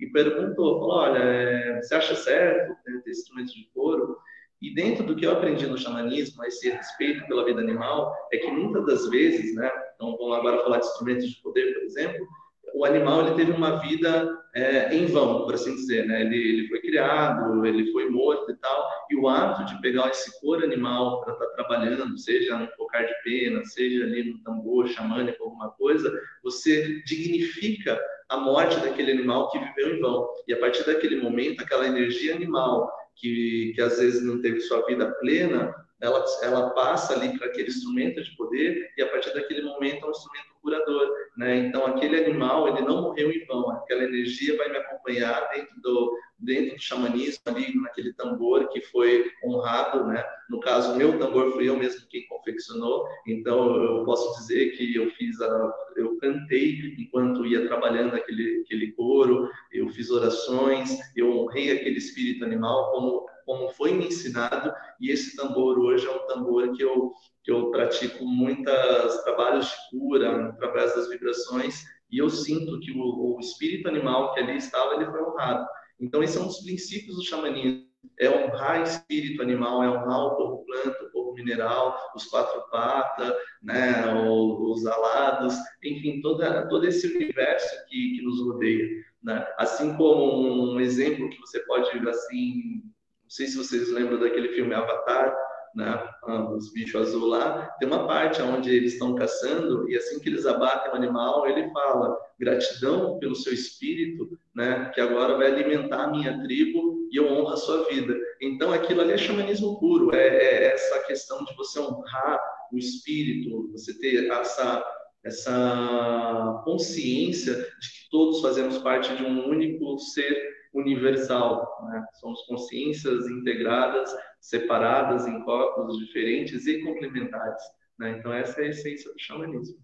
e 0.00 0.06
perguntou, 0.06 0.80
falou, 0.80 0.96
olha, 0.96 1.18
é, 1.18 1.82
você 1.82 1.94
acha 1.94 2.14
certo 2.14 2.70
né, 2.86 3.00
ter 3.04 3.10
instrumentos 3.10 3.54
de 3.54 3.68
couro? 3.72 4.16
E 4.60 4.74
dentro 4.74 5.04
do 5.04 5.14
que 5.14 5.26
eu 5.26 5.32
aprendi 5.32 5.66
no 5.66 5.78
xamanismo, 5.78 6.42
esse 6.44 6.70
respeito 6.70 7.26
pela 7.26 7.44
vida 7.44 7.60
animal, 7.60 8.12
é 8.32 8.38
que 8.38 8.50
muitas 8.50 8.86
das 8.86 9.08
vezes, 9.08 9.54
né, 9.54 9.70
então 9.94 10.16
vamos 10.16 10.38
agora 10.38 10.62
falar 10.62 10.78
de 10.78 10.86
instrumentos 10.86 11.28
de 11.28 11.42
poder, 11.42 11.74
por 11.74 11.82
exemplo, 11.82 12.26
o 12.74 12.84
animal 12.84 13.20
ele 13.20 13.36
teve 13.36 13.52
uma 13.52 13.76
vida 13.80 14.36
é, 14.52 14.94
em 14.94 15.06
vão, 15.06 15.44
por 15.44 15.54
assim 15.54 15.74
dizer, 15.74 16.06
né? 16.06 16.22
Ele, 16.22 16.36
ele, 16.36 16.68
foi 16.68 16.80
criado, 16.80 17.64
ele 17.64 17.92
foi 17.92 18.10
morto 18.10 18.50
e 18.50 18.56
tal, 18.56 18.88
e 19.10 19.16
o 19.16 19.28
ato 19.28 19.64
de 19.64 19.80
pegar 19.80 20.08
esse 20.08 20.40
couro 20.40 20.64
animal 20.64 21.22
para 21.22 21.34
estar 21.34 21.46
tá 21.46 21.52
trabalhando, 21.54 22.18
seja 22.18 22.58
no 22.58 22.68
focar 22.72 23.06
de 23.06 23.14
pena, 23.22 23.64
seja 23.64 24.04
ali 24.04 24.32
no 24.32 24.38
tambor 24.42 24.88
xamânico, 24.88 25.44
alguma 25.44 25.70
coisa, 25.70 26.12
você 26.42 27.00
dignifica 27.04 28.00
a 28.28 28.36
morte 28.36 28.78
daquele 28.80 29.12
animal 29.12 29.50
que 29.50 29.58
viveu 29.58 29.96
em 29.96 30.00
vão. 30.00 30.28
E 30.48 30.52
a 30.52 30.58
partir 30.58 30.84
daquele 30.84 31.22
momento, 31.22 31.62
aquela 31.62 31.86
energia 31.86 32.34
animal 32.34 32.90
que, 33.14 33.72
que 33.74 33.80
às 33.80 33.98
vezes 33.98 34.24
não 34.24 34.40
teve 34.40 34.60
sua 34.60 34.84
vida 34.86 35.12
plena, 35.20 35.74
ela, 36.00 36.24
ela 36.42 36.70
passa 36.70 37.14
ali 37.14 37.38
para 37.38 37.46
aquele 37.46 37.68
instrumento 37.68 38.22
de 38.22 38.36
poder 38.36 38.92
e 38.96 39.02
a 39.02 39.08
partir 39.08 39.32
daquele 39.32 39.62
momento 39.62 40.04
é 40.04 40.08
um 40.08 40.10
instrumento 40.10 40.53
curador, 40.64 41.08
né? 41.36 41.58
Então 41.58 41.86
aquele 41.86 42.24
animal 42.24 42.66
ele 42.68 42.80
não 42.80 43.02
morreu 43.02 43.30
em 43.30 43.44
vão, 43.46 43.70
aquela 43.70 44.04
energia 44.04 44.56
vai 44.56 44.70
me 44.70 44.78
acompanhar 44.78 45.48
dentro 45.54 45.80
do 45.82 46.16
dentro 46.36 46.74
do 46.74 46.82
xamanismo 46.82 47.40
ali 47.46 47.74
naquele 47.80 48.12
tambor 48.14 48.68
que 48.68 48.80
foi 48.80 49.30
honrado, 49.44 50.06
né? 50.06 50.24
No 50.50 50.58
caso 50.60 50.96
meu 50.96 51.18
tambor 51.18 51.52
fui 51.52 51.68
eu 51.68 51.76
mesmo 51.76 52.06
quem 52.08 52.26
confeccionou, 52.26 53.06
então 53.26 53.76
eu 53.76 54.04
posso 54.04 54.40
dizer 54.40 54.70
que 54.76 54.96
eu 54.96 55.10
fiz 55.10 55.40
a 55.40 55.72
eu 55.96 56.16
cantei 56.18 56.96
enquanto 56.98 57.46
ia 57.46 57.66
trabalhando 57.66 58.16
aquele 58.16 58.62
aquele 58.64 58.92
coro, 58.92 59.48
eu 59.70 59.88
fiz 59.90 60.10
orações, 60.10 60.98
eu 61.14 61.30
honrei 61.30 61.70
aquele 61.70 61.98
espírito 61.98 62.44
animal 62.44 62.90
como 62.90 63.34
como 63.46 63.68
foi 63.68 63.92
me 63.92 64.06
ensinado, 64.06 64.72
e 65.00 65.10
esse 65.10 65.36
tambor 65.36 65.78
hoje 65.78 66.06
é 66.06 66.10
um 66.10 66.26
tambor 66.26 66.72
que 66.72 66.82
eu, 66.82 67.12
que 67.44 67.52
eu 67.52 67.70
pratico 67.70 68.24
muitos 68.24 69.22
trabalhos 69.22 69.66
de 69.66 69.98
cura, 69.98 70.48
através 70.48 70.94
das 70.96 71.08
vibrações, 71.10 71.84
e 72.10 72.18
eu 72.18 72.30
sinto 72.30 72.80
que 72.80 72.90
o, 72.90 73.36
o 73.36 73.40
espírito 73.40 73.88
animal 73.88 74.32
que 74.32 74.40
ali 74.40 74.56
estava, 74.56 74.94
ele 74.94 75.06
foi 75.06 75.22
honrado. 75.22 75.66
Então, 76.00 76.22
esse 76.22 76.38
é 76.38 76.40
um 76.40 76.46
dos 76.46 76.60
princípios 76.60 77.16
do 77.16 77.24
xamanismo, 77.24 77.84
é 78.18 78.28
honrar 78.28 78.82
espírito 78.82 79.42
animal, 79.42 79.82
é 79.82 79.88
honrar 79.88 80.26
o 80.26 80.36
povo 80.36 80.64
planta, 80.64 81.04
o 81.04 81.12
povo 81.12 81.34
mineral, 81.34 81.98
os 82.14 82.24
quatro 82.26 82.62
patas, 82.70 83.34
né, 83.62 84.04
os 84.14 84.86
alados, 84.86 85.54
enfim, 85.82 86.20
toda, 86.20 86.68
todo 86.68 86.86
esse 86.86 87.06
universo 87.06 87.86
que, 87.88 88.16
que 88.16 88.22
nos 88.22 88.40
rodeia. 88.40 88.88
Né? 89.22 89.46
Assim 89.58 89.96
como 89.96 90.74
um 90.74 90.80
exemplo 90.80 91.30
que 91.30 91.40
você 91.40 91.60
pode, 91.60 91.90
assim, 92.08 92.82
sei 93.28 93.46
se 93.46 93.56
vocês 93.56 93.90
lembram 93.90 94.20
daquele 94.20 94.50
filme 94.50 94.74
Avatar, 94.74 95.34
né? 95.74 96.08
Ah, 96.24 96.50
os 96.52 96.72
bichos 96.72 97.08
azul 97.08 97.26
lá, 97.26 97.74
tem 97.78 97.88
uma 97.88 98.06
parte 98.06 98.40
onde 98.40 98.70
eles 98.70 98.92
estão 98.94 99.14
caçando 99.14 99.88
e 99.90 99.96
assim 99.96 100.20
que 100.20 100.28
eles 100.28 100.46
abatem 100.46 100.92
o 100.92 100.94
animal, 100.94 101.46
ele 101.48 101.70
fala 101.70 102.16
gratidão 102.38 103.18
pelo 103.18 103.34
seu 103.34 103.52
espírito, 103.52 104.38
né? 104.54 104.90
Que 104.94 105.00
agora 105.00 105.36
vai 105.36 105.48
alimentar 105.48 106.04
a 106.04 106.10
minha 106.10 106.40
tribo 106.42 107.08
e 107.10 107.16
eu 107.16 107.26
honro 107.26 107.48
a 107.48 107.56
sua 107.56 107.84
vida. 107.88 108.14
Então 108.40 108.72
aquilo 108.72 109.00
ali 109.00 109.12
é 109.12 109.18
xamanismo 109.18 109.78
puro, 109.78 110.14
é, 110.14 110.26
é 110.26 110.72
essa 110.72 111.02
questão 111.04 111.44
de 111.44 111.54
você 111.56 111.80
honrar 111.80 112.40
o 112.72 112.78
espírito, 112.78 113.70
você 113.72 113.98
ter 113.98 114.30
essa 114.30 114.84
essa 115.24 116.60
consciência 116.66 117.54
de 117.54 117.88
que 117.88 118.10
todos 118.10 118.42
fazemos 118.42 118.76
parte 118.78 119.16
de 119.16 119.24
um 119.24 119.48
único 119.48 119.98
ser 119.98 120.36
universal. 120.74 121.88
Né? 121.88 122.04
Somos 122.20 122.42
consciências 122.42 123.26
integradas, 123.28 124.14
separadas 124.40 125.26
em 125.26 125.42
corpos 125.44 125.98
diferentes 125.98 126.66
e 126.66 126.82
complementares. 126.82 127.62
Né? 127.98 128.16
Então, 128.18 128.32
essa 128.32 128.60
é 128.60 128.66
a 128.66 128.68
essência 128.68 129.10
do 129.12 129.18
xamanismo. 129.18 129.78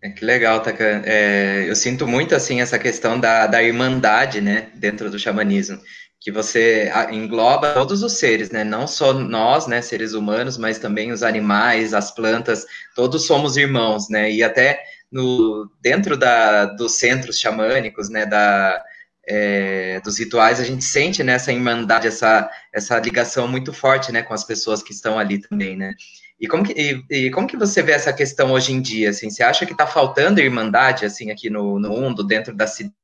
É, 0.00 0.10
que 0.10 0.24
legal, 0.24 0.60
Taka. 0.62 1.02
É, 1.04 1.68
eu 1.68 1.74
sinto 1.74 2.06
muito 2.06 2.34
assim 2.34 2.60
essa 2.60 2.78
questão 2.78 3.18
da, 3.18 3.48
da 3.48 3.62
irmandade, 3.62 4.40
né, 4.40 4.70
dentro 4.76 5.10
do 5.10 5.18
xamanismo, 5.18 5.80
que 6.20 6.30
você 6.30 6.90
engloba 7.10 7.74
todos 7.74 8.02
os 8.04 8.12
seres, 8.12 8.50
né, 8.50 8.62
não 8.62 8.86
só 8.86 9.12
nós, 9.12 9.66
né, 9.66 9.82
seres 9.82 10.12
humanos, 10.12 10.56
mas 10.56 10.78
também 10.78 11.10
os 11.10 11.24
animais, 11.24 11.94
as 11.94 12.12
plantas, 12.12 12.64
todos 12.94 13.26
somos 13.26 13.56
irmãos, 13.56 14.08
né, 14.08 14.30
e 14.30 14.42
até 14.42 14.80
no, 15.10 15.70
dentro 15.80 16.16
da, 16.16 16.66
dos 16.66 16.98
centros 16.98 17.38
xamânicos, 17.38 18.08
né, 18.08 18.26
da, 18.26 18.82
é, 19.26 20.00
dos 20.00 20.18
rituais, 20.18 20.60
a 20.60 20.64
gente 20.64 20.84
sente 20.84 21.22
né, 21.22 21.34
essa 21.34 21.52
irmandade, 21.52 22.06
essa, 22.06 22.50
essa 22.72 22.98
ligação 22.98 23.46
muito 23.46 23.72
forte 23.72 24.10
né, 24.10 24.22
com 24.22 24.34
as 24.34 24.44
pessoas 24.44 24.82
que 24.82 24.92
estão 24.92 25.18
ali 25.18 25.38
também, 25.40 25.76
né? 25.76 25.94
E 26.40 26.46
como 26.46 26.62
que, 26.62 26.72
e, 26.72 27.26
e 27.26 27.30
como 27.30 27.48
que 27.48 27.56
você 27.56 27.82
vê 27.82 27.92
essa 27.92 28.12
questão 28.12 28.52
hoje 28.52 28.72
em 28.72 28.80
dia? 28.80 29.10
Assim, 29.10 29.28
você 29.28 29.42
acha 29.42 29.66
que 29.66 29.72
está 29.72 29.86
faltando 29.86 30.40
irmandade 30.40 31.04
assim 31.04 31.30
aqui 31.30 31.50
no, 31.50 31.80
no 31.80 31.90
mundo, 31.90 32.24
dentro 32.24 32.54
das 32.54 32.74
cidades? 32.74 33.02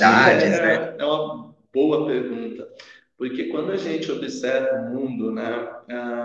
É, 0.00 0.60
né? 0.62 0.96
é 0.98 1.04
uma 1.04 1.54
boa 1.72 2.06
pergunta. 2.06 2.66
Porque 3.18 3.48
quando 3.48 3.72
a 3.72 3.76
gente 3.76 4.10
observa 4.12 4.80
o 4.80 4.94
mundo, 4.94 5.32
né, 5.32 5.68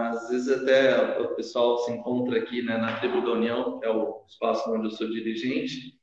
às 0.10 0.30
vezes 0.30 0.48
até 0.48 1.20
o 1.20 1.34
pessoal 1.36 1.80
se 1.80 1.92
encontra 1.92 2.38
aqui 2.38 2.62
né, 2.62 2.78
na 2.78 3.00
Tribo 3.00 3.22
da 3.22 3.32
União, 3.32 3.80
que 3.80 3.88
é 3.88 3.90
o 3.90 4.24
espaço 4.30 4.72
onde 4.72 4.86
eu 4.86 4.92
sou 4.92 5.10
dirigente, 5.10 6.00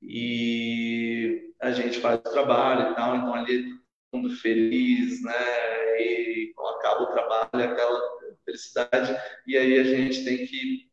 e 0.00 1.52
a 1.60 1.72
gente 1.72 1.98
faz 1.98 2.20
o 2.20 2.30
trabalho 2.30 2.92
e 2.92 2.94
tal, 2.94 3.16
então 3.16 3.34
ali 3.34 3.64
todo 4.12 4.22
mundo 4.22 4.36
feliz, 4.36 5.20
né, 5.24 5.32
e 5.98 6.54
acaba 6.78 7.02
o 7.02 7.12
trabalho, 7.12 7.72
aquela 7.72 8.00
felicidade, 8.44 9.16
e 9.48 9.56
aí 9.56 9.80
a 9.80 9.84
gente 9.84 10.24
tem 10.24 10.46
que 10.46 10.88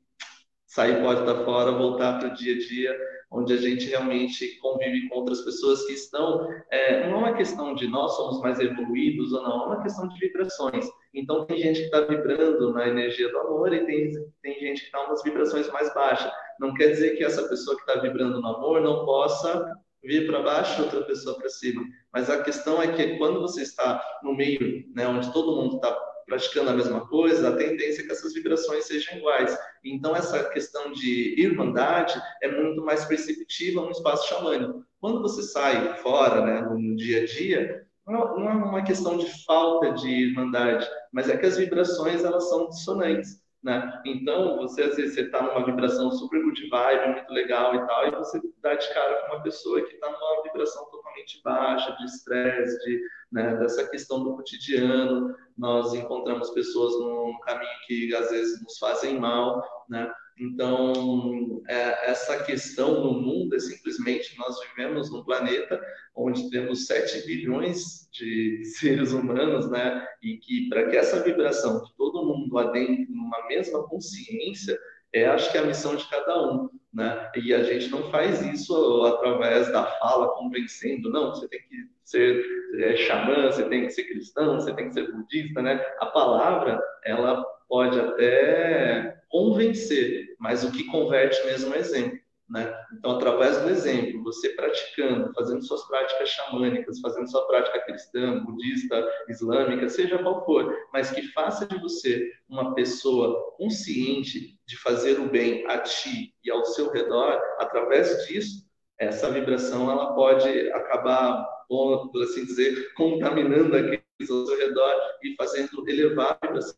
sair 0.66 1.00
porta 1.02 1.46
fora, 1.46 1.72
voltar 1.72 2.18
para 2.18 2.30
o 2.30 2.34
dia 2.34 2.56
a 2.56 2.58
dia, 2.58 3.00
onde 3.32 3.54
a 3.54 3.58
gente 3.58 3.88
realmente 3.88 4.58
convive 4.60 5.10
com 5.10 5.18
outras 5.18 5.42
pessoas 5.42 5.86
que 5.86 5.94
estão. 5.94 6.48
É, 6.72 7.08
não 7.08 7.18
é 7.18 7.20
uma 7.20 7.34
questão 7.34 7.76
de 7.76 7.88
nós 7.88 8.16
somos 8.16 8.40
mais 8.42 8.60
evoluídos 8.60 9.34
ou 9.34 9.44
não, 9.44 9.64
é 9.64 9.66
uma 9.66 9.84
questão 9.84 10.08
de 10.08 10.20
vibrações. 10.20 10.88
Então, 11.14 11.46
tem 11.46 11.58
gente 11.58 11.80
que 11.80 11.86
está 11.86 12.02
vibrando 12.02 12.74
na 12.74 12.88
energia 12.88 13.30
do 13.30 13.38
amor 13.40 13.74
e 13.74 13.86
tem, 13.86 14.12
tem 14.42 14.60
gente 14.60 14.82
que 14.82 14.86
está 14.86 15.06
umas 15.06 15.24
vibrações 15.24 15.70
mais 15.72 15.94
baixas. 15.94 16.32
Não 16.60 16.74
quer 16.74 16.90
dizer 16.90 17.18
que 17.18 17.24
essa 17.24 17.48
pessoa 17.48 17.76
que 17.76 17.90
está 17.90 18.02
vibrando 18.02 18.42
no 18.42 18.48
amor 18.48 18.82
não 18.82 19.06
possa 19.06 19.74
vir 20.04 20.26
para 20.28 20.42
baixo 20.42 20.84
outra 20.84 21.04
pessoa 21.04 21.38
para 21.38 21.50
cima. 21.50 21.84
Mas 22.14 22.30
a 22.30 22.44
questão 22.44 22.82
é 22.82 22.92
que 22.94 23.18
quando 23.18 23.42
você 23.42 23.62
está 23.62 24.02
no 24.24 24.34
meio, 24.36 24.86
né, 24.96 25.08
onde 25.08 25.32
todo 25.34 25.56
mundo 25.56 25.76
está 25.76 25.92
praticando 26.28 26.70
a 26.70 26.74
mesma 26.74 27.08
coisa, 27.08 27.50
a 27.50 27.56
tendência 27.56 28.02
é 28.02 28.06
que 28.06 28.12
essas 28.12 28.34
vibrações 28.34 28.86
sejam 28.86 29.18
iguais. 29.18 29.58
Então, 29.84 30.16
essa 30.16 30.44
questão 30.50 30.92
de 30.92 31.34
irmandade 31.42 32.22
é 32.44 32.52
muito 32.52 32.84
mais 32.84 33.06
perceptível 33.06 33.84
no 33.84 33.92
espaço 33.92 34.28
xamânico. 34.28 34.84
Quando 35.00 35.22
você 35.22 35.42
sai 35.42 35.98
fora, 36.00 36.46
né, 36.46 36.62
no 36.62 36.96
dia 36.98 37.22
a 37.22 37.26
dia, 37.26 37.88
não 38.06 38.50
é 38.50 38.54
uma 38.54 38.84
questão 38.84 39.18
de 39.18 39.46
falta 39.46 39.94
de 39.94 40.10
irmandade, 40.10 40.88
mas 41.12 41.30
é 41.30 41.38
que 41.38 41.46
as 41.46 41.58
vibrações 41.58 42.24
elas 42.24 42.50
são 42.50 42.70
dissonantes. 42.70 43.42
Né? 43.68 44.02
Então, 44.06 44.56
você 44.56 44.84
às 44.84 44.96
vezes 44.96 45.14
você 45.14 45.30
tá 45.30 45.42
numa 45.42 45.66
vibração 45.66 46.10
super 46.10 46.42
good 46.42 46.70
vibe, 46.70 47.16
muito 47.16 47.34
legal 47.34 47.76
e 47.76 47.86
tal, 47.86 48.08
e 48.08 48.12
você 48.12 48.40
dá 48.62 48.74
de 48.76 48.94
cara 48.94 49.14
com 49.16 49.36
uma 49.36 49.44
pessoa 49.44 49.82
que 49.82 49.94
está 49.94 50.10
numa 50.10 50.44
vibração 50.44 50.86
totalmente 50.90 51.42
baixa, 51.44 51.94
de 51.98 52.06
estresse, 52.06 52.80
de, 52.86 53.02
né, 53.30 53.58
dessa 53.58 53.86
questão 53.90 54.24
do 54.24 54.38
cotidiano. 54.38 55.36
Nós 55.58 55.94
encontramos 55.94 56.50
pessoas 56.52 56.94
num 56.98 57.38
caminho 57.42 57.80
que 57.86 58.16
às 58.16 58.30
vezes 58.32 58.64
nos 58.64 58.78
fazem 58.78 59.20
mal, 59.20 59.62
né? 59.90 60.10
Então, 60.40 61.64
é, 61.68 62.12
essa 62.12 62.44
questão 62.44 63.04
no 63.04 63.14
mundo 63.20 63.56
é 63.56 63.60
simplesmente 63.60 64.38
nós 64.38 64.56
vivemos 64.70 65.12
num 65.12 65.24
planeta 65.24 65.82
onde 66.16 66.50
temos 66.50 66.86
7 66.86 67.26
bilhões 67.26 68.08
de 68.12 68.64
seres 68.78 69.12
humanos, 69.12 69.70
né? 69.70 70.08
E 70.22 70.38
que 70.38 70.70
para 70.70 70.90
que 70.90 70.98
essa 70.98 71.24
vibração, 71.24 71.84
que 71.84 71.96
todo 71.98 72.26
mundo 72.26 72.58
adentre 72.58 73.08
numa 73.10 73.48
mesma 73.48 73.84
consciência, 73.88 74.78
é 75.14 75.26
acho 75.26 75.52
que 75.52 75.58
é 75.58 75.62
a 75.62 75.66
missão 75.66 75.96
de 75.96 76.08
cada 76.10 76.52
um, 76.52 76.70
né? 76.94 77.32
E 77.36 77.54
a 77.54 77.64
gente 77.64 77.90
não 77.90 78.10
faz 78.12 78.42
isso 78.46 79.04
através 79.06 79.72
da 79.72 79.86
fala 80.00 80.36
convencendo, 80.36 81.10
não, 81.10 81.30
você 81.30 81.48
tem 81.48 81.60
que 81.62 81.88
ser 82.04 82.46
é, 82.76 82.96
xamã, 82.98 83.52
você 83.52 83.68
tem 83.68 83.86
que 83.86 83.92
ser 83.92 84.04
cristão, 84.04 84.60
você 84.60 84.74
tem 84.74 84.88
que 84.88 84.94
ser 84.94 85.12
budista, 85.12 85.62
né? 85.62 85.84
A 86.00 86.06
palavra, 86.08 86.80
ela 87.04 87.44
pode 87.68 88.00
até 88.00 89.18
convencer, 89.30 90.27
mas 90.38 90.64
o 90.64 90.72
que 90.72 90.86
converte 90.86 91.44
mesmo 91.46 91.74
é 91.74 91.80
exemplo. 91.80 92.20
Né? 92.50 92.74
Então, 92.94 93.12
através 93.12 93.58
do 93.62 93.70
exemplo, 93.70 94.24
você 94.24 94.50
praticando, 94.50 95.34
fazendo 95.34 95.62
suas 95.62 95.86
práticas 95.86 96.30
xamânicas, 96.30 97.02
fazendo 97.02 97.30
sua 97.30 97.46
prática 97.46 97.82
cristã, 97.82 98.42
budista, 98.42 99.06
islâmica, 99.28 99.90
seja 99.90 100.18
qual 100.20 100.46
for, 100.46 100.74
mas 100.94 101.12
que 101.12 101.24
faça 101.34 101.66
de 101.66 101.78
você 101.78 102.32
uma 102.48 102.74
pessoa 102.74 103.52
consciente 103.58 104.58
de 104.66 104.78
fazer 104.78 105.20
o 105.20 105.30
bem 105.30 105.66
a 105.68 105.80
ti 105.80 106.34
e 106.42 106.50
ao 106.50 106.64
seu 106.66 106.90
redor, 106.90 107.38
através 107.60 108.26
disso, 108.28 108.66
essa 108.98 109.30
vibração 109.30 109.92
ela 109.92 110.16
pode 110.16 110.50
acabar, 110.72 111.46
por 111.68 112.10
assim 112.24 112.46
dizer, 112.46 112.94
contaminando 112.94 113.76
aqueles 113.76 114.32
ao 114.32 114.46
seu 114.46 114.58
redor 114.58 114.96
e 115.22 115.36
fazendo 115.36 115.88
elevar 115.88 116.38
a 116.42 116.48
vibração 116.48 116.76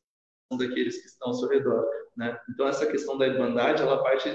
daqueles 0.57 0.99
que 0.99 1.07
estão 1.07 1.27
ao 1.29 1.33
seu 1.35 1.47
redor, 1.47 1.87
né? 2.19 2.37
Então 2.49 2.67
essa 2.67 2.85
questão 2.85 3.17
da 3.17 3.25
irmandade, 3.25 3.81
ela 3.81 4.03
parte 4.03 4.29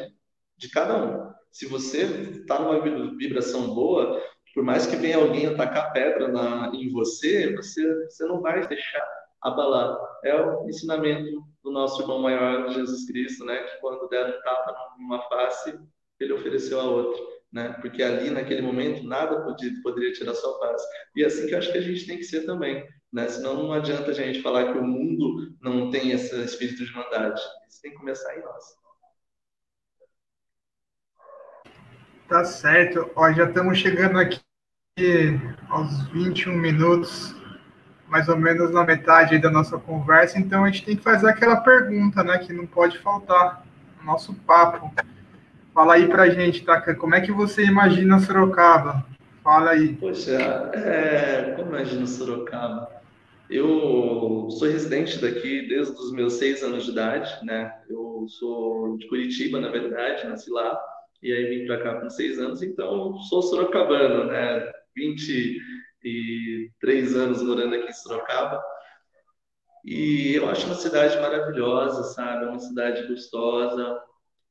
de 0.56 0.70
cada 0.70 0.96
um. 0.96 1.30
Se 1.52 1.66
você 1.66 2.04
está 2.40 2.58
numa 2.58 2.80
vibração 2.80 3.74
boa, 3.74 4.20
por 4.54 4.64
mais 4.64 4.86
que 4.86 4.96
venha 4.96 5.18
alguém 5.18 5.46
atacar 5.46 5.92
pedra 5.92 6.28
na, 6.28 6.72
em 6.74 6.90
você, 6.90 7.54
você, 7.54 8.06
você 8.06 8.24
não 8.24 8.40
vai 8.40 8.66
deixar 8.66 9.06
abalar. 9.42 9.98
É 10.24 10.34
o 10.34 10.66
ensinamento 10.66 11.44
do 11.62 11.70
nosso 11.70 12.00
irmão 12.00 12.20
maior, 12.20 12.70
Jesus 12.70 13.06
Cristo, 13.06 13.44
né? 13.44 13.58
Que 13.58 13.80
quando 13.82 14.08
der 14.08 14.28
um 14.28 14.42
tapa 14.42 14.74
numa 14.98 15.20
face, 15.28 15.78
ele 16.18 16.32
ofereceu 16.32 16.80
a 16.80 16.84
outra. 16.84 17.22
Né? 17.52 17.76
Porque 17.82 18.02
ali, 18.02 18.30
naquele 18.30 18.62
momento, 18.62 19.04
nada 19.04 19.42
podia, 19.42 19.70
poderia 19.82 20.12
tirar 20.12 20.34
sua 20.34 20.58
paz. 20.58 20.82
E 21.14 21.22
é 21.22 21.26
assim 21.26 21.46
que 21.46 21.54
eu 21.54 21.58
acho 21.58 21.70
que 21.70 21.78
a 21.78 21.82
gente 21.82 22.06
tem 22.06 22.16
que 22.16 22.24
ser 22.24 22.46
também. 22.46 22.84
Né? 23.14 23.28
Senão 23.28 23.54
não 23.54 23.72
adianta 23.72 24.10
a 24.10 24.14
gente 24.14 24.42
falar 24.42 24.72
que 24.72 24.78
o 24.78 24.84
mundo 24.84 25.54
não 25.62 25.88
tem 25.88 26.10
esse 26.10 26.34
espírito 26.42 26.84
de 26.84 26.92
maldade. 26.92 27.40
Isso 27.68 27.80
tem 27.80 27.92
que 27.92 27.96
começar 27.96 28.36
em 28.36 28.42
nós. 28.42 28.64
Tá 32.28 32.44
certo. 32.44 33.08
Ó, 33.14 33.32
já 33.32 33.44
estamos 33.44 33.78
chegando 33.78 34.18
aqui 34.18 34.40
aos 35.68 36.08
21 36.08 36.56
minutos, 36.56 37.36
mais 38.08 38.28
ou 38.28 38.36
menos 38.36 38.72
na 38.72 38.82
metade 38.82 39.38
da 39.38 39.50
nossa 39.50 39.78
conversa, 39.78 40.38
então 40.38 40.64
a 40.64 40.66
gente 40.68 40.84
tem 40.84 40.96
que 40.96 41.02
fazer 41.02 41.28
aquela 41.28 41.56
pergunta, 41.56 42.22
né, 42.24 42.38
que 42.38 42.52
não 42.52 42.66
pode 42.66 42.98
faltar 42.98 43.64
no 43.98 44.06
nosso 44.06 44.34
papo. 44.34 44.92
Fala 45.72 45.94
aí 45.94 46.08
pra 46.08 46.30
gente, 46.30 46.64
Taka, 46.64 46.94
como 46.94 47.14
é 47.14 47.20
que 47.20 47.32
você 47.32 47.64
imagina 47.64 48.18
Sorocaba? 48.18 49.06
Fala 49.42 49.70
aí. 49.70 49.94
Poxa, 49.94 50.32
é, 50.74 51.54
como 51.56 51.70
imagina 51.70 52.06
Sorocaba? 52.06 53.03
Eu 53.50 54.48
sou 54.50 54.68
residente 54.68 55.18
daqui 55.18 55.68
desde 55.68 55.92
os 55.92 56.12
meus 56.12 56.34
seis 56.34 56.62
anos 56.62 56.84
de 56.84 56.92
idade, 56.92 57.44
né? 57.44 57.82
Eu 57.88 58.26
sou 58.28 58.96
de 58.96 59.06
Curitiba, 59.06 59.60
na 59.60 59.68
verdade, 59.68 60.26
nasci 60.26 60.50
lá, 60.50 60.80
e 61.22 61.32
aí 61.32 61.44
vim 61.46 61.66
para 61.66 61.82
cá 61.82 62.00
com 62.00 62.08
seis 62.08 62.38
anos, 62.38 62.62
então 62.62 63.18
sou 63.22 63.42
sorocabano, 63.42 64.24
né? 64.24 64.72
23 64.96 67.16
anos 67.16 67.42
morando 67.42 67.74
aqui 67.74 67.88
em 67.88 67.92
Sorocaba. 67.92 68.62
E 69.84 70.34
eu 70.34 70.48
acho 70.48 70.66
uma 70.66 70.74
cidade 70.74 71.20
maravilhosa, 71.20 72.02
sabe? 72.14 72.46
É 72.46 72.48
uma 72.48 72.58
cidade 72.58 73.06
gostosa. 73.06 74.00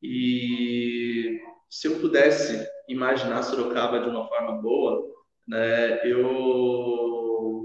E 0.02 1.40
se 1.70 1.88
eu 1.88 2.00
pudesse 2.00 2.68
imaginar 2.88 3.42
Sorocaba 3.42 4.00
de 4.00 4.10
uma 4.10 4.28
forma 4.28 4.62
boa, 4.62 5.04
né? 5.48 6.08
Eu 6.08 7.23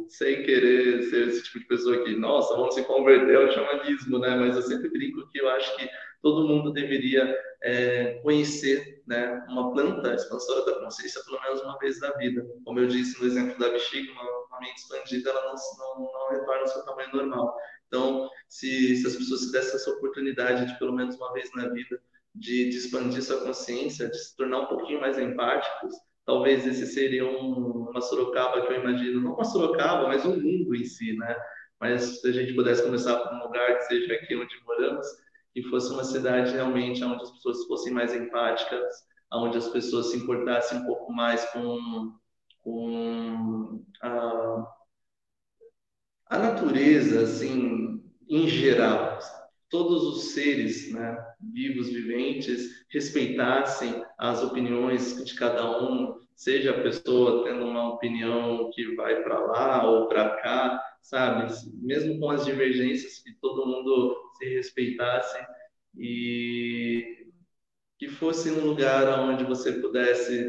sem 0.08 0.42
querer 0.42 1.02
ser 1.04 1.28
esse 1.28 1.42
tipo 1.44 1.60
de 1.60 1.66
pessoa 1.66 2.04
que, 2.04 2.16
nossa, 2.16 2.54
vamos 2.56 2.74
se 2.74 2.84
converter 2.84 3.36
ao 3.36 3.52
xamanismo, 3.52 4.18
né? 4.18 4.36
Mas 4.36 4.56
eu 4.56 4.62
sempre 4.62 4.90
brinco 4.90 5.28
que 5.30 5.40
eu 5.40 5.48
acho 5.50 5.76
que 5.76 5.88
todo 6.22 6.46
mundo 6.46 6.72
deveria 6.72 7.36
é, 7.62 8.14
conhecer 8.22 9.02
né, 9.06 9.44
uma 9.48 9.72
planta 9.72 10.14
expansora 10.14 10.64
da 10.64 10.80
consciência 10.80 11.22
pelo 11.24 11.40
menos 11.42 11.60
uma 11.62 11.78
vez 11.78 12.00
na 12.00 12.10
vida. 12.12 12.46
Como 12.64 12.78
eu 12.78 12.86
disse 12.86 13.20
no 13.20 13.26
exemplo 13.26 13.58
da 13.58 13.70
bexiga, 13.70 14.12
uma, 14.12 14.22
uma 14.46 14.60
mente 14.60 14.78
expandida, 14.78 15.30
ela 15.30 15.44
não, 15.44 15.54
não, 15.78 16.12
não 16.12 16.30
retorna 16.30 16.60
ao 16.62 16.68
seu 16.68 16.84
tamanho 16.84 17.12
normal. 17.12 17.56
Então, 17.86 18.30
se, 18.48 18.96
se 18.96 19.06
as 19.06 19.16
pessoas 19.16 19.40
se 19.42 19.52
dessem 19.52 19.74
essa 19.74 19.90
oportunidade 19.90 20.66
de 20.66 20.78
pelo 20.78 20.92
menos 20.92 21.16
uma 21.16 21.32
vez 21.32 21.50
na 21.54 21.68
vida 21.68 22.00
de, 22.34 22.68
de 22.68 22.76
expandir 22.76 23.22
sua 23.22 23.40
consciência, 23.40 24.08
de 24.08 24.18
se 24.18 24.36
tornar 24.36 24.60
um 24.60 24.66
pouquinho 24.66 25.00
mais 25.00 25.18
empáticos, 25.18 25.94
talvez 26.28 26.66
esse 26.66 26.86
seria 26.86 27.24
um, 27.24 27.88
uma 27.88 28.02
Sorocaba 28.02 28.60
que 28.60 28.70
eu 28.74 28.82
imagino, 28.82 29.22
não 29.22 29.32
uma 29.32 29.44
Sorocaba, 29.44 30.08
mas 30.08 30.26
um 30.26 30.38
mundo 30.38 30.74
em 30.74 30.84
si, 30.84 31.16
né? 31.16 31.34
Mas 31.80 32.20
se 32.20 32.28
a 32.28 32.32
gente 32.32 32.52
pudesse 32.52 32.82
começar 32.82 33.16
por 33.18 33.34
um 33.34 33.44
lugar 33.44 33.78
que 33.78 33.84
seja 33.84 34.12
aqui 34.12 34.36
onde 34.36 34.54
moramos, 34.66 35.06
que 35.54 35.62
fosse 35.62 35.90
uma 35.90 36.04
cidade 36.04 36.52
realmente 36.52 37.02
onde 37.02 37.22
as 37.22 37.30
pessoas 37.30 37.64
fossem 37.64 37.94
mais 37.94 38.14
empáticas, 38.14 38.92
onde 39.32 39.56
as 39.56 39.70
pessoas 39.70 40.10
se 40.10 40.18
importassem 40.18 40.80
um 40.80 40.84
pouco 40.84 41.10
mais 41.10 41.46
com, 41.46 42.12
com 42.58 43.82
a, 44.02 44.66
a 46.26 46.38
natureza, 46.38 47.22
assim, 47.22 48.04
em 48.28 48.46
geral. 48.46 49.18
Todos 49.70 50.02
os 50.04 50.32
seres, 50.32 50.92
né? 50.92 51.16
vivos, 51.40 51.88
viventes, 51.88 52.86
respeitassem 52.90 54.02
as 54.18 54.42
opiniões 54.42 55.22
de 55.24 55.34
cada 55.34 55.82
um, 55.82 56.20
seja 56.34 56.70
a 56.70 56.82
pessoa 56.82 57.44
tendo 57.44 57.64
uma 57.64 57.94
opinião 57.94 58.70
que 58.72 58.94
vai 58.94 59.22
para 59.22 59.38
lá 59.38 59.90
ou 59.90 60.08
para 60.08 60.36
cá, 60.36 60.82
sabe? 61.02 61.52
Mesmo 61.82 62.18
com 62.18 62.30
as 62.30 62.44
divergências, 62.44 63.18
que 63.18 63.32
todo 63.40 63.66
mundo 63.66 64.16
se 64.38 64.46
respeitasse 64.54 65.38
e 65.96 67.26
que 67.98 68.08
fosse 68.08 68.50
um 68.50 68.64
lugar 68.64 69.18
onde 69.20 69.44
você 69.44 69.72
pudesse 69.72 70.48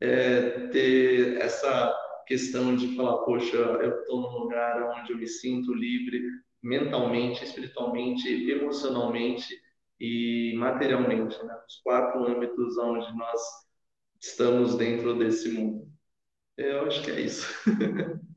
é, 0.00 0.66
ter 0.68 1.36
essa 1.38 1.96
questão 2.26 2.74
de 2.74 2.96
falar, 2.96 3.18
poxa, 3.18 3.56
eu 3.56 4.00
estou 4.00 4.20
num 4.20 4.38
lugar 4.38 4.82
onde 4.98 5.12
eu 5.12 5.18
me 5.18 5.28
sinto 5.28 5.72
livre 5.72 6.20
mentalmente, 6.62 7.44
espiritualmente, 7.44 8.28
emocionalmente 8.50 9.54
e 9.98 10.54
materialmente, 10.56 11.42
né? 11.44 11.54
os 11.66 11.76
quatro 11.82 12.24
âmbitos 12.26 12.78
onde 12.78 13.16
nós 13.16 13.40
estamos 14.20 14.76
dentro 14.76 15.18
desse 15.18 15.50
mundo. 15.50 15.90
Eu 16.56 16.86
acho 16.86 17.02
que 17.02 17.10
é 17.10 17.20
isso. 17.20 17.48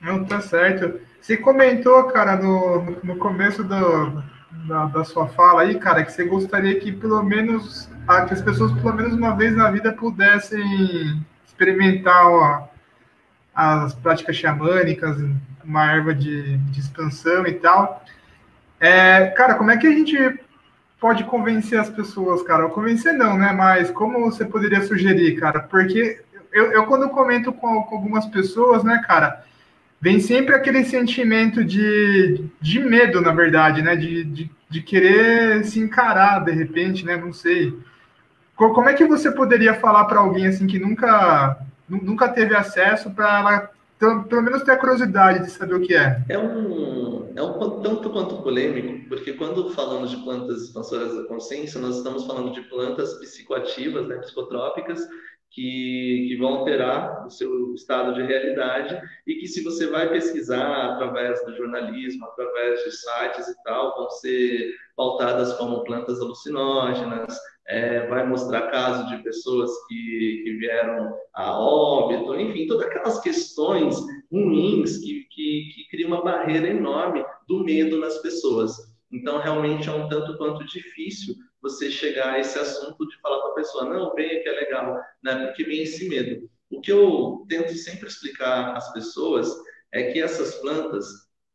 Não, 0.00 0.24
tá 0.24 0.40
certo. 0.40 1.00
Você 1.20 1.36
comentou, 1.38 2.04
cara, 2.08 2.36
no, 2.36 2.82
no 3.02 3.16
começo 3.16 3.64
do, 3.64 4.22
da, 4.68 4.84
da, 4.86 5.02
sua 5.02 5.28
fala 5.28 5.62
aí, 5.62 5.78
cara, 5.78 6.04
que 6.04 6.12
você 6.12 6.24
gostaria 6.24 6.78
que 6.78 6.92
pelo 6.92 7.22
menos 7.22 7.86
que 8.28 8.34
as 8.34 8.42
pessoas 8.42 8.70
pelo 8.72 8.94
menos 8.94 9.14
uma 9.14 9.34
vez 9.34 9.56
na 9.56 9.70
vida 9.70 9.94
pudessem 9.94 10.62
experimentar 11.46 12.26
ó, 12.26 12.68
as 13.54 13.94
práticas 13.94 14.36
xamânicas, 14.36 15.16
uma 15.66 15.90
erva 15.90 16.14
de, 16.14 16.56
de 16.56 16.80
expansão 16.80 17.46
e 17.46 17.54
tal. 17.54 18.02
É, 18.80 19.26
cara, 19.28 19.54
como 19.54 19.70
é 19.70 19.76
que 19.76 19.86
a 19.86 19.90
gente 19.90 20.16
pode 21.00 21.24
convencer 21.24 21.78
as 21.78 21.90
pessoas, 21.90 22.42
cara? 22.42 22.68
Convencer 22.68 23.12
não, 23.12 23.36
né? 23.36 23.52
Mas 23.52 23.90
como 23.90 24.20
você 24.20 24.44
poderia 24.44 24.82
sugerir, 24.82 25.38
cara? 25.38 25.60
Porque 25.60 26.20
eu, 26.52 26.72
eu 26.72 26.86
quando 26.86 27.08
comento 27.08 27.52
com, 27.52 27.82
com, 27.82 27.96
algumas 27.96 28.26
pessoas, 28.26 28.84
né, 28.84 29.02
cara, 29.06 29.44
vem 30.00 30.20
sempre 30.20 30.54
aquele 30.54 30.84
sentimento 30.84 31.64
de, 31.64 32.44
de 32.60 32.80
medo, 32.80 33.20
na 33.20 33.32
verdade, 33.32 33.82
né? 33.82 33.96
De, 33.96 34.24
de, 34.24 34.50
de 34.68 34.82
querer 34.82 35.64
se 35.64 35.80
encarar 35.80 36.44
de 36.44 36.52
repente, 36.52 37.04
né? 37.04 37.16
Não 37.16 37.32
sei. 37.32 37.78
Como 38.56 38.88
é 38.88 38.94
que 38.94 39.04
você 39.04 39.30
poderia 39.32 39.74
falar 39.74 40.04
para 40.04 40.20
alguém 40.20 40.46
assim 40.46 40.66
que 40.66 40.78
nunca 40.78 41.58
nunca 41.88 42.28
teve 42.28 42.54
acesso 42.56 43.10
para 43.10 43.38
ela 43.38 43.70
pelo 43.98 44.42
menos 44.42 44.62
ter 44.62 44.72
a 44.72 44.76
curiosidade 44.76 45.44
de 45.44 45.50
saber 45.50 45.74
o 45.74 45.80
que 45.80 45.94
é? 45.94 46.24
É 46.28 46.38
um 46.38 47.04
é 47.36 47.42
um 47.42 47.80
tanto 47.82 48.10
quanto 48.10 48.42
polêmico, 48.42 49.08
porque 49.08 49.32
quando 49.32 49.70
falamos 49.70 50.10
de 50.10 50.16
plantas 50.18 50.62
expansoras 50.62 51.16
da 51.16 51.24
consciência, 51.24 51.80
nós 51.80 51.96
estamos 51.96 52.24
falando 52.26 52.52
de 52.52 52.62
plantas 52.62 53.14
psicoativas, 53.14 54.06
né, 54.06 54.18
psicotrópicas, 54.18 55.00
que, 55.50 56.26
que, 56.28 56.36
vão 56.36 56.54
alterar 56.54 57.26
o 57.26 57.30
seu 57.30 57.74
estado 57.74 58.14
de 58.14 58.22
realidade 58.22 59.00
e 59.26 59.36
que 59.36 59.46
se 59.46 59.62
você 59.62 59.86
vai 59.88 60.08
pesquisar 60.08 60.92
através 60.92 61.44
do 61.44 61.56
jornalismo, 61.56 62.24
através 62.26 62.82
de 62.82 62.90
sites 62.90 63.48
e 63.48 63.62
tal, 63.62 63.96
vão 63.96 64.10
ser 64.10 64.74
pautadas 64.96 65.52
como 65.54 65.84
plantas 65.84 66.20
alucinógenas, 66.20 67.38
é, 67.66 68.06
vai 68.06 68.26
mostrar 68.26 68.70
casos 68.70 69.08
de 69.08 69.22
pessoas 69.22 69.70
que, 69.88 70.42
que 70.44 70.56
vieram 70.58 71.16
a 71.32 71.58
óbito, 71.58 72.38
enfim, 72.38 72.66
todas 72.66 72.86
aquelas 72.86 73.20
questões 73.20 73.96
ruins 74.30 74.98
que, 74.98 75.26
que, 75.30 75.72
que 75.74 75.88
criam 75.90 76.08
uma 76.08 76.22
barreira 76.22 76.68
enorme 76.68 77.24
do 77.48 77.64
medo 77.64 77.98
nas 77.98 78.18
pessoas. 78.18 78.76
Então, 79.10 79.38
realmente 79.38 79.88
é 79.88 79.92
um 79.92 80.08
tanto 80.08 80.36
quanto 80.36 80.64
difícil 80.66 81.34
você 81.62 81.90
chegar 81.90 82.34
a 82.34 82.38
esse 82.38 82.58
assunto 82.58 83.06
de 83.06 83.18
falar 83.20 83.40
para 83.40 83.52
a 83.52 83.54
pessoa, 83.54 83.84
não, 83.84 84.14
venha 84.14 84.42
que 84.42 84.48
é 84.48 84.52
legal, 84.52 85.00
né? 85.22 85.46
porque 85.46 85.64
vem 85.64 85.82
esse 85.82 86.08
medo. 86.08 86.48
O 86.70 86.80
que 86.80 86.92
eu 86.92 87.46
tento 87.48 87.72
sempre 87.74 88.08
explicar 88.08 88.76
às 88.76 88.92
pessoas 88.92 89.48
é 89.92 90.12
que 90.12 90.20
essas 90.20 90.56
plantas, 90.56 91.06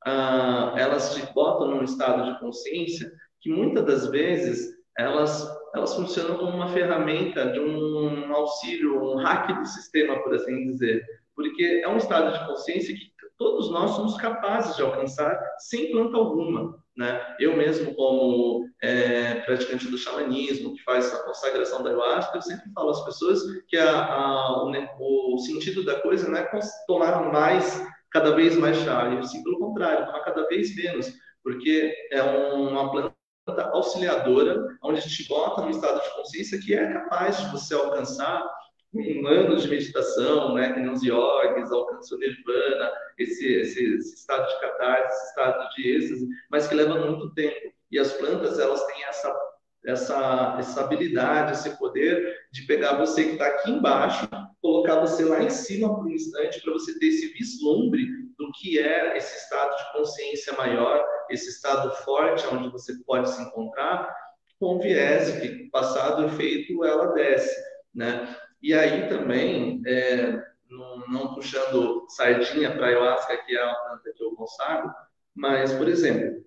ah, 0.05 0.73
elas 0.77 1.13
te 1.13 1.33
botam 1.33 1.69
num 1.69 1.83
estado 1.83 2.31
de 2.31 2.39
consciência 2.39 3.11
que 3.41 3.49
muitas 3.49 3.85
das 3.85 4.07
vezes 4.07 4.78
elas, 4.99 5.49
elas 5.73 5.95
funcionam 5.95 6.37
como 6.37 6.51
uma 6.51 6.67
ferramenta 6.67 7.45
de 7.51 7.59
um 7.59 8.35
auxílio, 8.35 9.01
um 9.01 9.15
hack 9.15 9.57
do 9.57 9.65
sistema, 9.65 10.21
por 10.21 10.33
assim 10.33 10.65
dizer. 10.65 11.05
Porque 11.33 11.81
é 11.83 11.87
um 11.87 11.97
estado 11.97 12.37
de 12.37 12.45
consciência 12.45 12.93
que 12.93 13.09
todos 13.37 13.71
nós 13.71 13.91
somos 13.91 14.17
capazes 14.17 14.75
de 14.75 14.81
alcançar 14.81 15.39
sem 15.59 15.91
planta 15.91 16.17
alguma. 16.17 16.77
Né? 16.97 17.17
Eu 17.39 17.55
mesmo, 17.55 17.95
como 17.95 18.65
é, 18.81 19.35
praticante 19.35 19.87
do 19.87 19.97
xamanismo, 19.97 20.75
que 20.75 20.83
faz 20.83 21.13
a 21.13 21.23
consagração 21.23 21.81
da 21.81 21.91
ayahuasca, 21.91 22.37
eu 22.37 22.41
sempre 22.41 22.69
falo 22.73 22.89
às 22.89 23.05
pessoas 23.05 23.39
que 23.69 23.77
a, 23.77 24.05
a, 24.05 24.63
o, 24.65 24.69
né, 24.69 24.89
o, 24.99 25.37
sentido 25.37 25.85
da 25.85 26.01
coisa 26.01 26.29
não 26.29 26.37
é 26.37 26.49
tomar 26.85 27.31
mais, 27.31 27.81
cada 28.11 28.35
vez 28.35 28.57
mais 28.57 28.75
chá, 28.79 29.09
e 29.13 29.25
sim 29.25 29.41
pelo 29.43 29.59
contrário, 29.59 30.07
tomar 30.07 30.19
cada 30.25 30.45
vez 30.49 30.75
menos, 30.75 31.13
porque 31.41 31.95
é 32.11 32.21
uma 32.21 32.91
planta 32.91 33.18
auxiliadora, 33.73 34.77
onde 34.83 34.99
a 34.99 35.01
gente 35.01 35.27
bota 35.27 35.61
no 35.61 35.69
estado 35.69 36.01
de 36.01 36.15
consciência 36.15 36.59
que 36.59 36.73
é 36.73 36.93
capaz 36.93 37.39
de 37.39 37.51
você 37.51 37.73
alcançar 37.73 38.43
um 38.93 39.27
ano 39.27 39.55
de 39.55 39.67
meditação, 39.67 40.55
né, 40.55 40.73
que 40.73 40.79
nem 40.79 40.89
os 40.89 41.03
yogis, 41.03 41.71
alcança 41.71 42.15
o 42.15 42.17
nirvana, 42.17 42.91
esse, 43.17 43.45
esse, 43.45 43.95
esse, 43.95 44.15
estado 44.15 44.47
de 44.47 44.59
catarse, 44.59 45.15
esse 45.15 45.29
estado 45.29 45.69
de 45.75 45.95
êxtase, 45.95 46.27
mas 46.49 46.67
que 46.67 46.75
leva 46.75 47.05
muito 47.05 47.33
tempo. 47.33 47.71
E 47.91 47.99
as 47.99 48.13
plantas, 48.13 48.57
elas 48.57 48.83
têm 48.87 49.03
essa, 49.03 49.35
essa, 49.85 50.55
essa 50.59 50.81
habilidade, 50.81 51.53
esse 51.53 51.77
poder 51.77 52.35
de 52.51 52.63
pegar 52.63 52.97
você 52.97 53.25
que 53.25 53.31
está 53.33 53.47
aqui 53.47 53.71
embaixo, 53.71 54.27
colocar 54.61 54.99
você 54.99 55.23
lá 55.23 55.43
em 55.43 55.49
cima 55.49 55.95
por 55.95 56.05
um 56.05 56.11
instante, 56.11 56.61
para 56.61 56.73
você 56.73 56.97
ter 56.97 57.07
esse 57.07 57.27
vislumbre 57.33 58.28
do 58.39 58.49
que 58.53 58.79
é 58.79 59.17
esse 59.17 59.37
estado 59.37 59.75
de 59.75 59.91
consciência 59.91 60.53
maior, 60.53 61.05
esse 61.29 61.49
estado 61.49 61.93
forte, 61.97 62.47
onde 62.47 62.71
você 62.71 62.93
pode 63.05 63.29
se 63.29 63.41
encontrar, 63.41 64.15
com 64.57 64.79
viés 64.79 65.29
que 65.39 65.69
passado 65.69 66.23
o 66.23 66.25
efeito 66.25 66.83
ela 66.85 67.13
desce, 67.13 67.53
né? 67.93 68.35
E 68.61 68.73
aí 68.73 69.09
também, 69.09 69.81
é, 69.85 70.41
não, 70.69 70.99
não, 71.07 71.33
puxando 71.35 72.05
sardinha 72.09 72.75
para 72.75 72.87
ayahuasca, 72.87 73.37
que 73.45 73.55
é 73.55 73.61
a 73.61 73.75
planta 73.75 74.13
que 74.15 74.23
eu 74.23 74.33
consagro, 74.35 74.91
mas, 75.35 75.73
por 75.73 75.87
exemplo, 75.87 76.43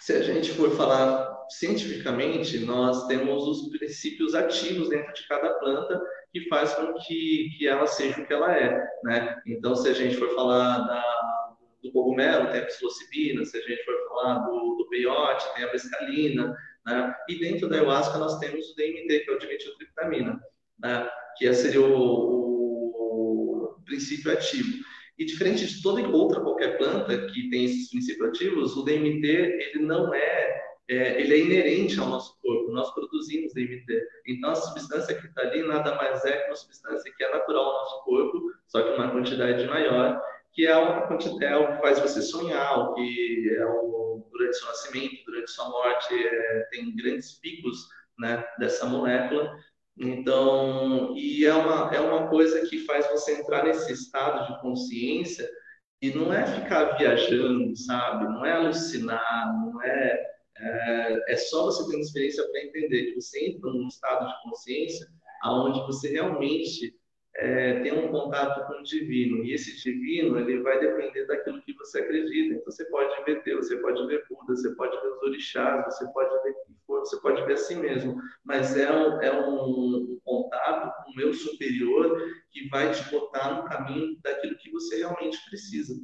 se 0.00 0.14
a 0.14 0.22
gente 0.22 0.52
for 0.52 0.70
falar 0.70 1.37
cientificamente, 1.50 2.58
nós 2.60 3.06
temos 3.06 3.46
os 3.46 3.68
princípios 3.70 4.34
ativos 4.34 4.88
dentro 4.88 5.12
de 5.12 5.26
cada 5.26 5.54
planta 5.54 6.00
que 6.32 6.48
faz 6.48 6.74
com 6.74 6.94
que, 6.94 7.50
que 7.58 7.66
ela 7.66 7.86
seja 7.86 8.20
o 8.20 8.26
que 8.26 8.32
ela 8.32 8.54
é, 8.56 8.84
né? 9.04 9.40
Então, 9.46 9.74
se 9.74 9.88
a 9.88 9.92
gente 9.94 10.16
for 10.16 10.34
falar 10.34 10.78
da, 10.78 11.54
do 11.82 11.92
cogumelo, 11.92 12.50
tem 12.50 12.60
a 12.60 12.66
psilocibina, 12.66 13.44
se 13.44 13.56
a 13.56 13.62
gente 13.62 13.82
for 13.84 13.94
falar 14.08 14.38
do, 14.40 14.76
do 14.76 14.88
peiote, 14.88 15.54
tem 15.54 15.64
a 15.64 15.72
mescalina, 15.72 16.54
né? 16.86 17.14
E 17.28 17.38
dentro 17.38 17.68
da 17.68 17.76
ayahuasca 17.76 18.18
nós 18.18 18.38
temos 18.38 18.70
o 18.70 18.76
DMT, 18.76 19.20
que 19.20 19.30
é 19.30 19.34
o 19.34 19.38
dimetiltriptamina 19.38 20.40
né, 20.78 21.08
que 21.36 21.52
seria 21.54 21.80
o, 21.80 21.86
o 23.74 23.82
princípio 23.84 24.32
ativo. 24.32 24.84
E 25.18 25.24
diferente 25.24 25.66
de 25.66 25.82
toda 25.82 26.06
outra 26.08 26.40
qualquer 26.40 26.78
planta 26.78 27.26
que 27.26 27.50
tem 27.50 27.64
esses 27.64 27.90
princípios 27.90 28.28
ativos, 28.28 28.76
o 28.76 28.84
DMT 28.84 29.26
ele 29.26 29.80
não 29.80 30.14
é, 30.14 30.57
é, 30.88 31.20
ele 31.20 31.34
é 31.34 31.38
inerente 31.38 31.98
ao 32.00 32.06
nosso 32.06 32.38
corpo. 32.40 32.72
Nós 32.72 32.92
produzimos 32.94 33.52
DMT. 33.52 34.06
Então 34.26 34.50
a 34.50 34.54
substância 34.54 35.14
que 35.14 35.26
está 35.26 35.42
ali 35.42 35.62
nada 35.62 35.94
mais 35.94 36.24
é 36.24 36.36
que 36.36 36.50
uma 36.50 36.56
substância 36.56 37.12
que 37.16 37.24
é 37.24 37.30
natural 37.30 37.64
ao 37.64 37.72
nosso 37.80 38.04
corpo, 38.04 38.52
só 38.66 38.82
que 38.82 38.90
uma 38.90 39.10
quantidade 39.10 39.66
maior, 39.66 40.20
que 40.52 40.66
é 40.66 40.76
o, 40.76 41.08
é 41.42 41.56
o 41.56 41.76
que 41.76 41.82
faz 41.82 41.98
você 41.98 42.22
sonhar, 42.22 42.78
o 42.78 42.94
que 42.94 43.56
é 43.56 43.64
o, 43.66 44.26
durante 44.32 44.56
seu 44.56 44.66
nascimento, 44.68 45.24
durante 45.26 45.50
sua 45.50 45.68
morte, 45.68 46.14
é, 46.14 46.68
tem 46.70 46.96
grandes 46.96 47.32
picos 47.40 47.88
né, 48.18 48.44
dessa 48.58 48.86
molécula 48.86 49.54
então, 50.00 51.16
e 51.16 51.44
é 51.44 51.52
uma, 51.52 51.92
é 51.92 52.00
uma 52.00 52.28
coisa 52.28 52.64
que 52.66 52.84
faz 52.84 53.08
você 53.10 53.40
entrar 53.40 53.64
nesse 53.64 53.92
estado 53.92 54.46
de 54.46 54.60
consciência 54.60 55.48
e 56.00 56.10
não 56.10 56.32
é 56.32 56.46
ficar 56.46 56.96
viajando, 56.96 57.76
sabe? 57.76 58.24
Não 58.26 58.46
é 58.46 58.52
alucinar, 58.52 59.52
não 59.58 59.82
é. 59.82 60.37
É, 60.60 61.32
é 61.32 61.36
só 61.36 61.64
você 61.66 61.88
ter 61.88 61.96
uma 61.96 62.02
experiência 62.02 62.48
para 62.48 62.64
entender 62.64 63.06
que 63.06 63.20
você 63.20 63.46
entra 63.46 63.70
num 63.70 63.88
estado 63.88 64.26
de 64.26 64.42
consciência 64.42 65.06
aonde 65.42 65.80
você 65.80 66.08
realmente 66.08 66.96
é, 67.36 67.80
tem 67.80 67.92
um 67.92 68.10
contato 68.10 68.66
com 68.66 68.80
o 68.80 68.82
divino. 68.82 69.44
E 69.44 69.54
esse 69.54 69.76
divino, 69.82 70.38
ele 70.38 70.60
vai 70.60 70.80
depender 70.80 71.24
daquilo 71.26 71.62
que 71.62 71.72
você 71.74 72.00
acredita. 72.00 72.54
Então, 72.54 72.72
você 72.72 72.84
pode 72.86 73.24
ver 73.24 73.42
Deus, 73.44 73.68
você 73.68 73.76
pode 73.76 74.06
ver 74.06 74.24
Buda, 74.28 74.56
você 74.56 74.74
pode 74.74 75.00
ver 75.00 75.08
os 75.08 75.22
orixás, 75.22 75.84
você 75.84 76.06
pode 76.12 76.42
ver 76.42 76.54
você 76.88 77.20
pode 77.20 77.44
ver 77.44 77.52
assim 77.54 77.76
mesmo. 77.76 78.20
Mas 78.44 78.76
é 78.76 78.90
um, 78.90 79.22
é 79.22 79.32
um 79.32 80.18
contato 80.24 80.92
com 81.04 81.12
o 81.12 81.16
meu 81.16 81.32
superior 81.32 82.20
que 82.50 82.68
vai 82.68 82.90
te 82.90 83.08
botar 83.10 83.54
no 83.54 83.68
caminho 83.68 84.18
daquilo 84.22 84.56
que 84.58 84.70
você 84.70 84.98
realmente 84.98 85.38
precisa. 85.48 85.94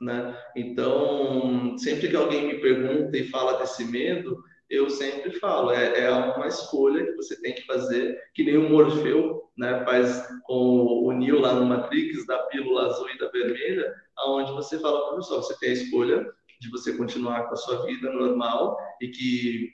Né? 0.00 0.36
Então, 0.54 1.76
sempre 1.78 2.08
que 2.08 2.16
alguém 2.16 2.46
me 2.46 2.60
pergunta 2.60 3.16
e 3.16 3.28
fala 3.28 3.58
desse 3.58 3.84
medo, 3.84 4.42
eu 4.68 4.90
sempre 4.90 5.32
falo, 5.38 5.70
é, 5.70 6.00
é 6.00 6.10
uma 6.10 6.46
escolha 6.46 7.04
que 7.04 7.16
você 7.16 7.40
tem 7.40 7.54
que 7.54 7.64
fazer, 7.66 8.18
que 8.34 8.44
nem 8.44 8.56
o 8.56 8.68
Morfeu 8.68 9.48
né, 9.56 9.84
faz 9.84 10.28
com 10.42 11.04
o 11.04 11.12
Neo 11.12 11.40
lá 11.40 11.54
no 11.54 11.64
Matrix, 11.64 12.26
da 12.26 12.38
pílula 12.44 12.86
azul 12.86 13.08
e 13.10 13.18
da 13.18 13.28
vermelha, 13.28 13.94
aonde 14.18 14.52
você 14.52 14.78
fala 14.78 15.06
para 15.06 15.14
o 15.14 15.16
pessoal, 15.16 15.42
você 15.42 15.58
tem 15.58 15.70
a 15.70 15.74
escolha 15.74 16.26
de 16.60 16.70
você 16.70 16.96
continuar 16.96 17.46
com 17.46 17.54
a 17.54 17.56
sua 17.56 17.86
vida 17.86 18.10
normal 18.10 18.76
e 19.00 19.08
que 19.08 19.70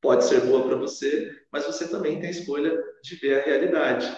pode 0.00 0.24
ser 0.24 0.40
boa 0.40 0.66
para 0.66 0.76
você, 0.76 1.30
mas 1.52 1.66
você 1.66 1.88
também 1.88 2.18
tem 2.18 2.28
a 2.28 2.32
escolha 2.32 2.76
de 3.02 3.16
ver 3.16 3.40
a 3.40 3.44
realidade. 3.44 4.10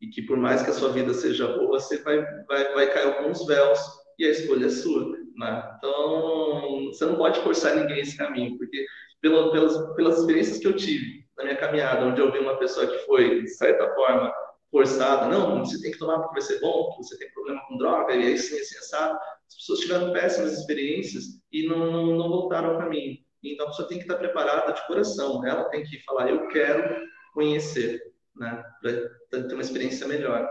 E 0.00 0.08
que 0.08 0.22
por 0.22 0.36
mais 0.36 0.62
que 0.62 0.70
a 0.70 0.74
sua 0.74 0.92
vida 0.92 1.14
seja 1.14 1.46
boa, 1.46 1.80
você 1.80 1.98
vai, 1.98 2.20
vai, 2.46 2.74
vai 2.74 2.92
cair 2.92 3.06
alguns 3.06 3.44
véus 3.46 3.80
e 4.22 4.26
a 4.26 4.30
escolha 4.30 4.66
é 4.66 4.70
sua. 4.70 5.16
Né? 5.36 5.74
Então, 5.78 6.86
você 6.86 7.04
não 7.04 7.16
pode 7.16 7.40
forçar 7.40 7.76
ninguém 7.76 8.00
esse 8.00 8.16
caminho, 8.16 8.56
porque 8.56 8.86
pela, 9.20 9.50
pelas, 9.52 9.94
pelas 9.94 10.18
experiências 10.18 10.58
que 10.58 10.66
eu 10.66 10.76
tive 10.76 11.22
na 11.36 11.44
minha 11.44 11.56
caminhada, 11.56 12.04
onde 12.04 12.20
eu 12.20 12.30
vi 12.30 12.38
uma 12.38 12.58
pessoa 12.58 12.86
que 12.86 12.98
foi, 13.00 13.42
de 13.42 13.48
certa 13.48 13.92
forma, 13.94 14.32
forçada, 14.70 15.28
não, 15.28 15.64
você 15.64 15.80
tem 15.80 15.90
que 15.90 15.98
tomar 15.98 16.18
porque 16.18 16.40
vai 16.40 16.42
ser 16.42 16.60
bom, 16.60 16.94
você 16.96 17.18
tem 17.18 17.30
problema 17.32 17.62
com 17.66 17.76
droga, 17.76 18.14
e 18.14 18.26
aí 18.26 18.38
sim, 18.38 18.58
assim, 18.58 18.78
assado. 18.78 19.18
As 19.48 19.54
pessoas 19.56 19.80
tiveram 19.80 20.12
péssimas 20.12 20.58
experiências 20.58 21.24
e 21.50 21.66
não, 21.66 21.90
não, 21.90 22.06
não 22.16 22.28
voltaram 22.28 22.70
ao 22.70 22.78
caminho. 22.78 23.18
Então, 23.42 23.66
a 23.66 23.70
pessoa 23.70 23.88
tem 23.88 23.98
que 23.98 24.04
estar 24.04 24.16
preparada 24.16 24.72
de 24.72 24.86
coração, 24.86 25.44
ela 25.46 25.64
tem 25.64 25.82
que 25.82 25.98
falar, 26.04 26.30
eu 26.30 26.48
quero 26.48 27.06
conhecer, 27.34 28.00
né, 28.36 28.62
para 28.80 29.42
ter 29.42 29.52
uma 29.52 29.62
experiência 29.62 30.06
melhor. 30.06 30.48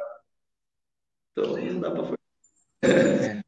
Então, 1.31 1.55
não 1.55 1.79
dá 1.79 1.91
para 1.91 2.21
é. 2.84 3.40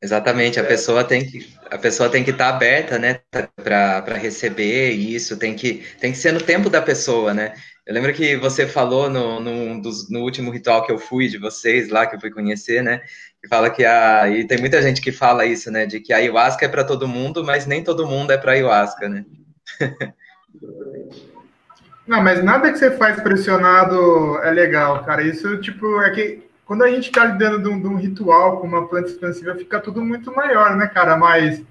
Exatamente, 0.00 0.60
a 0.60 0.64
pessoa 0.64 1.02
tem 1.02 1.26
que 1.26 1.52
a 1.68 1.76
pessoa 1.76 2.08
tem 2.08 2.22
que 2.22 2.30
estar 2.30 2.50
aberta, 2.50 2.98
né, 2.98 3.18
para 3.56 4.16
receber 4.16 4.92
isso, 4.92 5.36
tem 5.36 5.56
que 5.56 5.84
tem 6.00 6.12
que 6.12 6.18
ser 6.18 6.32
no 6.32 6.40
tempo 6.40 6.70
da 6.70 6.80
pessoa, 6.80 7.34
né? 7.34 7.52
Eu 7.84 7.94
lembro 7.94 8.12
que 8.12 8.36
você 8.36 8.66
falou 8.66 9.10
no, 9.10 9.40
no, 9.40 9.82
dos, 9.82 10.08
no 10.08 10.20
último 10.20 10.50
ritual 10.52 10.84
que 10.84 10.92
eu 10.92 10.98
fui 10.98 11.26
de 11.26 11.36
vocês 11.36 11.88
lá 11.88 12.06
que 12.06 12.14
eu 12.14 12.20
fui 12.20 12.30
conhecer, 12.30 12.82
né? 12.82 13.00
Que 13.42 13.48
fala 13.48 13.70
que 13.70 13.84
a 13.84 14.28
e 14.28 14.46
tem 14.46 14.58
muita 14.58 14.80
gente 14.80 15.00
que 15.00 15.10
fala 15.10 15.44
isso, 15.44 15.70
né? 15.70 15.84
De 15.84 15.98
que 15.98 16.12
a 16.12 16.18
ayahuasca 16.18 16.66
é 16.66 16.68
para 16.68 16.84
todo 16.84 17.08
mundo, 17.08 17.42
mas 17.42 17.66
nem 17.66 17.82
todo 17.82 18.06
mundo 18.06 18.30
é 18.30 18.38
para 18.38 18.52
ayahuasca, 18.52 19.08
né? 19.08 19.24
Não, 22.06 22.22
mas 22.22 22.42
nada 22.42 22.70
que 22.70 22.78
você 22.78 22.90
faz 22.92 23.20
pressionado 23.20 24.38
é 24.42 24.50
legal, 24.50 25.04
cara. 25.04 25.22
Isso 25.22 25.60
tipo 25.60 26.00
é 26.02 26.10
que 26.10 26.47
quando 26.68 26.84
a 26.84 26.90
gente 26.90 27.08
está 27.08 27.24
lidando 27.24 27.62
de 27.62 27.68
um, 27.68 27.80
de 27.80 27.86
um, 27.88 27.96
ritual 27.96 28.60
com 28.60 28.66
uma 28.66 28.86
planta 28.86 29.08
expansiva, 29.08 29.54
fica 29.54 29.80
tudo 29.80 30.04
muito 30.04 30.30
maior, 30.36 30.76
né, 30.76 30.86
cara? 30.86 31.16
Mas 31.16 31.64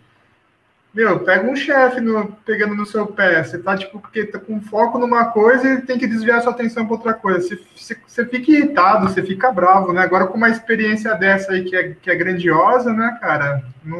meu, 0.91 1.19
pega 1.19 1.47
um 1.47 1.55
chefe 1.55 2.01
pegando 2.43 2.73
no 2.73 2.83
seu 2.83 3.05
pé. 3.05 3.43
Você 3.43 3.59
tá, 3.59 3.77
tipo, 3.77 3.99
porque 3.99 4.25
tá 4.25 4.39
com 4.39 4.59
foco 4.59 4.97
numa 4.97 5.25
coisa 5.25 5.71
e 5.71 5.81
tem 5.83 5.99
que 5.99 6.07
desviar 6.07 6.41
sua 6.41 6.51
atenção 6.51 6.87
para 6.87 6.95
outra 6.95 7.13
coisa. 7.13 7.39
Você, 7.39 7.63
você, 7.75 7.97
você, 8.07 8.25
fica 8.25 8.51
irritado, 8.51 9.07
você 9.07 9.21
fica 9.21 9.51
bravo, 9.51 9.93
né? 9.93 10.01
Agora, 10.01 10.25
com 10.25 10.35
uma 10.35 10.49
experiência 10.49 11.13
dessa 11.13 11.51
aí 11.51 11.63
que 11.63 11.75
é, 11.75 11.93
que 12.01 12.09
é 12.09 12.15
grandiosa, 12.15 12.91
né, 12.91 13.15
cara? 13.21 13.63
Não, 13.83 13.99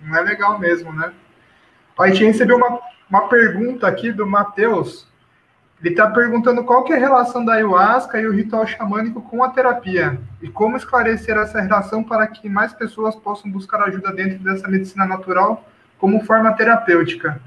não 0.00 0.16
é 0.16 0.22
legal 0.22 0.58
mesmo, 0.58 0.90
né? 0.94 1.12
A 1.98 2.08
gente 2.08 2.24
recebeu 2.24 2.56
uma, 2.56 2.80
uma 3.10 3.28
pergunta 3.28 3.86
aqui 3.86 4.10
do 4.10 4.26
Matheus. 4.26 5.06
Ele 5.82 5.90
está 5.90 6.08
perguntando 6.08 6.62
qual 6.64 6.84
que 6.84 6.92
é 6.92 6.96
a 6.96 7.00
relação 7.00 7.44
da 7.44 7.54
ayahuasca 7.54 8.20
e 8.20 8.26
o 8.26 8.32
ritual 8.32 8.64
xamânico 8.64 9.20
com 9.20 9.42
a 9.42 9.50
terapia 9.50 10.16
e 10.40 10.48
como 10.48 10.76
esclarecer 10.76 11.36
essa 11.36 11.60
relação 11.60 12.04
para 12.04 12.24
que 12.28 12.48
mais 12.48 12.72
pessoas 12.72 13.16
possam 13.16 13.50
buscar 13.50 13.82
ajuda 13.82 14.12
dentro 14.12 14.38
dessa 14.38 14.68
medicina 14.68 15.04
natural 15.04 15.64
como 15.98 16.24
forma 16.24 16.52
terapêutica. 16.52 17.40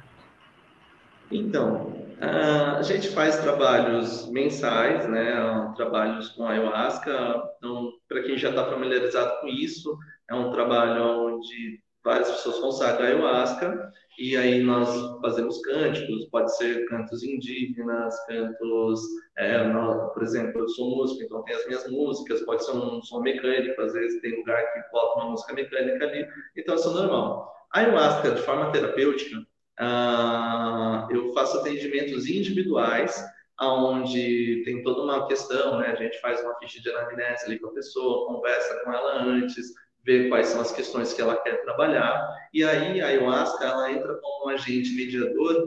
Então, 1.32 1.94
a 2.20 2.82
gente 2.82 3.10
faz 3.10 3.38
trabalhos 3.38 4.30
mensais, 4.30 5.08
né? 5.08 5.72
Trabalhos 5.78 6.30
com 6.30 6.46
ayahuasca. 6.46 7.42
Então, 7.58 7.94
para 8.08 8.22
quem 8.22 8.38
já 8.38 8.50
está 8.50 8.66
familiarizado 8.66 9.40
com 9.40 9.48
isso, 9.48 9.98
é 10.30 10.36
um 10.36 10.52
trabalho 10.52 11.36
onde 11.36 11.80
várias 12.04 12.30
pessoas 12.32 12.60
consagram 12.60 13.08
ayahuasca 13.08 13.92
e 14.18 14.38
aí 14.38 14.64
nós 14.64 14.90
fazemos 15.22 15.62
cânticos, 15.62 16.26
pode 16.30 16.56
ser 16.58 16.86
cantos 16.88 17.24
indígenas, 17.24 18.14
cantos, 18.26 19.02
é, 19.38 19.70
por 20.14 20.24
exemplo, 20.24 20.62
eu 20.62 20.70
sou 20.70 20.96
músico, 20.96 21.24
então 21.24 21.44
tem 21.44 21.56
as 21.56 21.66
minhas 21.68 21.90
músicas, 21.90 22.42
pode 22.42 22.64
ser 22.66 22.72
um 22.72 23.02
som 23.02 23.22
mecânico, 23.22 23.82
às 23.82 23.94
vezes 23.94 24.22
tem 24.22 24.38
lugar 24.38 24.74
que 24.74 24.92
bota 24.92 25.20
uma 25.20 25.32
música 25.32 25.54
mecânica 25.54 26.06
ali, 26.06 26.28
então 26.56 26.76
isso 26.76 26.90
é 26.90 26.94
normal. 26.94 27.54
A 27.74 27.80
ayahuasca, 27.80 28.32
de 28.32 28.42
forma 28.42 28.72
terapêutica, 28.72 29.46
ah, 29.78 31.08
eu 31.12 31.34
faço 31.34 31.60
atendimentos 31.60 32.28
individuais, 32.28 33.22
aonde 33.58 34.64
tem 34.66 34.84
toda 34.84 35.02
uma 35.02 35.28
questão, 35.28 35.80
né? 35.80 35.88
A 35.88 35.96
gente 35.96 36.20
faz 36.20 36.42
uma 36.42 36.58
ficha 36.60 36.82
de 36.82 36.90
anamnese 36.90 37.46
ali 37.46 37.60
com 37.60 37.68
a 37.68 37.74
pessoa, 37.74 38.28
conversa 38.28 38.82
com 38.84 38.94
ela 38.94 39.24
antes, 39.24 39.74
ver 40.06 40.30
quais 40.30 40.48
são 40.48 40.62
as 40.62 40.72
questões 40.72 41.14
que 41.14 41.22
ela 41.22 41.36
quer 41.38 41.62
trabalhar. 41.64 42.30
E 42.54 42.64
aí 42.64 43.02
a 43.02 43.08
ayahuasca 43.08 43.66
ela 43.66 43.92
entra 43.92 44.16
como 44.16 44.46
um 44.46 44.50
agente 44.50 44.94
mediador 44.96 45.66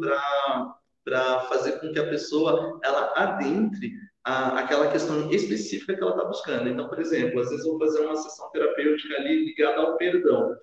para 1.05 1.40
fazer 1.40 1.72
com 1.81 1.92
que 1.92 1.98
a 1.98 2.09
pessoa 2.09 2.79
ela 2.85 3.12
adentre 3.16 3.92
a, 4.24 4.59
aquela 4.61 4.90
questão 4.90 5.31
específica 5.31 5.94
que 5.94 6.03
ela 6.03 6.12
está 6.12 6.24
buscando. 6.24 6.68
Então, 6.68 6.88
por 6.88 7.01
exemplo, 7.01 7.40
às 7.40 7.51
vezes 7.51 7.64
eu 7.64 7.72
vou 7.72 7.81
fazer 7.81 8.01
uma 8.05 8.16
sessão 8.16 8.51
terapêutica 8.51 9.16
ali 9.16 9.46
ligada 9.46 9.81
ao 9.81 9.96
perdão. 9.96 10.55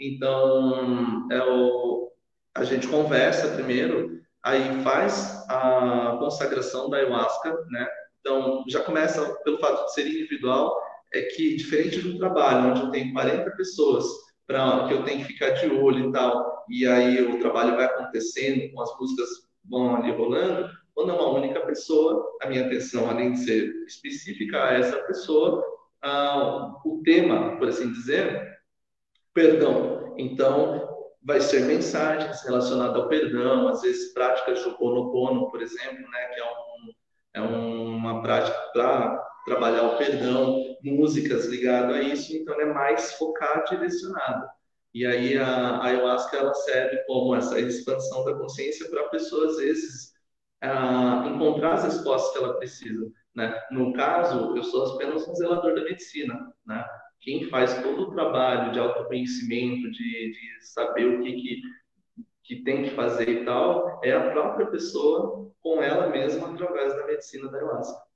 Então, 0.00 1.28
é 1.30 1.42
o, 1.42 2.10
a 2.54 2.64
gente 2.64 2.88
conversa 2.88 3.54
primeiro, 3.54 4.20
aí 4.44 4.82
faz 4.82 5.44
a 5.48 6.16
consagração 6.18 6.90
da 6.90 6.98
ayahuasca, 6.98 7.56
né? 7.70 7.88
Então, 8.20 8.64
já 8.68 8.80
começa 8.82 9.34
pelo 9.42 9.58
fato 9.58 9.86
de 9.86 9.94
ser 9.94 10.06
individual, 10.06 10.80
é 11.14 11.22
que, 11.22 11.56
diferente 11.56 12.00
de 12.00 12.08
um 12.08 12.18
trabalho 12.18 12.70
onde 12.70 12.82
eu 12.82 12.90
tenho 12.90 13.12
40 13.12 13.50
pessoas 13.52 14.04
para 14.46 14.86
que 14.86 14.94
eu 14.94 15.04
tenho 15.04 15.18
que 15.18 15.32
ficar 15.32 15.50
de 15.50 15.66
olho 15.66 16.08
e 16.08 16.12
tal, 16.12 16.64
e 16.68 16.86
aí 16.86 17.22
o 17.24 17.38
trabalho 17.38 17.76
vai 17.76 17.84
acontecendo, 17.84 18.72
com 18.72 18.82
as 18.82 18.98
músicas 18.98 19.28
vão 19.64 19.96
ali 19.96 20.10
rolando, 20.12 20.68
quando 20.94 21.10
é 21.10 21.14
uma 21.14 21.30
única 21.30 21.60
pessoa, 21.60 22.36
a 22.42 22.48
minha 22.48 22.66
atenção, 22.66 23.08
além 23.08 23.32
de 23.32 23.38
ser 23.38 23.72
específica 23.86 24.62
a 24.62 24.74
essa 24.74 24.98
pessoa, 25.04 25.64
ah, 26.02 26.74
o 26.84 27.00
tema, 27.04 27.56
por 27.56 27.68
assim 27.68 27.92
dizer, 27.92 28.58
perdão. 29.32 30.14
Então, 30.18 30.88
vai 31.22 31.40
ser 31.40 31.62
mensagens 31.62 32.42
relacionadas 32.42 32.96
ao 32.96 33.08
perdão, 33.08 33.68
às 33.68 33.80
vezes 33.82 34.12
práticas 34.12 34.58
de 34.58 34.68
Ho'oponopono, 34.68 35.50
por 35.50 35.62
exemplo, 35.62 36.10
né, 36.10 36.24
que 36.34 36.40
é, 36.40 36.44
um, 36.44 36.92
é 37.34 37.40
uma 37.40 38.20
prática 38.22 38.58
para 38.72 39.31
trabalhar 39.44 39.82
o 39.82 39.98
perdão, 39.98 40.76
músicas 40.82 41.46
ligadas 41.46 41.96
a 41.96 42.02
isso, 42.02 42.36
então 42.36 42.60
é 42.60 42.66
mais 42.66 43.12
focado, 43.14 43.64
direcionado. 43.70 44.46
E 44.94 45.06
aí 45.06 45.38
a, 45.38 45.46
a 45.46 45.84
ayahuasca 45.86 46.36
ela 46.36 46.54
serve 46.54 46.98
como 47.06 47.34
essa 47.34 47.58
expansão 47.58 48.24
da 48.24 48.34
consciência 48.34 48.88
para 48.90 49.02
a 49.02 49.08
pessoa 49.08 49.46
às 49.46 49.56
vezes 49.56 50.12
encontrar 51.34 51.74
as 51.74 51.84
respostas 51.84 52.32
que 52.32 52.38
ela 52.38 52.54
precisa. 52.54 53.10
Né? 53.34 53.60
No 53.70 53.92
caso, 53.92 54.56
eu 54.56 54.62
sou 54.62 54.94
apenas 54.94 55.26
um 55.26 55.34
zelador 55.34 55.74
da 55.74 55.82
medicina. 55.82 56.52
Né? 56.64 56.84
Quem 57.20 57.48
faz 57.48 57.82
todo 57.82 58.02
o 58.02 58.10
trabalho 58.10 58.72
de 58.72 58.78
autoconhecimento, 58.78 59.90
de, 59.90 60.32
de 60.32 60.66
saber 60.66 61.06
o 61.06 61.22
que, 61.22 61.32
que, 61.32 61.62
que 62.44 62.62
tem 62.62 62.84
que 62.84 62.90
fazer 62.90 63.28
e 63.28 63.44
tal, 63.44 64.00
é 64.04 64.12
a 64.12 64.30
própria 64.30 64.66
pessoa 64.66 65.50
com 65.60 65.82
ela 65.82 66.08
mesma 66.08 66.52
através 66.52 66.94
da 66.94 67.06
medicina 67.06 67.50
da 67.50 67.58
ayahuasca. 67.58 68.11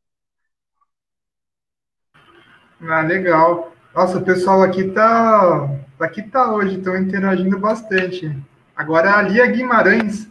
Ah, 2.82 3.00
legal. 3.00 3.72
Nossa, 3.94 4.18
o 4.18 4.24
pessoal 4.24 4.62
aqui 4.62 4.90
tá, 4.90 5.70
aqui 5.98 6.22
tá 6.22 6.52
hoje, 6.52 6.76
estão 6.76 6.94
interagindo 6.94 7.58
bastante. 7.58 8.30
Agora 8.76 9.14
a 9.16 9.22
Lia 9.22 9.46
Guimarães 9.46 10.28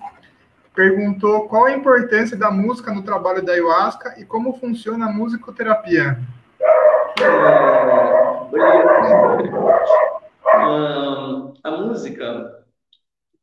perguntou 0.75 1.47
qual 1.47 1.65
a 1.65 1.71
importância 1.71 2.37
da 2.37 2.51
música 2.51 2.93
no 2.93 3.01
trabalho 3.01 3.43
da 3.43 3.53
ayahuasca 3.53 4.13
e 4.19 4.25
como 4.25 4.59
funciona 4.59 5.07
a 5.07 5.11
musicoterapia. 5.11 6.19
a 11.63 11.71
música, 11.71 12.63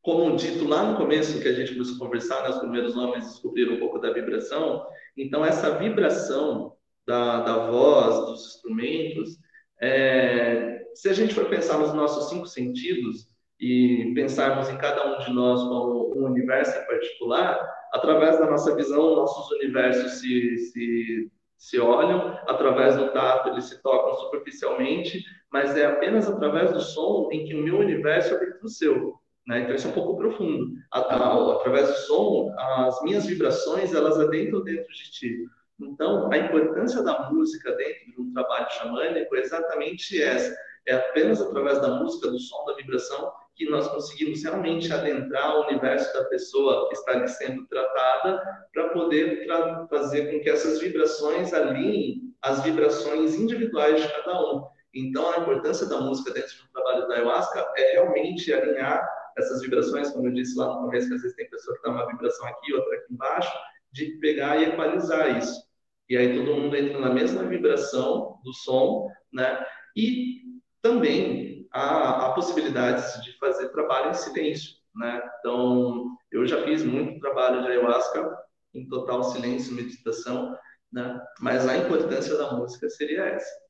como 0.00 0.36
dito 0.36 0.68
lá 0.68 0.84
no 0.84 0.96
começo 0.96 1.40
que 1.40 1.48
a 1.48 1.52
gente 1.52 1.72
começou 1.72 1.96
a 1.96 1.98
conversar, 1.98 2.42
né, 2.42 2.50
os 2.50 2.58
primeiros 2.58 2.96
homens 2.96 3.24
descobriram 3.24 3.74
um 3.74 3.80
pouco 3.80 3.98
da 3.98 4.12
vibração. 4.12 4.86
Então 5.16 5.44
essa 5.44 5.76
vibração 5.76 6.74
da, 7.06 7.40
da 7.40 7.66
voz, 7.66 8.26
dos 8.26 8.54
instrumentos, 8.56 9.38
é, 9.80 10.82
se 10.94 11.08
a 11.08 11.12
gente 11.12 11.34
for 11.34 11.46
pensar 11.46 11.78
nos 11.78 11.92
nossos 11.92 12.28
cinco 12.28 12.46
sentidos 12.46 13.28
e 13.58 14.12
pensarmos 14.14 14.68
em 14.68 14.76
cada 14.76 15.14
um 15.14 15.18
de 15.18 15.32
nós 15.32 15.60
como 15.62 16.16
um 16.16 16.26
universo 16.26 16.78
em 16.78 16.86
particular, 16.86 17.60
através 17.92 18.38
da 18.38 18.50
nossa 18.50 18.74
visão, 18.74 19.16
nossos 19.16 19.50
universos 19.58 20.20
se, 20.20 20.56
se, 20.56 21.30
se 21.56 21.78
olham, 21.78 22.38
através 22.48 22.96
do 22.96 23.12
tato 23.12 23.48
eles 23.48 23.64
se 23.64 23.82
tocam 23.82 24.14
superficialmente, 24.14 25.22
mas 25.50 25.76
é 25.76 25.86
apenas 25.86 26.28
através 26.28 26.72
do 26.72 26.80
som 26.80 27.28
em 27.32 27.44
que 27.44 27.54
o 27.54 27.62
meu 27.62 27.78
universo 27.78 28.34
é 28.34 28.58
do 28.58 28.68
seu. 28.68 29.14
Né? 29.46 29.62
Então 29.62 29.74
isso 29.74 29.88
é 29.88 29.90
um 29.90 29.94
pouco 29.94 30.16
profundo. 30.16 30.66
Através 30.90 31.88
do 31.88 31.94
som, 31.94 32.54
as 32.56 33.02
minhas 33.02 33.26
vibrações 33.26 33.92
elas 33.92 34.18
adentram 34.18 34.62
dentro 34.62 34.92
de 34.92 35.10
ti. 35.10 35.44
Então, 35.80 36.30
a 36.32 36.38
importância 36.38 37.02
da 37.02 37.30
música 37.30 37.72
dentro 37.72 38.12
de 38.12 38.20
um 38.20 38.32
trabalho 38.32 38.70
xamânico 38.70 39.35
é 39.37 39.40
exatamente 39.40 40.20
essa. 40.22 40.54
É 40.87 40.94
apenas 40.94 41.40
através 41.40 41.80
da 41.80 41.88
música, 41.88 42.28
do 42.28 42.38
som, 42.38 42.64
da 42.64 42.74
vibração, 42.74 43.32
que 43.54 43.68
nós 43.68 43.87
conseguimos 43.88 44.42
realmente 44.42 44.92
adentrar 44.92 45.56
o 45.56 45.66
universo 45.68 46.12
da 46.14 46.24
pessoa 46.24 46.88
que 46.88 46.94
está 46.94 47.12
ali 47.12 47.28
sendo 47.28 47.66
tratada, 47.66 48.42
para 48.72 48.88
poder 48.90 49.44
tra 49.44 49.87
fazer 49.88 50.30
com 50.30 50.40
que 50.40 50.50
essas 50.50 50.80
vibrações 50.80 51.52
alinhem 51.52 52.32
as 52.42 52.62
vibrações 52.62 53.35
individuais 53.35 54.02
de 54.02 54.08
cada 54.08 54.40
um. 54.40 54.66
Então, 54.94 55.30
a 55.30 55.38
importância 55.38 55.87
da 55.87 56.00
música 56.00 56.32
dentro 56.32 56.50
de 56.50 56.62
um 56.62 56.72
trabalho 56.72 57.08
da 57.08 57.14
ayahuasca 57.14 57.72
é 57.76 57.92
realmente 57.92 58.52
alinhar 58.52 59.08
essas 59.38 59.62
vibrações, 59.62 60.11
como 60.11 60.26
eu 60.26 60.32
disse 60.32 60.58
lá 60.58 60.66
no 60.66 60.80
começo, 60.82 61.08
que 61.08 61.14
às 61.14 61.22
vezes 61.22 61.37
tem 61.37 61.48
pessoa 61.48 61.76
que 61.76 61.82
dá 61.82 61.90
uma 61.90 62.06
vibração 62.06 62.46
aqui, 62.46 62.74
outra 62.74 62.96
aqui 62.96 63.12
embaixo, 63.12 63.52
de 63.92 64.18
pegar 64.20 64.57
e 64.57 64.64
equalizar 64.64 65.38
isso. 65.38 65.62
E 66.09 66.16
aí 66.16 66.35
todo 66.37 66.57
mundo 66.57 66.76
entra 66.76 66.98
na 66.98 67.11
mesma 67.11 67.44
vibração 67.44 68.38
do 68.44 68.52
som, 68.52 69.09
né? 69.33 69.64
E 69.96 70.42
também 70.81 71.66
há, 71.72 72.26
há 72.26 72.33
possibilidades 72.33 73.22
de 73.22 73.37
fazer 73.38 73.68
trabalho 73.68 74.11
em 74.11 74.14
silêncio, 74.14 74.74
né? 74.94 75.22
Então, 75.38 76.16
eu 76.31 76.46
já 76.46 76.62
fiz 76.64 76.83
muito 76.85 77.20
trabalho 77.20 77.62
de 77.62 77.68
ayahuasca 77.68 78.37
em 78.74 78.88
total 78.88 79.22
silêncio, 79.24 79.74
meditação, 79.74 80.57
né? 80.92 81.20
Mas 81.40 81.68
a 81.68 81.76
importância 81.76 82.37
da 82.37 82.52
música 82.52 82.88
seria 82.88 83.24
essa. 83.24 83.62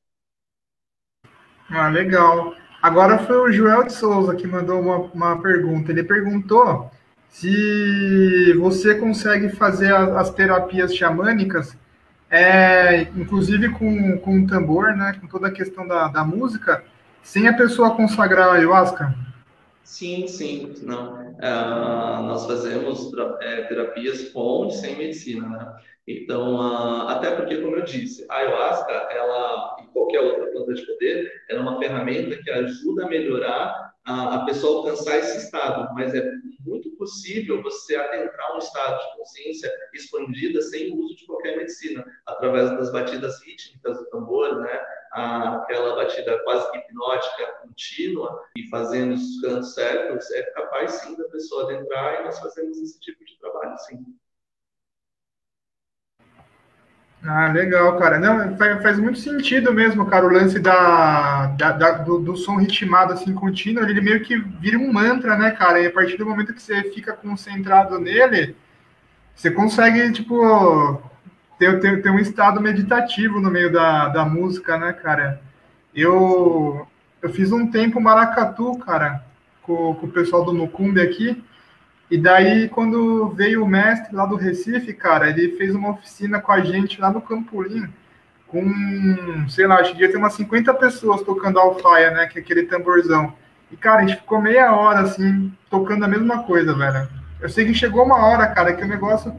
Ah, 1.69 1.89
legal. 1.89 2.55
Agora 2.81 3.19
foi 3.19 3.37
o 3.37 3.51
Joel 3.51 3.85
de 3.85 3.93
Souza 3.93 4.35
que 4.35 4.45
mandou 4.45 4.79
uma, 4.79 4.97
uma 5.13 5.41
pergunta. 5.41 5.91
Ele 5.91 6.03
perguntou 6.03 6.91
se 7.33 8.53
você 8.53 8.95
consegue 8.95 9.49
fazer 9.49 9.93
as 9.93 10.29
terapias 10.29 10.95
xamânicas 10.95 11.75
é, 12.29 13.01
inclusive 13.15 13.69
com, 13.69 14.17
com 14.17 14.39
o 14.39 14.47
tambor, 14.47 14.95
né, 14.95 15.15
com 15.21 15.27
toda 15.27 15.49
a 15.49 15.51
questão 15.51 15.87
da, 15.87 16.07
da 16.07 16.23
música, 16.23 16.83
sem 17.21 17.47
a 17.47 17.53
pessoa 17.53 17.95
consagrar 17.95 18.49
a 18.49 18.53
ayahuasca? 18.53 19.13
Sim, 19.83 20.27
sim, 20.27 20.73
não. 20.81 21.13
Uh, 21.13 22.23
nós 22.23 22.47
fazemos 22.47 23.11
é, 23.41 23.63
terapias 23.63 24.29
com 24.29 24.67
e 24.67 24.71
sem 24.71 24.97
medicina, 24.97 25.47
né? 25.47 25.73
Então, 26.07 26.55
uh, 26.55 27.07
até 27.09 27.35
porque, 27.35 27.57
como 27.57 27.75
eu 27.75 27.83
disse, 27.83 28.25
a 28.29 28.37
ayahuasca, 28.37 28.91
ela 28.91 29.77
e 29.83 29.87
qualquer 29.93 30.21
outra 30.21 30.47
planta 30.47 30.73
de 30.73 30.85
poder, 30.87 31.31
é 31.49 31.59
uma 31.59 31.77
ferramenta 31.77 32.35
que 32.41 32.49
ajuda 32.49 33.05
a 33.05 33.09
melhorar 33.09 33.93
a, 34.05 34.35
a 34.35 34.45
pessoa 34.45 34.79
alcançar 34.79 35.17
esse 35.19 35.37
estado, 35.37 35.93
mas 35.93 36.15
é 36.15 36.27
possível 37.03 37.61
você 37.61 37.97
adentrar 37.97 38.55
um 38.55 38.59
estado 38.59 38.97
de 38.97 39.17
consciência 39.17 39.71
expandida 39.93 40.61
sem 40.61 40.91
o 40.91 40.99
uso 40.99 41.15
de 41.17 41.25
qualquer 41.25 41.57
medicina, 41.57 42.05
através 42.25 42.71
das 42.71 42.91
batidas 42.91 43.43
rítmicas 43.43 43.97
do 43.97 44.09
tambor, 44.09 44.61
né? 44.61 44.85
aquela 45.11 45.95
batida 45.95 46.41
quase 46.43 46.65
hipnótica 46.75 47.45
contínua 47.61 48.43
e 48.57 48.67
fazendo 48.69 49.13
os 49.13 49.41
cantos 49.41 49.75
certos, 49.75 50.31
é 50.31 50.43
capaz 50.53 50.91
sim 50.93 51.15
da 51.15 51.25
pessoa 51.25 51.65
adentrar 51.65 52.21
e 52.21 52.23
nós 52.23 52.39
fazemos 52.39 52.79
esse 52.79 52.99
tipo 52.99 53.23
de 53.23 53.37
trabalho, 53.37 53.77
sim. 53.79 54.03
Ah, 57.25 57.47
legal, 57.47 57.97
cara. 57.97 58.19
Não, 58.19 58.57
faz, 58.57 58.83
faz, 58.83 58.99
muito 58.99 59.17
sentido 59.17 59.73
mesmo, 59.73 60.05
cara, 60.05 60.25
o 60.25 60.29
lance 60.29 60.59
da, 60.59 61.47
da, 61.47 61.71
da 61.71 61.91
do, 61.91 62.19
do, 62.19 62.35
som 62.35 62.57
ritmado 62.57 63.13
assim 63.13 63.33
contínuo, 63.33 63.83
ele 63.83 64.01
meio 64.01 64.21
que 64.21 64.37
vira 64.37 64.77
um 64.77 64.91
mantra, 64.91 65.37
né, 65.37 65.51
cara? 65.51 65.79
E 65.79 65.87
a 65.87 65.91
partir 65.91 66.17
do 66.17 66.25
momento 66.25 66.53
que 66.53 66.61
você 66.61 66.83
fica 66.91 67.13
concentrado 67.13 67.97
nele, 67.97 68.55
você 69.33 69.49
consegue, 69.49 70.11
tipo, 70.11 71.01
ter, 71.57 71.79
ter, 71.79 72.01
ter 72.01 72.09
um 72.09 72.19
estado 72.19 72.59
meditativo 72.59 73.39
no 73.39 73.49
meio 73.49 73.71
da, 73.71 74.09
da 74.09 74.25
música, 74.25 74.77
né, 74.77 74.91
cara? 74.91 75.41
Eu, 75.95 76.85
eu 77.21 77.29
fiz 77.29 77.53
um 77.53 77.71
tempo 77.71 78.01
maracatu, 78.01 78.77
cara, 78.79 79.23
com, 79.61 79.95
com 79.95 80.07
o 80.07 80.11
pessoal 80.11 80.43
do 80.43 80.53
Mucumbi 80.53 80.99
aqui, 80.99 81.41
e 82.13 82.17
daí, 82.19 82.69
quando 82.69 83.29
veio 83.29 83.63
o 83.63 83.67
mestre 83.67 84.15
lá 84.15 84.27
do 84.27 84.35
Recife, 84.35 84.93
cara, 84.93 85.31
ele 85.31 85.57
fez 85.57 85.73
uma 85.73 85.89
oficina 85.89 86.39
com 86.39 86.51
a 86.51 86.59
gente 86.59 87.01
lá 87.01 87.09
no 87.09 87.19
Campolim, 87.19 87.91
com, 88.47 88.63
sei 89.49 89.65
lá, 89.65 89.77
acho 89.77 89.93
que 89.93 89.97
devia 89.97 90.11
ter 90.11 90.19
umas 90.19 90.35
50 90.35 90.75
pessoas 90.75 91.23
tocando 91.23 91.57
alfaia, 91.57 92.11
né, 92.11 92.27
que 92.27 92.37
é 92.37 92.41
aquele 92.43 92.67
tamborzão. 92.67 93.33
E, 93.71 93.75
cara, 93.75 94.03
a 94.03 94.05
gente 94.05 94.19
ficou 94.19 94.39
meia 94.39 94.75
hora, 94.75 94.99
assim, 94.99 95.51
tocando 95.71 96.05
a 96.05 96.07
mesma 96.07 96.43
coisa, 96.43 96.75
velho. 96.75 97.09
Eu 97.41 97.49
sei 97.49 97.65
que 97.65 97.73
chegou 97.73 98.05
uma 98.05 98.23
hora, 98.27 98.45
cara, 98.45 98.73
que 98.73 98.83
o 98.83 98.87
negócio, 98.87 99.33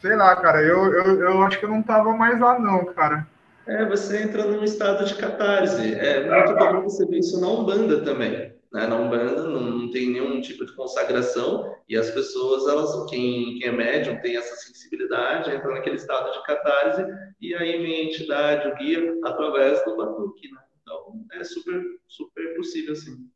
sei 0.00 0.16
lá, 0.16 0.34
cara, 0.34 0.60
eu, 0.60 0.92
eu, 0.92 1.20
eu 1.20 1.42
acho 1.44 1.56
que 1.60 1.66
eu 1.66 1.70
não 1.70 1.84
tava 1.84 2.12
mais 2.16 2.40
lá, 2.40 2.58
não, 2.58 2.84
cara. 2.86 3.28
É, 3.64 3.84
você 3.84 4.24
entra 4.24 4.44
num 4.44 4.64
estado 4.64 5.04
de 5.04 5.14
catarse. 5.14 5.94
É 5.94 6.28
muito 6.28 6.56
comum 6.56 6.82
você 6.82 7.06
ver 7.06 7.20
isso 7.20 7.40
na 7.40 7.46
Umbanda 7.46 8.00
também 8.00 8.57
né, 8.72 8.86
na 8.86 8.96
Umbanda 8.96 9.42
não, 9.44 9.60
não, 9.60 9.90
tem 9.90 10.10
nenhum 10.10 10.40
tipo 10.40 10.64
de 10.64 10.72
consagração 10.72 11.74
e 11.88 11.96
as 11.96 12.10
pessoas, 12.10 12.66
elas, 12.68 13.08
quem, 13.08 13.58
quem 13.58 13.68
é 13.68 13.72
médium 13.72 14.20
tem 14.20 14.36
essa 14.36 14.54
sensibilidade, 14.56 15.50
entra 15.50 15.72
naquele 15.72 15.96
estado 15.96 16.32
de 16.32 16.44
catarse 16.44 17.04
e 17.40 17.54
aí 17.54 17.78
vem 17.78 17.94
a 17.94 18.04
entidade, 18.04 18.68
o 18.68 18.74
guia, 18.76 19.18
através 19.24 19.82
do 19.84 19.96
batuque, 19.96 20.50
né? 20.52 20.60
Então, 20.82 21.26
é 21.32 21.44
super, 21.44 21.82
super 22.06 22.56
possível, 22.56 22.94
sim. 22.94 23.28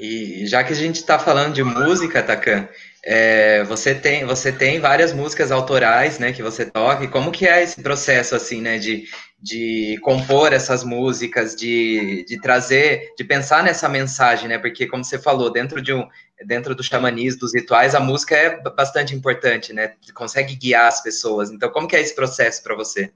E 0.00 0.46
já 0.46 0.64
que 0.64 0.72
a 0.72 0.76
gente 0.76 0.96
está 0.96 1.18
falando 1.18 1.52
de 1.52 1.62
música, 1.62 2.22
Takan, 2.22 2.66
é, 3.04 3.62
você 3.64 3.94
tem 3.94 4.24
você 4.24 4.50
tem 4.50 4.80
várias 4.80 5.12
músicas 5.12 5.52
autorais, 5.52 6.18
né, 6.18 6.32
que 6.32 6.42
você 6.42 6.64
toca. 6.64 7.04
E 7.04 7.08
como 7.08 7.30
que 7.30 7.46
é 7.46 7.62
esse 7.62 7.82
processo 7.82 8.34
assim, 8.34 8.62
né, 8.62 8.78
de, 8.78 9.04
de 9.42 9.98
compor 10.02 10.52
essas 10.52 10.84
músicas, 10.84 11.56
de, 11.56 12.24
de 12.24 12.40
trazer, 12.40 13.14
de 13.16 13.24
pensar 13.24 13.62
nessa 13.62 13.88
mensagem, 13.88 14.48
né? 14.48 14.58
Porque 14.58 14.86
como 14.86 15.04
você 15.04 15.18
falou, 15.18 15.50
dentro 15.50 15.80
de 15.80 15.92
um 15.92 16.06
dentro 16.46 16.74
do 16.74 16.82
xamanismo, 16.82 17.40
dos 17.40 17.54
rituais, 17.54 17.94
a 17.94 18.00
música 18.00 18.34
é 18.34 18.60
bastante 18.62 19.14
importante, 19.14 19.72
né? 19.72 19.94
Consegue 20.14 20.56
guiar 20.56 20.86
as 20.86 21.02
pessoas. 21.02 21.50
Então, 21.50 21.70
como 21.70 21.86
que 21.86 21.96
é 21.96 22.00
esse 22.00 22.14
processo 22.14 22.62
para 22.62 22.74
você? 22.74 23.12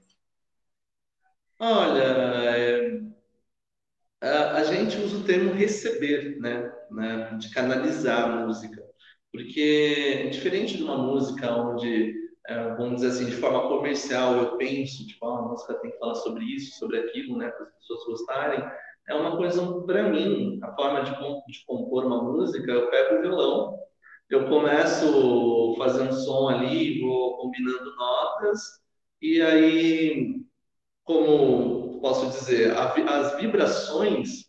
Olha, 1.59 2.03
é, 2.03 2.99
a, 4.21 4.57
a, 4.57 4.63
gente 4.63 4.97
usa 4.97 5.17
o 5.17 5.23
termo 5.23 5.53
receber, 5.53 6.37
né? 6.39 6.71
né? 6.91 7.37
De 7.39 7.49
canalizar 7.49 8.25
a 8.25 8.45
música. 8.45 8.83
Porque, 9.31 10.29
diferente 10.31 10.77
de 10.77 10.83
uma 10.83 10.97
música 10.97 11.51
onde, 11.51 12.13
vamos 12.77 13.01
dizer 13.01 13.07
assim, 13.07 13.25
de 13.25 13.37
forma 13.37 13.67
comercial, 13.67 14.35
eu 14.37 14.57
penso, 14.57 15.05
tipo, 15.07 15.25
ah, 15.27 15.39
a 15.39 15.41
música 15.43 15.73
tem 15.75 15.91
que 15.91 15.97
falar 15.97 16.15
sobre 16.15 16.43
isso, 16.45 16.77
sobre 16.77 16.99
aquilo, 16.99 17.37
né? 17.37 17.49
Para 17.49 17.65
as 17.65 17.73
pessoas 17.75 18.05
gostarem. 18.05 18.63
É 19.07 19.13
uma 19.13 19.37
coisa, 19.37 19.61
para 19.83 20.09
mim, 20.09 20.59
a 20.63 20.73
forma 20.75 21.03
de, 21.03 21.11
de 21.11 21.65
compor 21.65 22.05
uma 22.05 22.23
música, 22.23 22.71
eu 22.71 22.89
pego 22.89 23.15
o 23.15 23.21
violão, 23.21 23.79
eu 24.29 24.47
começo 24.47 25.75
fazendo 25.77 26.13
som 26.13 26.49
ali, 26.49 27.01
vou 27.01 27.37
combinando 27.37 27.95
notas, 27.95 28.59
e 29.21 29.41
aí, 29.41 30.41
como 31.03 31.99
posso 32.01 32.29
dizer, 32.29 32.75
as 32.77 33.35
vibrações, 33.37 34.45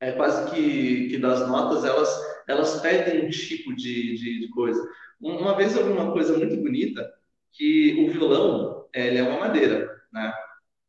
é 0.00 0.12
quase 0.12 0.50
que, 0.50 1.08
que 1.08 1.18
das 1.18 1.48
notas, 1.48 1.84
elas, 1.84 2.08
elas 2.48 2.80
pedem 2.80 3.26
um 3.26 3.30
tipo 3.30 3.74
de, 3.74 4.16
de, 4.16 4.40
de 4.40 4.48
coisa. 4.50 4.82
Uma 5.22 5.56
vez 5.56 5.76
eu 5.76 5.84
vi 5.86 5.92
uma 5.92 6.12
coisa 6.12 6.36
muito 6.36 6.56
bonita, 6.56 7.08
que 7.52 8.04
o 8.06 8.12
violão, 8.12 8.88
ele 8.92 9.18
é 9.18 9.22
uma 9.22 9.38
madeira, 9.40 9.88
né? 10.12 10.32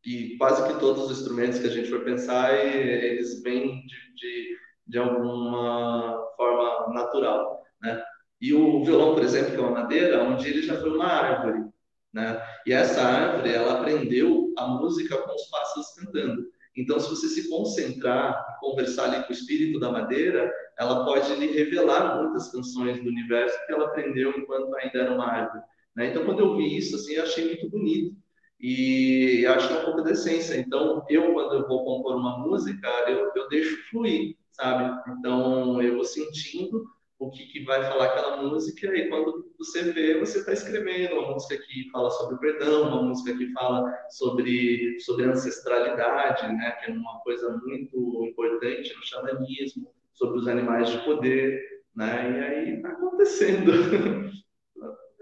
E 0.06 0.38
quase 0.38 0.68
que 0.68 0.80
todos 0.80 1.06
os 1.06 1.20
instrumentos 1.20 1.60
que 1.60 1.68
a 1.68 1.70
gente 1.70 1.90
for 1.90 2.04
pensar, 2.04 2.54
eles 2.54 3.42
vêm 3.44 3.86
de, 3.86 4.16
de, 4.16 4.58
de 4.88 4.98
alguma 4.98 6.20
forma 6.36 6.94
natural, 6.94 7.64
né? 7.82 8.04
E 8.42 8.54
o 8.54 8.84
violão, 8.84 9.14
por 9.14 9.24
exemplo, 9.24 9.52
que 9.52 9.58
é 9.58 9.62
uma 9.62 9.82
madeira, 9.82 10.24
um 10.24 10.36
dia 10.36 10.50
ele 10.50 10.64
já 10.64 10.80
foi 10.82 10.90
uma 10.90 11.06
árvore, 11.06 11.66
né? 12.12 12.42
E 12.66 12.74
essa 12.74 13.02
árvore, 13.04 13.54
ela 13.54 13.80
aprendeu 13.80 14.54
a 14.58 14.68
música 14.68 15.18
com 15.18 15.34
os 15.34 15.50
pássaros 15.50 15.94
cantando. 15.96 16.44
Então, 16.76 17.00
se 17.00 17.10
você 17.10 17.28
se 17.28 17.50
concentrar, 17.50 18.58
conversar 18.60 19.06
ali 19.06 19.24
com 19.24 19.30
o 19.30 19.36
espírito 19.36 19.80
da 19.80 19.92
madeira, 19.92 20.52
ela 20.78 21.06
pode 21.06 21.34
lhe 21.36 21.48
revelar 21.48 22.22
muitas 22.22 22.52
canções 22.52 23.02
do 23.02 23.10
universo 23.10 23.58
que 23.66 23.74
ela 23.74 23.86
aprendeu 23.86 24.32
enquanto 24.38 24.76
ainda 24.76 25.00
era 25.00 25.14
uma 25.14 25.26
árvore. 25.26 25.64
Né? 25.96 26.08
Então, 26.08 26.26
quando 26.26 26.40
eu 26.40 26.58
vi 26.58 26.78
isso, 26.78 26.96
assim, 26.96 27.14
eu 27.14 27.24
achei 27.24 27.46
muito 27.46 27.70
bonito. 27.70 28.16
E 28.60 29.46
acho 29.46 29.68
que 29.68 29.74
é 29.74 29.80
um 29.82 29.86
pouco 29.86 30.02
da 30.02 30.12
essência. 30.12 30.58
Então, 30.58 31.06
eu, 31.10 31.34
quando 31.34 31.56
eu 31.56 31.68
vou 31.68 31.84
compor 31.84 32.16
uma 32.16 32.40
música, 32.40 32.88
eu, 33.08 33.30
eu 33.36 33.50
deixo 33.50 33.78
fluir, 33.90 34.36
sabe? 34.52 35.12
Então, 35.12 35.82
eu 35.82 35.96
vou 35.96 36.06
sentindo 36.06 36.86
o 37.28 37.32
que, 37.32 37.46
que 37.46 37.64
vai 37.64 37.82
falar 37.84 38.06
aquela 38.06 38.42
música, 38.42 38.88
e 38.96 39.10
quando 39.10 39.52
você 39.58 39.92
vê, 39.92 40.20
você 40.20 40.40
está 40.40 40.52
escrevendo 40.54 41.16
uma 41.16 41.34
música 41.34 41.58
que 41.58 41.90
fala 41.92 42.10
sobre 42.12 42.38
perdão, 42.38 42.90
uma 42.90 43.04
música 43.04 43.38
que 43.38 43.52
fala 43.54 43.94
sobre, 44.10 45.00
sobre 45.00 45.26
ancestralidade, 45.26 46.48
né, 46.54 46.72
que 46.72 46.92
é 46.92 46.94
uma 46.94 47.20
coisa 47.20 47.50
muito 47.66 48.26
importante 48.26 48.94
no 48.96 49.04
xamanismo, 49.04 49.88
sobre 50.14 50.40
os 50.40 50.48
animais 50.48 50.90
de 50.90 51.04
poder, 51.06 51.62
né, 51.96 52.32
e 52.32 52.44
aí 52.44 52.76
está 52.76 52.90
acontecendo. 52.90 53.72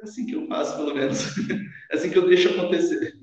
É 0.02 0.04
assim 0.04 0.26
que 0.26 0.34
eu 0.34 0.48
faço, 0.48 0.78
pelo 0.78 0.96
menos. 0.96 1.20
É 1.92 1.96
assim 1.96 2.10
que 2.10 2.18
eu 2.18 2.26
deixo 2.26 2.50
acontecer. 2.50 3.21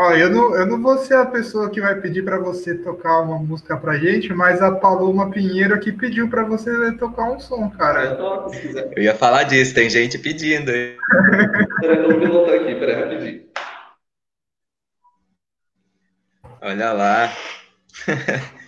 Ó, 0.00 0.12
eu 0.12 0.30
não, 0.30 0.54
eu 0.54 0.64
não 0.64 0.80
vou 0.80 0.96
ser 0.98 1.14
a 1.14 1.26
pessoa 1.26 1.68
que 1.68 1.80
vai 1.80 2.00
pedir 2.00 2.24
para 2.24 2.38
você 2.38 2.72
tocar 2.72 3.18
uma 3.18 3.36
música 3.36 3.76
pra 3.76 3.98
gente, 3.98 4.32
mas 4.32 4.62
a 4.62 4.70
Paloma 4.70 5.28
Pinheiro 5.28 5.74
aqui 5.74 5.90
pediu 5.90 6.30
para 6.30 6.44
você 6.44 6.92
tocar 6.92 7.24
um 7.24 7.40
som, 7.40 7.68
cara. 7.70 8.04
Eu 8.04 8.16
toco, 8.16 8.50
se 8.50 8.60
quiser. 8.60 8.92
Eu 8.96 9.02
ia 9.02 9.16
falar 9.16 9.42
disso, 9.42 9.74
tem 9.74 9.90
gente 9.90 10.16
pedindo 10.16 10.70
aí. 10.70 10.96
Peraí, 11.80 11.98
eu 11.98 12.20
vou 12.20 12.28
voltar 12.28 12.54
aqui, 12.54 12.76
peraí, 12.76 12.94
rapidinho. 12.94 13.42
Olha 16.62 16.92
lá. 16.92 17.32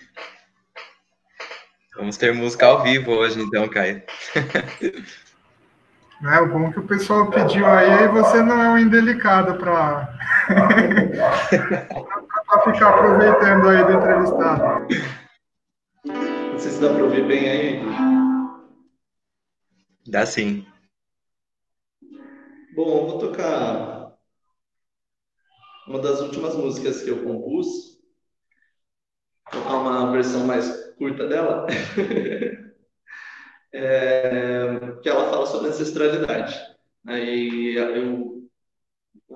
Vamos 1.95 2.17
ter 2.17 2.33
música 2.33 2.65
ao 2.65 2.83
vivo 2.83 3.13
hoje, 3.13 3.41
então, 3.41 3.69
Caio. 3.69 4.03
É, 6.23 6.39
o 6.39 6.47
bom 6.47 6.71
que 6.71 6.79
o 6.79 6.85
pessoal 6.85 7.31
pediu 7.31 7.65
aí, 7.65 8.07
você 8.09 8.43
não 8.43 8.61
é 8.61 8.69
um 8.69 8.77
indelicado 8.77 9.57
para 9.57 10.07
ficar 12.63 12.89
aproveitando 12.89 13.67
aí 13.67 13.83
do 13.83 13.93
entrevistado. 13.93 14.87
Não 16.05 16.59
sei 16.59 16.71
se 16.71 16.79
dá 16.79 16.93
para 16.93 17.03
ouvir 17.03 17.25
bem 17.25 17.49
aí. 17.49 17.81
Dá 20.07 20.23
sim. 20.23 20.63
Bom, 22.75 23.07
vou 23.07 23.17
tocar 23.17 24.11
uma 25.87 25.99
das 25.99 26.21
últimas 26.21 26.55
músicas 26.55 27.01
que 27.01 27.09
eu 27.09 27.23
compus. 27.23 27.99
Vou 29.51 29.63
tocar 29.63 29.77
uma 29.77 30.11
versão 30.11 30.45
mais 30.45 30.69
curta 30.99 31.27
dela. 31.27 31.65
é, 33.73 34.97
que 35.01 35.09
ela 35.09 35.29
fala 35.29 35.45
sobre 35.45 35.69
ancestralidade. 35.69 36.59
Aí 37.07 37.75
eu 37.75 38.41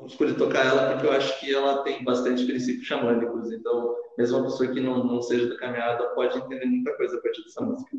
escolhi 0.06 0.36
tocar 0.36 0.66
ela 0.66 0.92
porque 0.92 1.08
eu 1.08 1.12
acho 1.12 1.40
que 1.40 1.54
ela 1.54 1.84
tem 1.84 2.04
bastante 2.04 2.46
princípios 2.46 2.88
xamânicos. 2.88 3.52
Então, 3.52 3.96
mesmo 4.18 4.38
uma 4.38 4.46
pessoa 4.46 4.72
que 4.72 4.80
não, 4.80 5.04
não 5.04 5.22
seja 5.22 5.48
da 5.48 5.58
caminhada 5.58 6.10
pode 6.10 6.38
entender 6.38 6.66
muita 6.66 6.96
coisa 6.96 7.18
a 7.18 7.22
partir 7.22 7.44
dessa 7.44 7.62
música. 7.64 7.98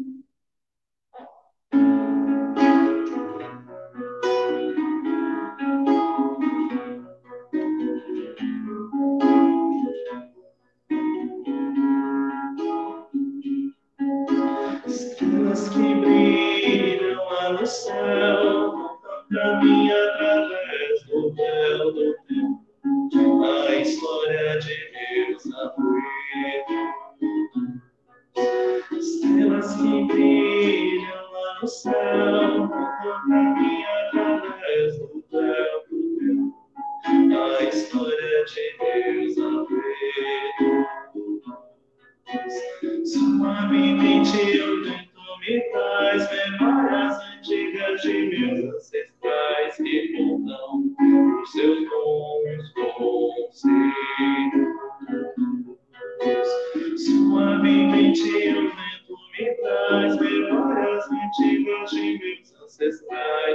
Aê, 62.06 63.54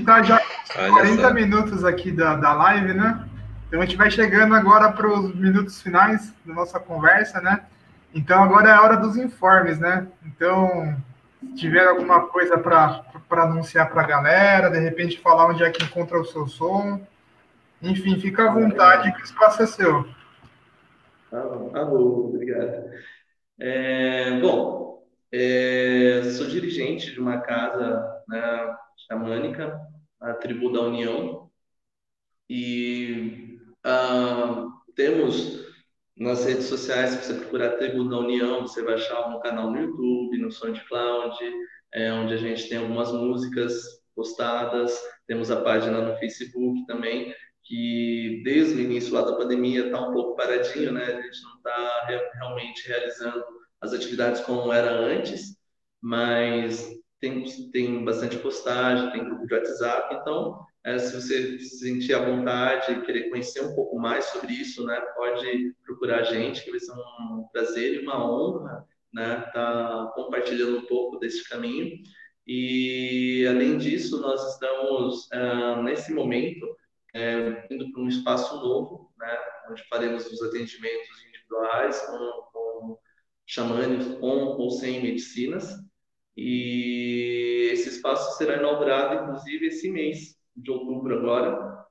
está 0.00 0.22
já 0.22 0.40
Olha 0.76 0.90
40 0.90 1.22
só. 1.22 1.34
minutos 1.34 1.84
aqui 1.84 2.10
da, 2.10 2.36
da 2.36 2.52
live, 2.52 2.94
né? 2.94 3.24
Então 3.68 3.80
a 3.80 3.84
gente 3.84 3.96
vai 3.96 4.10
chegando 4.10 4.54
agora 4.54 4.90
para 4.92 5.08
os 5.08 5.34
minutos 5.34 5.80
finais 5.80 6.34
da 6.44 6.52
nossa 6.52 6.80
conversa, 6.80 7.40
né? 7.40 7.64
Então 8.14 8.42
agora 8.42 8.68
é 8.68 8.72
a 8.72 8.82
hora 8.82 8.96
dos 8.96 9.16
informes, 9.16 9.78
né? 9.78 10.08
Então, 10.26 10.96
se 11.40 11.54
tiver 11.54 11.86
alguma 11.86 12.26
coisa 12.26 12.58
para 12.58 13.04
anunciar 13.30 13.88
para 13.88 14.02
a 14.02 14.06
galera, 14.06 14.70
de 14.70 14.78
repente 14.80 15.20
falar 15.20 15.46
onde 15.46 15.62
é 15.62 15.70
que 15.70 15.84
encontra 15.84 16.20
o 16.20 16.24
seu 16.24 16.48
som, 16.48 17.00
enfim, 17.80 18.18
fica 18.20 18.48
à 18.48 18.52
vontade 18.52 19.12
que 19.12 19.20
o 19.20 19.24
espaço 19.24 19.62
é 19.62 19.66
seu. 19.66 20.06
Ah, 21.32 21.46
ah 21.74 21.92
obrigado. 21.92 22.90
É, 23.58 24.40
bom, 24.40 24.89
é, 25.32 26.22
sou 26.32 26.46
dirigente 26.46 27.12
de 27.12 27.20
uma 27.20 27.40
casa 27.40 28.22
né, 28.28 28.76
xamânica, 29.08 29.80
a 30.20 30.34
Tribo 30.34 30.72
da 30.72 30.80
União, 30.82 31.50
e 32.48 33.58
ah, 33.84 34.66
temos 34.96 35.64
nas 36.16 36.44
redes 36.44 36.66
sociais, 36.66 37.10
se 37.10 37.24
você 37.24 37.34
procurar 37.34 37.76
Tribo 37.76 38.08
da 38.08 38.18
União, 38.18 38.62
você 38.62 38.82
vai 38.82 38.94
achar 38.94 39.28
um 39.28 39.40
canal 39.40 39.70
no 39.70 39.80
YouTube, 39.80 40.38
no 40.38 40.50
SoundCloud, 40.50 41.36
é, 41.94 42.12
onde 42.12 42.34
a 42.34 42.36
gente 42.36 42.68
tem 42.68 42.78
algumas 42.78 43.10
músicas 43.12 44.00
postadas, 44.14 45.00
temos 45.26 45.50
a 45.50 45.62
página 45.62 46.02
no 46.02 46.16
Facebook 46.18 46.84
também, 46.86 47.34
que 47.64 48.42
desde 48.44 48.74
o 48.74 48.80
início 48.80 49.14
lá 49.14 49.22
da 49.22 49.36
pandemia 49.36 49.86
está 49.86 50.00
um 50.08 50.12
pouco 50.12 50.36
paradinho, 50.36 50.92
né? 50.92 51.04
A 51.04 51.22
gente 51.22 51.42
não 51.42 51.56
está 51.56 52.28
realmente 52.34 52.88
realizando 52.88 53.44
as 53.80 53.92
atividades 53.92 54.40
como 54.42 54.72
era 54.72 54.90
antes, 54.90 55.56
mas 56.00 56.88
tem, 57.20 57.44
tem 57.70 58.04
bastante 58.04 58.36
postagem, 58.38 59.10
tem 59.10 59.24
grupo 59.24 59.46
de 59.46 59.54
WhatsApp, 59.54 60.14
então 60.14 60.58
é, 60.84 60.98
se 60.98 61.14
você 61.14 61.58
se 61.58 61.78
sentir 61.78 62.14
à 62.14 62.24
vontade 62.24 62.92
e 62.92 63.02
querer 63.02 63.28
conhecer 63.28 63.60
um 63.62 63.74
pouco 63.74 63.98
mais 63.98 64.24
sobre 64.26 64.52
isso, 64.54 64.84
né, 64.86 64.98
pode 65.14 65.74
procurar 65.84 66.20
a 66.20 66.24
gente, 66.24 66.64
que 66.64 66.70
vai 66.70 66.80
ser 66.80 66.92
um 66.92 67.44
prazer 67.52 67.94
e 67.94 68.04
uma 68.04 68.24
honra 68.24 68.86
né, 69.12 69.40
tá 69.52 70.12
compartilhando 70.14 70.78
um 70.78 70.86
pouco 70.86 71.18
desse 71.18 71.48
caminho. 71.48 71.98
E, 72.46 73.46
além 73.48 73.78
disso, 73.78 74.20
nós 74.20 74.54
estamos, 74.54 75.28
uh, 75.28 75.82
nesse 75.82 76.12
momento, 76.12 76.66
é, 77.14 77.66
indo 77.70 77.92
para 77.92 78.02
um 78.02 78.08
espaço 78.08 78.54
novo, 78.56 79.12
né, 79.18 79.38
onde 79.70 79.82
faremos 79.88 80.26
os 80.26 80.42
atendimentos 80.42 81.22
individuais 81.28 82.00
com 82.06 82.49
xamânicos, 83.50 84.18
com 84.18 84.28
ou 84.28 84.70
sem 84.70 85.02
medicinas. 85.02 85.74
E 86.36 87.68
esse 87.72 87.88
espaço 87.88 88.38
será 88.38 88.56
inaugurado, 88.56 89.24
inclusive, 89.24 89.66
esse 89.66 89.90
mês 89.90 90.36
de 90.56 90.70
outubro 90.70 91.18
agora. 91.18 91.84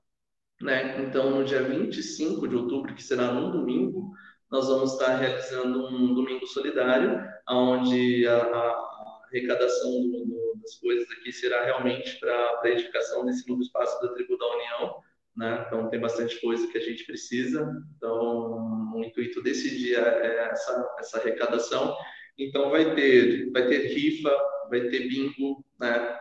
Né? 0.62 1.02
Então, 1.02 1.30
no 1.30 1.44
dia 1.44 1.62
25 1.62 2.48
de 2.48 2.56
outubro, 2.56 2.96
que 2.96 3.04
será 3.04 3.34
num 3.34 3.52
domingo, 3.52 4.12
nós 4.50 4.68
vamos 4.68 4.94
estar 4.94 5.18
realizando 5.18 5.88
um 5.88 6.14
domingo 6.14 6.48
solidário, 6.48 7.22
onde 7.50 8.26
a, 8.26 8.38
a 8.38 9.20
arrecadação 9.26 9.92
do, 9.92 10.26
do, 10.26 10.60
das 10.62 10.76
coisas 10.80 11.10
aqui 11.12 11.32
será 11.32 11.66
realmente 11.66 12.20
para 12.20 12.62
a 12.64 12.70
edificação 12.70 13.26
desse 13.26 13.48
novo 13.48 13.62
espaço 13.62 14.02
da 14.02 14.14
Tribo 14.14 14.38
da 14.38 14.48
União. 14.56 15.04
Né? 15.40 15.64
Então, 15.66 15.90
tem 15.90 16.02
bastante 16.02 16.38
coisa 16.42 16.68
que 16.68 16.78
a 16.78 16.82
gente 16.82 17.06
precisa. 17.06 17.66
Então, 17.96 18.92
o 18.94 19.02
intuito 19.02 19.42
desse 19.42 19.70
dia 19.78 20.00
é 20.00 20.50
essa, 20.52 20.96
essa 21.00 21.18
arrecadação. 21.18 21.96
Então, 22.38 22.70
vai 22.70 22.94
ter, 22.94 23.50
vai 23.52 23.66
ter 23.70 23.88
rifa, 23.88 24.30
vai 24.70 24.82
ter 24.90 25.08
bingo, 25.08 25.66
né? 25.80 26.20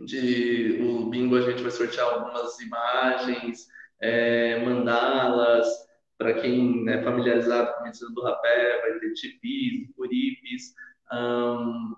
De, 0.00 0.82
o 0.82 1.08
bingo 1.08 1.34
a 1.34 1.40
gente 1.40 1.62
vai 1.62 1.70
sortear 1.70 2.12
algumas 2.12 2.60
imagens, 2.60 3.68
é, 4.02 4.62
mandalas, 4.62 5.66
para 6.18 6.34
quem 6.34 6.86
é 6.90 7.02
familiarizado 7.02 7.72
com 7.72 7.80
a 7.80 7.84
medicina 7.84 8.10
do 8.14 8.22
rapé, 8.22 8.82
vai 8.82 8.98
ter 8.98 9.14
tipis, 9.14 9.90
curipes, 9.96 10.74
um, 11.10 11.94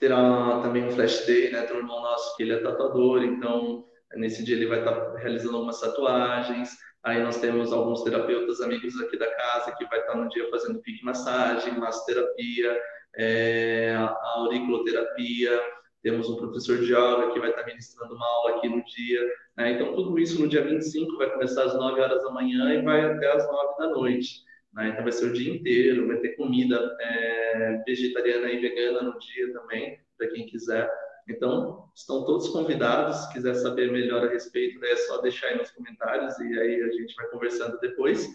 terá 0.00 0.60
também 0.64 0.84
um 0.84 0.90
flash 0.90 1.24
day, 1.26 1.52
né? 1.52 1.62
Tem 1.62 1.76
um 1.76 1.80
irmão 1.80 2.02
nosso 2.02 2.36
que 2.36 2.42
ele 2.42 2.54
é 2.54 2.58
tatuador, 2.58 3.22
então 3.22 3.86
nesse 4.16 4.44
dia 4.44 4.56
ele 4.56 4.66
vai 4.66 4.80
estar 4.80 5.14
realizando 5.16 5.56
algumas 5.56 5.80
tatuagens. 5.80 6.70
Aí 7.04 7.22
nós 7.22 7.40
temos 7.40 7.72
alguns 7.72 8.02
terapeutas 8.02 8.60
amigos 8.60 9.00
aqui 9.00 9.16
da 9.16 9.30
casa 9.32 9.74
que 9.76 9.86
vai 9.86 10.00
estar 10.00 10.16
no 10.16 10.28
dia 10.28 10.48
fazendo 10.50 10.80
pique 10.80 11.04
massagem, 11.04 11.78
massoterapia, 11.78 12.80
é, 13.16 13.94
auriculoterapia, 14.34 15.62
temos 16.06 16.30
um 16.30 16.36
professor 16.36 16.78
de 16.78 16.92
yoga 16.92 17.32
que 17.32 17.40
vai 17.40 17.50
estar 17.50 17.66
ministrando 17.66 18.14
uma 18.14 18.24
aula 18.24 18.58
aqui 18.58 18.68
no 18.68 18.84
dia. 18.84 19.20
Né? 19.56 19.72
Então, 19.72 19.92
tudo 19.92 20.16
isso 20.20 20.40
no 20.40 20.48
dia 20.48 20.62
25 20.62 21.16
vai 21.16 21.28
começar 21.32 21.64
às 21.64 21.74
9 21.74 22.00
horas 22.00 22.22
da 22.22 22.30
manhã 22.30 22.74
e 22.74 22.82
vai 22.82 23.04
até 23.04 23.32
às 23.32 23.44
9 23.44 23.78
da 23.78 23.88
noite. 23.88 24.44
Né? 24.72 24.90
Então, 24.90 25.02
vai 25.02 25.10
ser 25.10 25.26
o 25.26 25.32
dia 25.32 25.52
inteiro, 25.52 26.06
vai 26.06 26.18
ter 26.18 26.36
comida 26.36 26.96
é, 27.00 27.82
vegetariana 27.84 28.52
e 28.52 28.60
vegana 28.60 29.02
no 29.02 29.18
dia 29.18 29.52
também, 29.52 29.98
para 30.16 30.28
quem 30.28 30.46
quiser. 30.46 30.88
Então, 31.28 31.90
estão 31.94 32.24
todos 32.24 32.48
convidados. 32.48 33.16
Se 33.16 33.32
quiser 33.32 33.54
saber 33.54 33.90
melhor 33.90 34.24
a 34.24 34.30
respeito, 34.30 34.84
é 34.84 34.96
só 34.96 35.20
deixar 35.20 35.48
aí 35.48 35.58
nos 35.58 35.70
comentários 35.70 36.38
e 36.38 36.58
aí 36.58 36.82
a 36.82 36.90
gente 36.92 37.14
vai 37.14 37.28
conversando 37.28 37.78
depois 37.80 38.28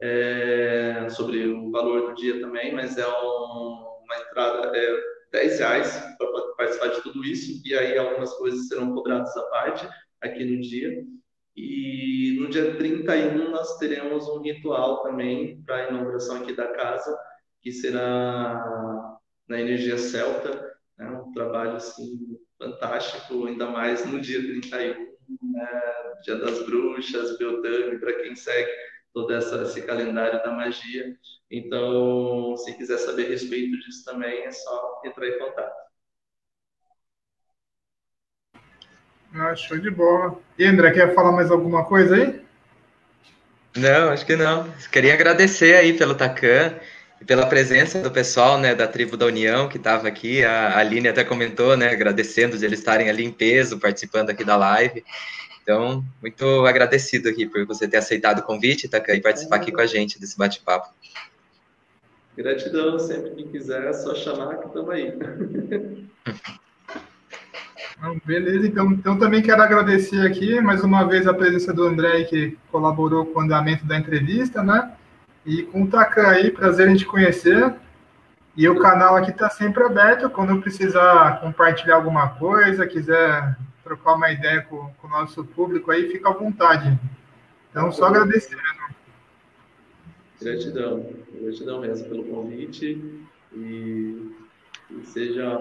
é, 0.00 1.06
sobre 1.10 1.46
o 1.46 1.70
valor 1.70 2.10
do 2.10 2.14
dia 2.14 2.40
também. 2.40 2.74
Mas 2.74 2.98
é 2.98 3.06
um, 3.06 4.00
uma 4.04 4.16
entrada, 4.20 4.76
é 4.76 5.12
10 5.32 5.58
reais 5.58 6.16
para 6.18 6.42
participar 6.56 6.88
de 6.88 7.02
tudo 7.02 7.24
isso, 7.24 7.62
e 7.64 7.74
aí 7.74 7.96
algumas 7.96 8.32
coisas 8.34 8.68
serão 8.68 8.92
cobradas 8.92 9.34
à 9.36 9.42
parte 9.44 9.88
aqui 10.20 10.44
no 10.44 10.60
dia. 10.60 11.04
E 11.56 12.38
no 12.40 12.48
dia 12.48 12.76
31 12.76 13.50
nós 13.50 13.78
teremos 13.78 14.26
um 14.28 14.40
ritual 14.40 15.02
também 15.02 15.62
para 15.62 15.76
a 15.76 15.88
inauguração 15.88 16.36
aqui 16.36 16.54
da 16.54 16.68
casa, 16.68 17.16
que 17.60 17.70
será 17.70 19.18
na 19.48 19.60
energia 19.60 19.98
celta? 19.98 20.71
Um 21.32 21.34
trabalho 21.34 21.76
assim 21.76 22.38
fantástico, 22.58 23.46
ainda 23.46 23.66
mais 23.66 24.04
no 24.04 24.20
dia 24.20 24.38
31, 24.38 25.12
né? 25.52 25.82
dia 26.22 26.36
das 26.36 26.62
bruxas, 26.64 27.36
Beltane, 27.38 27.98
para 27.98 28.12
quem 28.12 28.36
segue 28.36 28.70
todo 29.12 29.32
essa, 29.32 29.62
esse 29.62 29.82
calendário 29.82 30.42
da 30.42 30.52
magia. 30.52 31.16
Então, 31.50 32.56
se 32.58 32.74
quiser 32.76 32.98
saber 32.98 33.26
a 33.26 33.28
respeito 33.30 33.78
disso 33.80 34.04
também, 34.04 34.44
é 34.44 34.50
só 34.50 35.02
entrar 35.04 35.26
em 35.26 35.38
contato. 35.38 35.82
Ah, 39.34 39.56
show 39.56 39.78
de 39.78 39.90
bola. 39.90 40.38
E 40.58 40.64
André, 40.64 40.92
quer 40.92 41.14
falar 41.14 41.32
mais 41.32 41.50
alguma 41.50 41.84
coisa 41.86 42.14
aí? 42.14 42.42
Não, 43.74 44.10
acho 44.10 44.26
que 44.26 44.36
não. 44.36 44.70
Queria 44.92 45.14
agradecer 45.14 45.74
aí 45.74 45.96
pelo 45.96 46.14
Tacan 46.14 46.78
e 47.22 47.24
pela 47.24 47.46
presença 47.46 48.02
do 48.02 48.10
pessoal, 48.10 48.58
né, 48.58 48.74
da 48.74 48.88
tribo 48.88 49.16
da 49.16 49.26
União 49.26 49.68
que 49.68 49.76
estava 49.76 50.08
aqui. 50.08 50.44
A 50.44 50.76
Aline 50.76 51.06
até 51.06 51.22
comentou, 51.22 51.76
né, 51.76 51.90
agradecendo 51.90 52.58
de 52.58 52.64
eles 52.64 52.80
estarem 52.80 53.08
ali 53.08 53.24
em 53.24 53.30
peso, 53.30 53.78
participando 53.78 54.30
aqui 54.30 54.44
da 54.44 54.56
live. 54.56 55.04
Então, 55.62 56.04
muito 56.20 56.66
agradecido 56.66 57.28
aqui 57.28 57.46
por 57.46 57.64
você 57.64 57.86
ter 57.86 57.98
aceitado 57.98 58.40
o 58.40 58.42
convite, 58.42 58.88
Tacan, 58.88 59.14
e 59.14 59.20
participar 59.20 59.54
aqui 59.56 59.70
com 59.70 59.80
a 59.80 59.86
gente 59.86 60.18
desse 60.18 60.36
bate-papo. 60.36 60.92
Gratidão, 62.36 62.98
sempre 62.98 63.30
que 63.36 63.44
quiser, 63.44 63.84
é 63.84 63.92
só 63.92 64.16
chamar 64.16 64.56
que 64.56 64.66
estamos 64.66 64.90
aí. 64.90 65.14
beleza, 68.24 68.66
então, 68.66 68.90
então 68.90 69.16
também 69.16 69.42
quero 69.42 69.62
agradecer 69.62 70.26
aqui 70.26 70.60
mais 70.60 70.82
uma 70.82 71.04
vez 71.04 71.28
a 71.28 71.34
presença 71.34 71.72
do 71.72 71.84
André, 71.84 72.24
que 72.24 72.58
colaborou 72.72 73.26
com 73.26 73.38
o 73.38 73.42
andamento 73.42 73.86
da 73.86 73.96
entrevista, 73.96 74.60
né? 74.60 74.90
E 75.44 75.62
com 75.64 75.82
o 75.82 75.90
Takan 75.90 76.28
aí, 76.28 76.50
prazer 76.50 76.88
em 76.88 76.96
te 76.96 77.04
conhecer. 77.04 77.74
E 78.56 78.68
o 78.68 78.78
canal 78.78 79.16
aqui 79.16 79.30
está 79.30 79.48
sempre 79.48 79.82
aberto, 79.82 80.28
quando 80.28 80.60
precisar 80.60 81.40
compartilhar 81.40 81.96
alguma 81.96 82.28
coisa, 82.30 82.86
quiser 82.86 83.56
trocar 83.82 84.14
uma 84.14 84.30
ideia 84.30 84.62
com, 84.62 84.92
com 85.00 85.06
o 85.06 85.10
nosso 85.10 85.44
público 85.44 85.90
aí, 85.90 86.10
fica 86.10 86.28
à 86.28 86.32
vontade. 86.32 86.98
Então, 87.70 87.90
só 87.90 88.06
agradecer. 88.06 88.58
Gratidão, 90.40 91.06
gratidão 91.40 91.80
mesmo 91.80 92.08
pelo 92.08 92.24
convite 92.24 93.00
e, 93.54 94.32
e 94.90 95.04
seja 95.04 95.58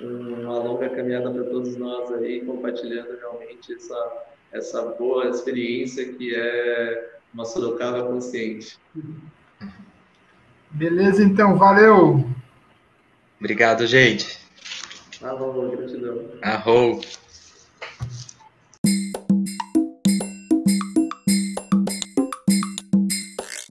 uma 0.00 0.58
longa 0.58 0.88
caminhada 0.88 1.30
para 1.30 1.44
todos 1.44 1.76
nós 1.76 2.10
aí, 2.12 2.44
compartilhando 2.44 3.16
realmente 3.18 3.72
essa, 3.74 4.24
essa 4.50 4.82
boa 4.82 5.28
experiência 5.28 6.12
que 6.14 6.34
é 6.34 7.20
uma 7.32 7.44
Sorocaba 7.44 8.02
consciente. 8.04 8.78
Beleza, 10.70 11.22
então, 11.22 11.56
valeu! 11.56 12.24
Obrigado, 13.38 13.86
gente. 13.86 14.38
Arro, 15.22 15.70
gratidão. 15.70 16.18
Arro. 16.42 17.00